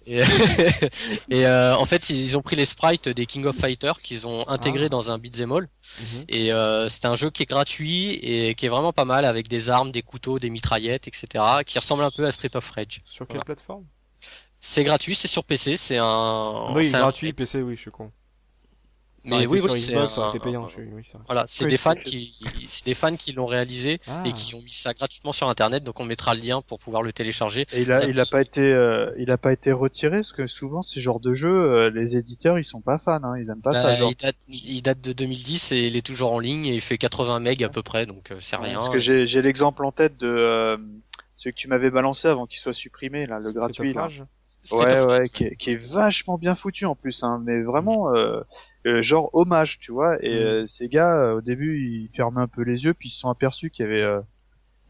Et, 0.06 0.20
et, 1.30 1.46
euh, 1.46 1.74
en 1.76 1.84
fait, 1.84 2.10
ils 2.10 2.36
ont 2.36 2.42
pris 2.42 2.56
les 2.56 2.64
sprites 2.64 3.08
des 3.08 3.26
King 3.26 3.44
of 3.44 3.56
Fighters 3.56 3.98
qu'ils 3.98 4.26
ont 4.26 4.48
intégrés 4.48 4.86
Ah. 4.86 4.88
dans 4.90 5.10
un 5.10 5.18
beat'em 5.18 5.52
all. 5.52 5.68
Mhm. 6.00 6.24
Et 6.28 6.52
euh, 6.52 6.88
c'est 6.88 7.04
un 7.04 7.14
jeu 7.16 7.30
qui 7.30 7.42
est 7.44 7.46
gratuit 7.46 8.12
et 8.22 8.54
qui 8.54 8.66
est 8.66 8.68
vraiment 8.70 8.92
pas 8.92 9.04
mal 9.04 9.24
avec 9.24 9.48
des 9.48 9.70
armes, 9.70 9.90
des 9.92 10.02
couteaux, 10.02 10.38
des 10.38 10.50
mitraillettes, 10.50 11.06
etc. 11.08 11.44
qui 11.66 11.78
ressemble 11.78 12.02
un 12.04 12.10
peu 12.10 12.26
à 12.26 12.32
Street 12.32 12.50
of 12.56 12.68
Rage. 12.70 13.02
Sur 13.04 13.26
quelle 13.26 13.36
Voilà. 13.36 13.44
plateforme? 13.44 13.84
C'est 14.60 14.84
gratuit, 14.84 15.14
c'est 15.14 15.28
sur 15.28 15.44
PC, 15.44 15.76
c'est 15.76 15.98
un. 15.98 16.72
Oui, 16.74 16.84
c'est 16.84 16.96
un- 16.96 17.00
gratuit, 17.00 17.32
PC, 17.32 17.62
oui, 17.62 17.76
je 17.76 17.80
suis 17.82 17.90
con. 17.90 18.10
Mais 19.24 19.46
oui, 19.46 19.60
oui, 19.62 19.78
c'est 19.78 19.94
un- 19.94 20.06
oui, 20.06 20.46
vrai. 20.46 21.02
Voilà, 21.26 21.44
c'est 21.46 21.64
Oui, 21.64 21.70
des 21.70 21.76
fans 21.76 21.94
qui, 21.94 22.34
c'est 22.66 22.86
des 22.86 22.94
fans 22.94 23.14
qui 23.14 23.32
l'ont 23.32 23.46
réalisé 23.46 24.00
Ah. 24.06 24.22
et 24.24 24.32
qui 24.32 24.54
ont 24.54 24.62
mis 24.62 24.72
ça 24.72 24.94
gratuitement 24.94 25.32
sur 25.32 25.48
internet, 25.50 25.84
donc 25.84 26.00
on 26.00 26.04
mettra 26.04 26.34
le 26.34 26.40
lien 26.40 26.62
pour 26.62 26.78
pouvoir 26.78 27.02
le 27.02 27.12
télécharger. 27.12 27.66
Et 27.72 27.82
il 27.82 27.90
a, 27.92 28.00
Ça, 28.00 28.06
il 28.06 28.18
a 28.18 28.24
pas 28.24 28.40
été, 28.40 28.60
euh, 28.60 29.10
il 29.18 29.30
a 29.30 29.36
pas 29.36 29.52
été 29.52 29.70
retiré 29.70 30.18
parce 30.18 30.32
que 30.32 30.46
souvent 30.46 30.82
ces 30.82 31.00
genres 31.02 31.20
de 31.20 31.34
jeux, 31.34 31.48
euh, 31.50 31.90
les 31.90 32.16
éditeurs 32.16 32.58
ils 32.58 32.64
sont 32.64 32.80
pas 32.80 32.98
fans, 33.00 33.22
hein, 33.22 33.34
ils 33.38 33.50
aiment 33.50 33.60
pas 33.60 33.70
Bah, 33.70 33.82
ça. 33.82 33.96
Genre. 33.96 34.10
il, 34.12 34.16
date, 34.16 34.36
il 34.48 34.82
date 34.82 35.00
de 35.02 35.12
2010 35.12 35.72
et 35.72 35.86
il 35.88 35.96
est 35.96 36.06
toujours 36.06 36.32
en 36.32 36.38
ligne 36.38 36.64
et 36.66 36.74
il 36.74 36.80
fait 36.80 36.96
80 36.96 37.40
MB 37.40 37.62
à 37.64 37.68
peu 37.68 37.82
près, 37.82 38.06
donc 38.06 38.30
euh, 38.30 38.38
c'est 38.40 38.56
rien. 38.56 38.74
Parce 38.74 38.90
que 38.90 38.98
j'ai, 38.98 39.26
j'ai 39.26 39.42
l'exemple 39.42 39.84
en 39.84 39.92
tête 39.92 40.16
de 40.16 40.26
euh, 40.28 40.78
celui 41.34 41.52
que 41.54 41.58
tu 41.60 41.68
m'avais 41.68 41.90
balancé 41.90 42.28
avant 42.28 42.46
qu'il 42.46 42.60
soit 42.60 42.72
supprimé 42.72 43.26
là, 43.26 43.40
le 43.40 43.52
gratuit 43.52 43.92
là. 43.92 44.08
Ouais 44.70 45.00
ouais, 45.00 45.28
qui 45.30 45.44
est, 45.44 45.56
qui 45.56 45.70
est 45.72 45.76
vachement 45.92 46.36
bien 46.38 46.54
foutu 46.54 46.84
en 46.84 46.94
plus, 46.94 47.22
hein, 47.22 47.40
mais 47.44 47.62
vraiment 47.62 48.14
euh, 48.14 48.40
euh, 48.86 49.00
genre 49.02 49.30
hommage, 49.32 49.78
tu 49.80 49.92
vois. 49.92 50.22
Et 50.22 50.28
Mm. 50.30 50.34
euh, 50.38 50.66
ces 50.66 50.88
gars 50.88 51.16
euh, 51.16 51.36
au 51.36 51.40
début 51.40 51.78
ils 51.80 52.10
fermaient 52.14 52.42
un 52.42 52.48
peu 52.48 52.62
les 52.62 52.84
yeux, 52.84 52.92
puis 52.94 53.08
ils 53.08 53.12
se 53.12 53.20
sont 53.20 53.30
aperçus 53.30 53.70
qu'il 53.70 53.86
y 53.86 53.88
avait 53.88 54.20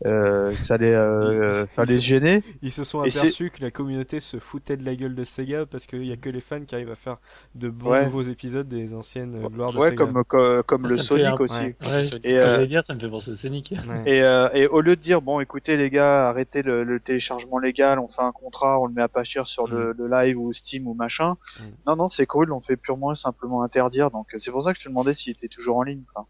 euh, 0.06 0.50
euh, 0.50 0.54
que 0.54 0.64
ça 0.64 0.74
allait 0.74 0.94
euh, 0.94 1.62
euh, 1.62 1.66
Ils 1.78 1.84
les 1.88 1.94
se- 1.94 2.00
gêner. 2.00 2.44
Ils 2.62 2.70
se 2.72 2.84
sont 2.84 3.00
aperçus 3.00 3.50
que 3.50 3.62
la 3.62 3.70
communauté 3.70 4.20
se 4.20 4.38
foutait 4.38 4.76
de 4.76 4.84
la 4.84 4.94
gueule 4.94 5.14
de 5.14 5.24
Sega 5.24 5.66
parce 5.66 5.86
qu'il 5.86 6.04
y 6.04 6.12
a 6.12 6.16
que 6.16 6.28
les 6.28 6.40
fans 6.40 6.60
qui 6.64 6.74
arrivent 6.74 6.90
à 6.90 6.94
faire 6.96 7.16
de 7.54 7.68
bons 7.68 7.90
Ouais. 7.90 8.04
nouveaux 8.04 8.22
épisodes 8.22 8.68
des 8.68 8.94
anciennes 8.94 9.34
euh, 9.36 9.48
gloires 9.48 9.72
de 9.72 9.78
Ouais, 9.78 9.90
Sega. 9.90 9.96
comme 10.04 10.24
comme, 10.24 10.62
comme 10.64 10.82
Ça 10.84 10.88
le 10.88 10.96
Sonic 10.98 11.40
aussi. 11.40 11.54
ouais. 11.54 11.76
Ouais, 11.80 11.98
Et, 11.98 12.02
c'est 12.02 12.18
ce 12.20 12.22
que 12.22 12.28
euh, 12.28 12.48
j'allais 12.48 12.66
dire, 12.68 12.84
ça 12.84 12.94
me 12.94 13.00
fait 13.00 13.08
penser 13.08 13.30
au 13.30 13.34
Sonic. 13.34 13.74
Ouais. 13.88 14.02
Et, 14.06 14.22
euh, 14.22 14.48
et 14.54 14.66
au 14.68 14.80
lieu 14.80 14.94
de 14.96 15.00
dire 15.00 15.20
bon 15.22 15.40
écoutez 15.40 15.76
les 15.76 15.90
gars 15.90 16.28
arrêtez 16.28 16.62
le, 16.62 16.84
le 16.84 17.00
téléchargement 17.00 17.58
légal 17.58 17.98
on 17.98 18.08
fait 18.08 18.22
un 18.22 18.32
contrat 18.32 18.78
on 18.80 18.86
le 18.86 18.92
met 18.92 19.02
à 19.02 19.08
pas 19.08 19.24
cher 19.24 19.46
sur 19.46 19.66
le, 19.66 19.92
le 19.98 20.08
live 20.08 20.38
ou 20.38 20.52
Steam 20.52 20.86
ou 20.86 20.94
machin 20.94 21.36
Mm. 21.60 21.62
non 21.86 21.96
non 21.96 22.08
c'est 22.08 22.26
cool 22.26 22.52
on 22.52 22.60
fait 22.60 22.76
purement 22.76 23.12
et 23.12 23.16
simplement 23.16 23.62
interdire 23.62 24.10
donc 24.10 24.26
euh, 24.34 24.38
c'est 24.38 24.50
pour 24.50 24.62
ça 24.62 24.72
que 24.72 24.78
je 24.78 24.84
te 24.84 24.88
demandais 24.88 25.14
s'il 25.14 25.32
était 25.32 25.48
toujours 25.48 25.78
en 25.78 25.82
ligne 25.82 26.02
quoi. 26.14 26.26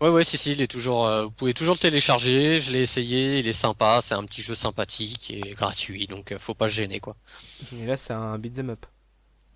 Ouais, 0.00 0.10
ouais, 0.10 0.22
si, 0.24 0.38
si, 0.38 0.52
il 0.52 0.60
est 0.62 0.68
toujours. 0.68 1.06
euh, 1.06 1.24
vous 1.24 1.30
pouvez 1.32 1.54
toujours 1.54 1.74
le 1.74 1.80
télécharger. 1.80 2.60
Je 2.60 2.70
l'ai 2.72 2.82
essayé, 2.82 3.40
il 3.40 3.48
est 3.48 3.52
sympa. 3.52 3.98
C'est 4.00 4.14
un 4.14 4.24
petit 4.24 4.42
jeu 4.42 4.54
sympathique 4.54 5.30
et 5.32 5.50
gratuit, 5.50 6.06
donc 6.06 6.30
euh, 6.32 6.38
faut 6.38 6.54
pas 6.54 6.68
se 6.68 6.74
gêner, 6.74 7.00
quoi. 7.00 7.16
Et 7.72 7.86
là, 7.86 7.96
c'est 7.96 8.12
un 8.12 8.38
beat'em 8.38 8.70
up. 8.70 8.86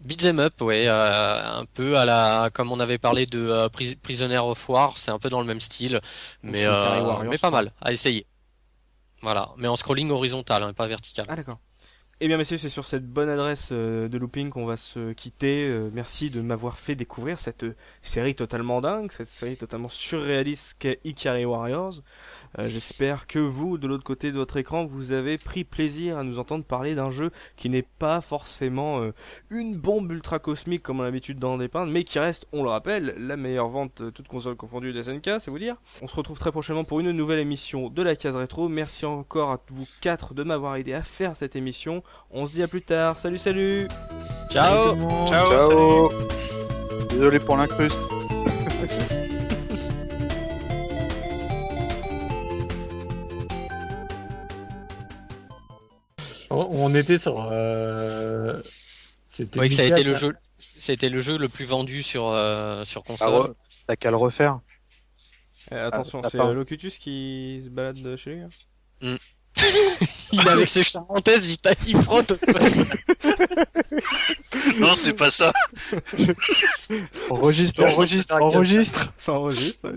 Beat'em 0.01 0.41
up, 0.41 0.61
ouais, 0.63 0.89
euh, 0.89 1.61
un 1.61 1.65
peu 1.65 1.97
à 1.97 2.05
la, 2.05 2.51
comme 2.53 2.73
on 2.73 2.81
avait 2.81 2.99
parlé 2.99 3.25
de 3.27 3.39
euh, 3.39 3.69
Pris- 3.69 3.95
Prisoner 3.95 4.39
of 4.39 4.69
War, 4.69 4.99
c'est 4.99 5.13
un 5.13 5.19
peu 5.21 5.29
dans 5.29 5.41
le 5.41 5.47
même 5.47 5.61
style, 5.61 6.01
mais 6.43 6.65
euh, 6.67 7.23
mais 7.29 7.39
pas 7.39 7.51
mal 7.53 7.73
à 7.81 7.93
essayer. 7.93 8.27
Voilà, 9.23 9.51
mais 9.59 9.69
en 9.69 9.77
scrolling 9.77 10.11
horizontal, 10.11 10.63
hein, 10.65 10.73
pas 10.75 10.89
vertical. 10.89 11.27
Ah 11.29 11.37
d'accord. 11.37 11.59
Eh 12.25 12.29
bien 12.29 12.37
messieurs, 12.37 12.57
c'est 12.57 12.69
sur 12.69 12.85
cette 12.85 13.05
bonne 13.05 13.29
adresse 13.29 13.71
euh, 13.73 14.07
de 14.07 14.17
Looping 14.17 14.51
qu'on 14.51 14.65
va 14.65 14.77
se 14.77 15.13
quitter. 15.13 15.67
Euh, 15.67 15.91
merci 15.93 16.31
de 16.31 16.41
m'avoir 16.41 16.79
fait 16.79 16.95
découvrir 16.95 17.41
cette 17.41 17.65
euh, 17.65 17.75
série 18.01 18.37
totalement 18.37 18.81
dingue, 18.81 19.11
cette 19.11 19.27
série 19.27 19.57
totalement 19.57 19.89
surréaliste 19.89 20.77
qu'est 20.79 21.01
Ikari 21.05 21.45
Warriors. 21.45 21.95
Euh, 22.59 22.69
J'espère 22.69 23.27
que 23.27 23.39
vous, 23.39 23.79
de 23.79 23.87
l'autre 23.87 24.05
côté 24.05 24.33
de 24.33 24.37
votre 24.37 24.57
écran, 24.57 24.85
vous 24.85 25.13
avez 25.13 25.39
pris 25.39 25.65
plaisir 25.65 26.19
à 26.19 26.25
nous 26.25 26.39
entendre 26.39 26.65
parler 26.65 26.95
d'un 26.95 27.11
jeu 27.11 27.31
qui 27.57 27.69
n'est 27.69 27.87
pas 27.99 28.21
forcément 28.21 29.01
euh, 29.01 29.13
une 29.51 29.77
bombe 29.77 30.11
ultra 30.13 30.39
cosmique 30.39 30.83
comme 30.83 31.01
on 31.01 31.03
a 31.03 31.07
l'habitude 31.07 31.39
d'en 31.39 31.59
dépeindre, 31.59 31.91
mais 31.91 32.05
qui 32.05 32.19
reste, 32.19 32.47
on 32.53 32.63
le 32.63 32.71
rappelle, 32.71 33.15
la 33.19 33.37
meilleure 33.37 33.69
vente, 33.69 34.01
euh, 34.01 34.11
toute 34.11 34.29
console 34.29 34.57
confondue 34.57 34.93
des 34.93 35.03
SNK, 35.03 35.39
c'est 35.39 35.51
vous 35.51 35.59
dire. 35.59 35.77
On 36.03 36.09
se 36.09 36.17
retrouve 36.17 36.39
très 36.39 36.53
prochainement 36.53 36.85
pour 36.85 37.01
une 37.01 37.13
nouvelle 37.13 37.39
émission 37.39 37.89
de 37.89 38.03
la 38.03 38.17
case 38.17 38.37
rétro. 38.37 38.69
Merci 38.69 39.07
encore 39.07 39.51
à 39.51 39.61
vous 39.69 39.87
quatre 40.01 40.35
de 40.35 40.43
m'avoir 40.43 40.77
aidé 40.77 40.93
à 40.95 41.03
faire 41.03 41.37
cette 41.37 41.57
émission. 41.57 42.03
On 42.31 42.47
se 42.47 42.55
dit 42.55 42.63
à 42.63 42.69
plus 42.69 42.83
tard. 42.83 43.19
Salut, 43.19 43.39
salut 43.39 43.89
Ciao! 44.51 44.97
Ciao, 45.27 45.51
Ciao 45.51 46.11
désolé 47.23 47.39
pour 47.39 47.57
l'incruste 47.57 48.01
On, 56.53 56.95
était 56.95 57.19
sur. 57.19 57.49
Euh... 57.51 58.61
C'était 59.27 59.59
Oui, 59.59 59.69
que 59.69 59.75
ça 59.75 59.83
a 59.83 59.87
été 59.87 60.03
2004, 60.05 60.07
le 60.13 60.15
jeu, 60.15 60.37
été 60.89 61.09
le 61.09 61.21
jeu 61.21 61.39
le 61.39 61.49
plus 61.49 61.65
vendu 61.65 62.03
sur, 62.03 62.29
euh, 62.29 62.85
sur 62.85 63.03
Ah 63.05 63.09
console. 63.09 63.41
ouais, 63.43 63.55
t'as 63.87 63.97
qu'à 63.97 64.11
le 64.11 64.17
refaire 64.17 64.61
Euh, 65.73 65.89
Attention, 65.89 66.21
Ah, 66.23 66.29
c'est 66.31 66.39
euh, 66.39 66.53
Locutus 66.53 66.99
qui 66.99 67.61
se 67.65 67.69
balade 67.71 68.17
chez 68.17 68.35
lui. 68.35 68.43
hein 68.43 69.17
Il 70.33 70.49
avec 70.49 70.69
ses 70.69 70.83
charentaises, 70.83 71.51
il, 71.51 71.59
il 71.87 71.97
frotte. 72.03 72.35
Non, 74.79 74.95
c'est 74.95 75.17
pas 75.17 75.31
ça. 75.31 75.53
enregistre 77.31 77.83
enregistre 77.83 78.35
enregistre 78.41 79.13
Ça 79.19 79.33
enregistre. 79.35 79.89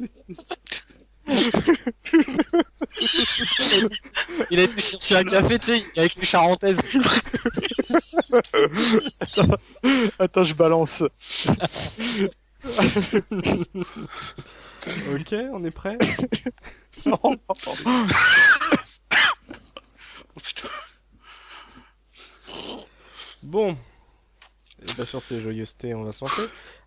il 4.51 4.59
a 4.59 4.63
été 4.63 4.81
chercher 4.81 5.15
un 5.17 5.23
café, 5.23 5.57
tu 5.57 5.65
sais, 5.65 5.83
avec 5.97 6.15
les 6.15 6.25
charentaises. 6.25 6.81
attends 10.19 10.43
je 10.43 10.53
balance 10.53 11.01
ok, 15.11 15.35
on 15.53 15.63
est 15.63 15.71
prêt 15.71 15.97
non, 17.05 17.17
Oh, 20.35 20.39
putain. 20.43 20.67
Bon. 23.43 23.77
Et 24.81 24.93
bien 24.95 25.05
sûr, 25.05 25.21
c'est 25.21 25.41
joyeuseté, 25.41 25.93
on 25.93 26.03
va 26.03 26.11
se 26.11 26.23
lancer. 26.23 26.43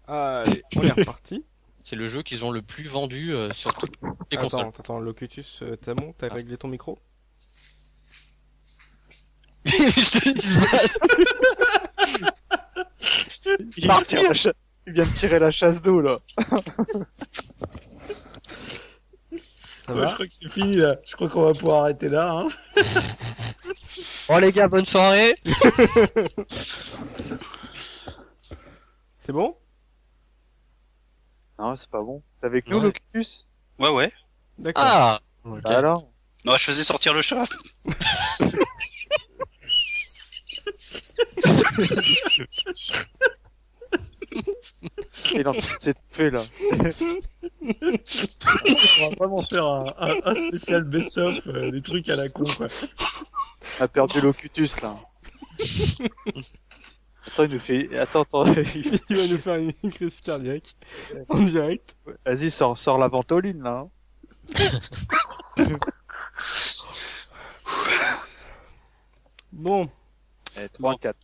Allez, 0.06 0.62
on 0.76 0.82
est 0.82 0.92
reparti. 0.92 1.44
C'est 1.88 1.96
le 1.96 2.06
jeu 2.06 2.22
qu'ils 2.22 2.44
ont 2.44 2.50
le 2.50 2.60
plus 2.60 2.86
vendu 2.86 3.32
euh, 3.32 3.50
sur 3.54 3.72
toutes 3.72 3.94
les 4.30 4.36
consoles. 4.36 4.60
Attends, 4.60 4.72
attends, 4.78 4.98
Locutus, 5.00 5.62
euh, 5.62 5.74
t'as 5.80 5.94
bon 5.94 6.12
T'as 6.18 6.28
réglé 6.28 6.58
ton 6.58 6.68
micro 6.68 6.98
Je 9.64 10.18
te 10.20 10.28
dis, 13.62 13.78
il 13.78 13.84
vient 13.84 14.00
de 14.00 14.04
tirer 14.04 14.28
la 14.28 14.34
cha- 14.34 14.52
il 14.86 14.92
vient 14.92 15.04
de 15.04 15.18
tirer 15.18 15.38
la 15.38 15.50
chasse 15.50 15.80
d'eau 15.80 16.02
là 16.02 16.18
Ça 19.80 19.94
Ouais, 19.94 20.00
va 20.00 20.06
je 20.08 20.12
crois 20.12 20.26
que 20.26 20.32
c'est 20.32 20.50
fini 20.50 20.76
là. 20.76 20.96
Je 21.06 21.16
crois 21.16 21.30
qu'on 21.30 21.44
va 21.46 21.52
pouvoir 21.52 21.84
arrêter 21.84 22.10
là. 22.10 22.32
Hein. 22.44 22.48
Bon 24.28 24.36
les 24.36 24.52
gars, 24.52 24.68
bonne 24.68 24.84
soirée. 24.84 25.34
C'est 29.20 29.32
bon? 29.32 29.56
Non 31.58 31.76
c'est 31.76 31.88
pas 31.90 32.02
bon 32.02 32.22
t'es 32.40 32.46
avec 32.46 32.68
nous 32.68 32.78
Ouais. 32.78 32.92
Locus? 33.14 33.46
Ouais, 33.78 33.90
ouais. 33.90 34.12
D'accord. 34.58 34.84
Ah. 34.86 35.20
Bah 35.44 35.60
alors? 35.78 36.08
Non, 36.44 36.54
je 36.54 36.64
faisais 36.64 36.84
sortir 36.84 37.14
le 37.14 37.22
chat. 37.22 37.44
il 45.34 45.40
est 45.40 45.46
en 45.46 45.52
de 45.52 45.60
s'étouffer 45.60 46.30
là 46.30 46.42
On 47.62 49.08
va 49.10 49.16
vraiment 49.18 49.42
faire 49.42 49.66
un, 49.66 49.84
un, 49.98 50.14
un 50.24 50.34
spécial 50.34 50.84
best-of, 50.84 51.46
euh, 51.46 51.70
des 51.70 51.82
trucs 51.82 52.08
à 52.08 52.16
la 52.16 52.28
con 52.28 52.44
quoi. 52.56 52.66
on 53.80 53.84
a 53.84 53.88
perdu 53.88 54.20
Locutus 54.20 54.80
là 54.80 54.94
Attends, 57.32 57.44
il 57.44 57.52
nous 57.52 57.58
fait. 57.60 57.98
Attends, 57.98 58.22
attends. 58.22 58.44
Il 59.10 59.16
va 59.16 59.26
nous 59.26 59.38
faire 59.38 59.56
une 59.56 59.72
crise 59.92 60.20
cardiaque 60.20 60.74
en 61.28 61.40
direct. 61.42 61.96
Vas-y, 62.26 62.50
sors, 62.50 62.76
sors 62.76 62.98
la 62.98 63.08
ventoline 63.08 63.62
là. 63.62 63.86
hein. 63.86 63.90
Bon, 69.52 69.88
Eh, 70.56 70.68
3, 70.70 70.94
4. 70.96 71.16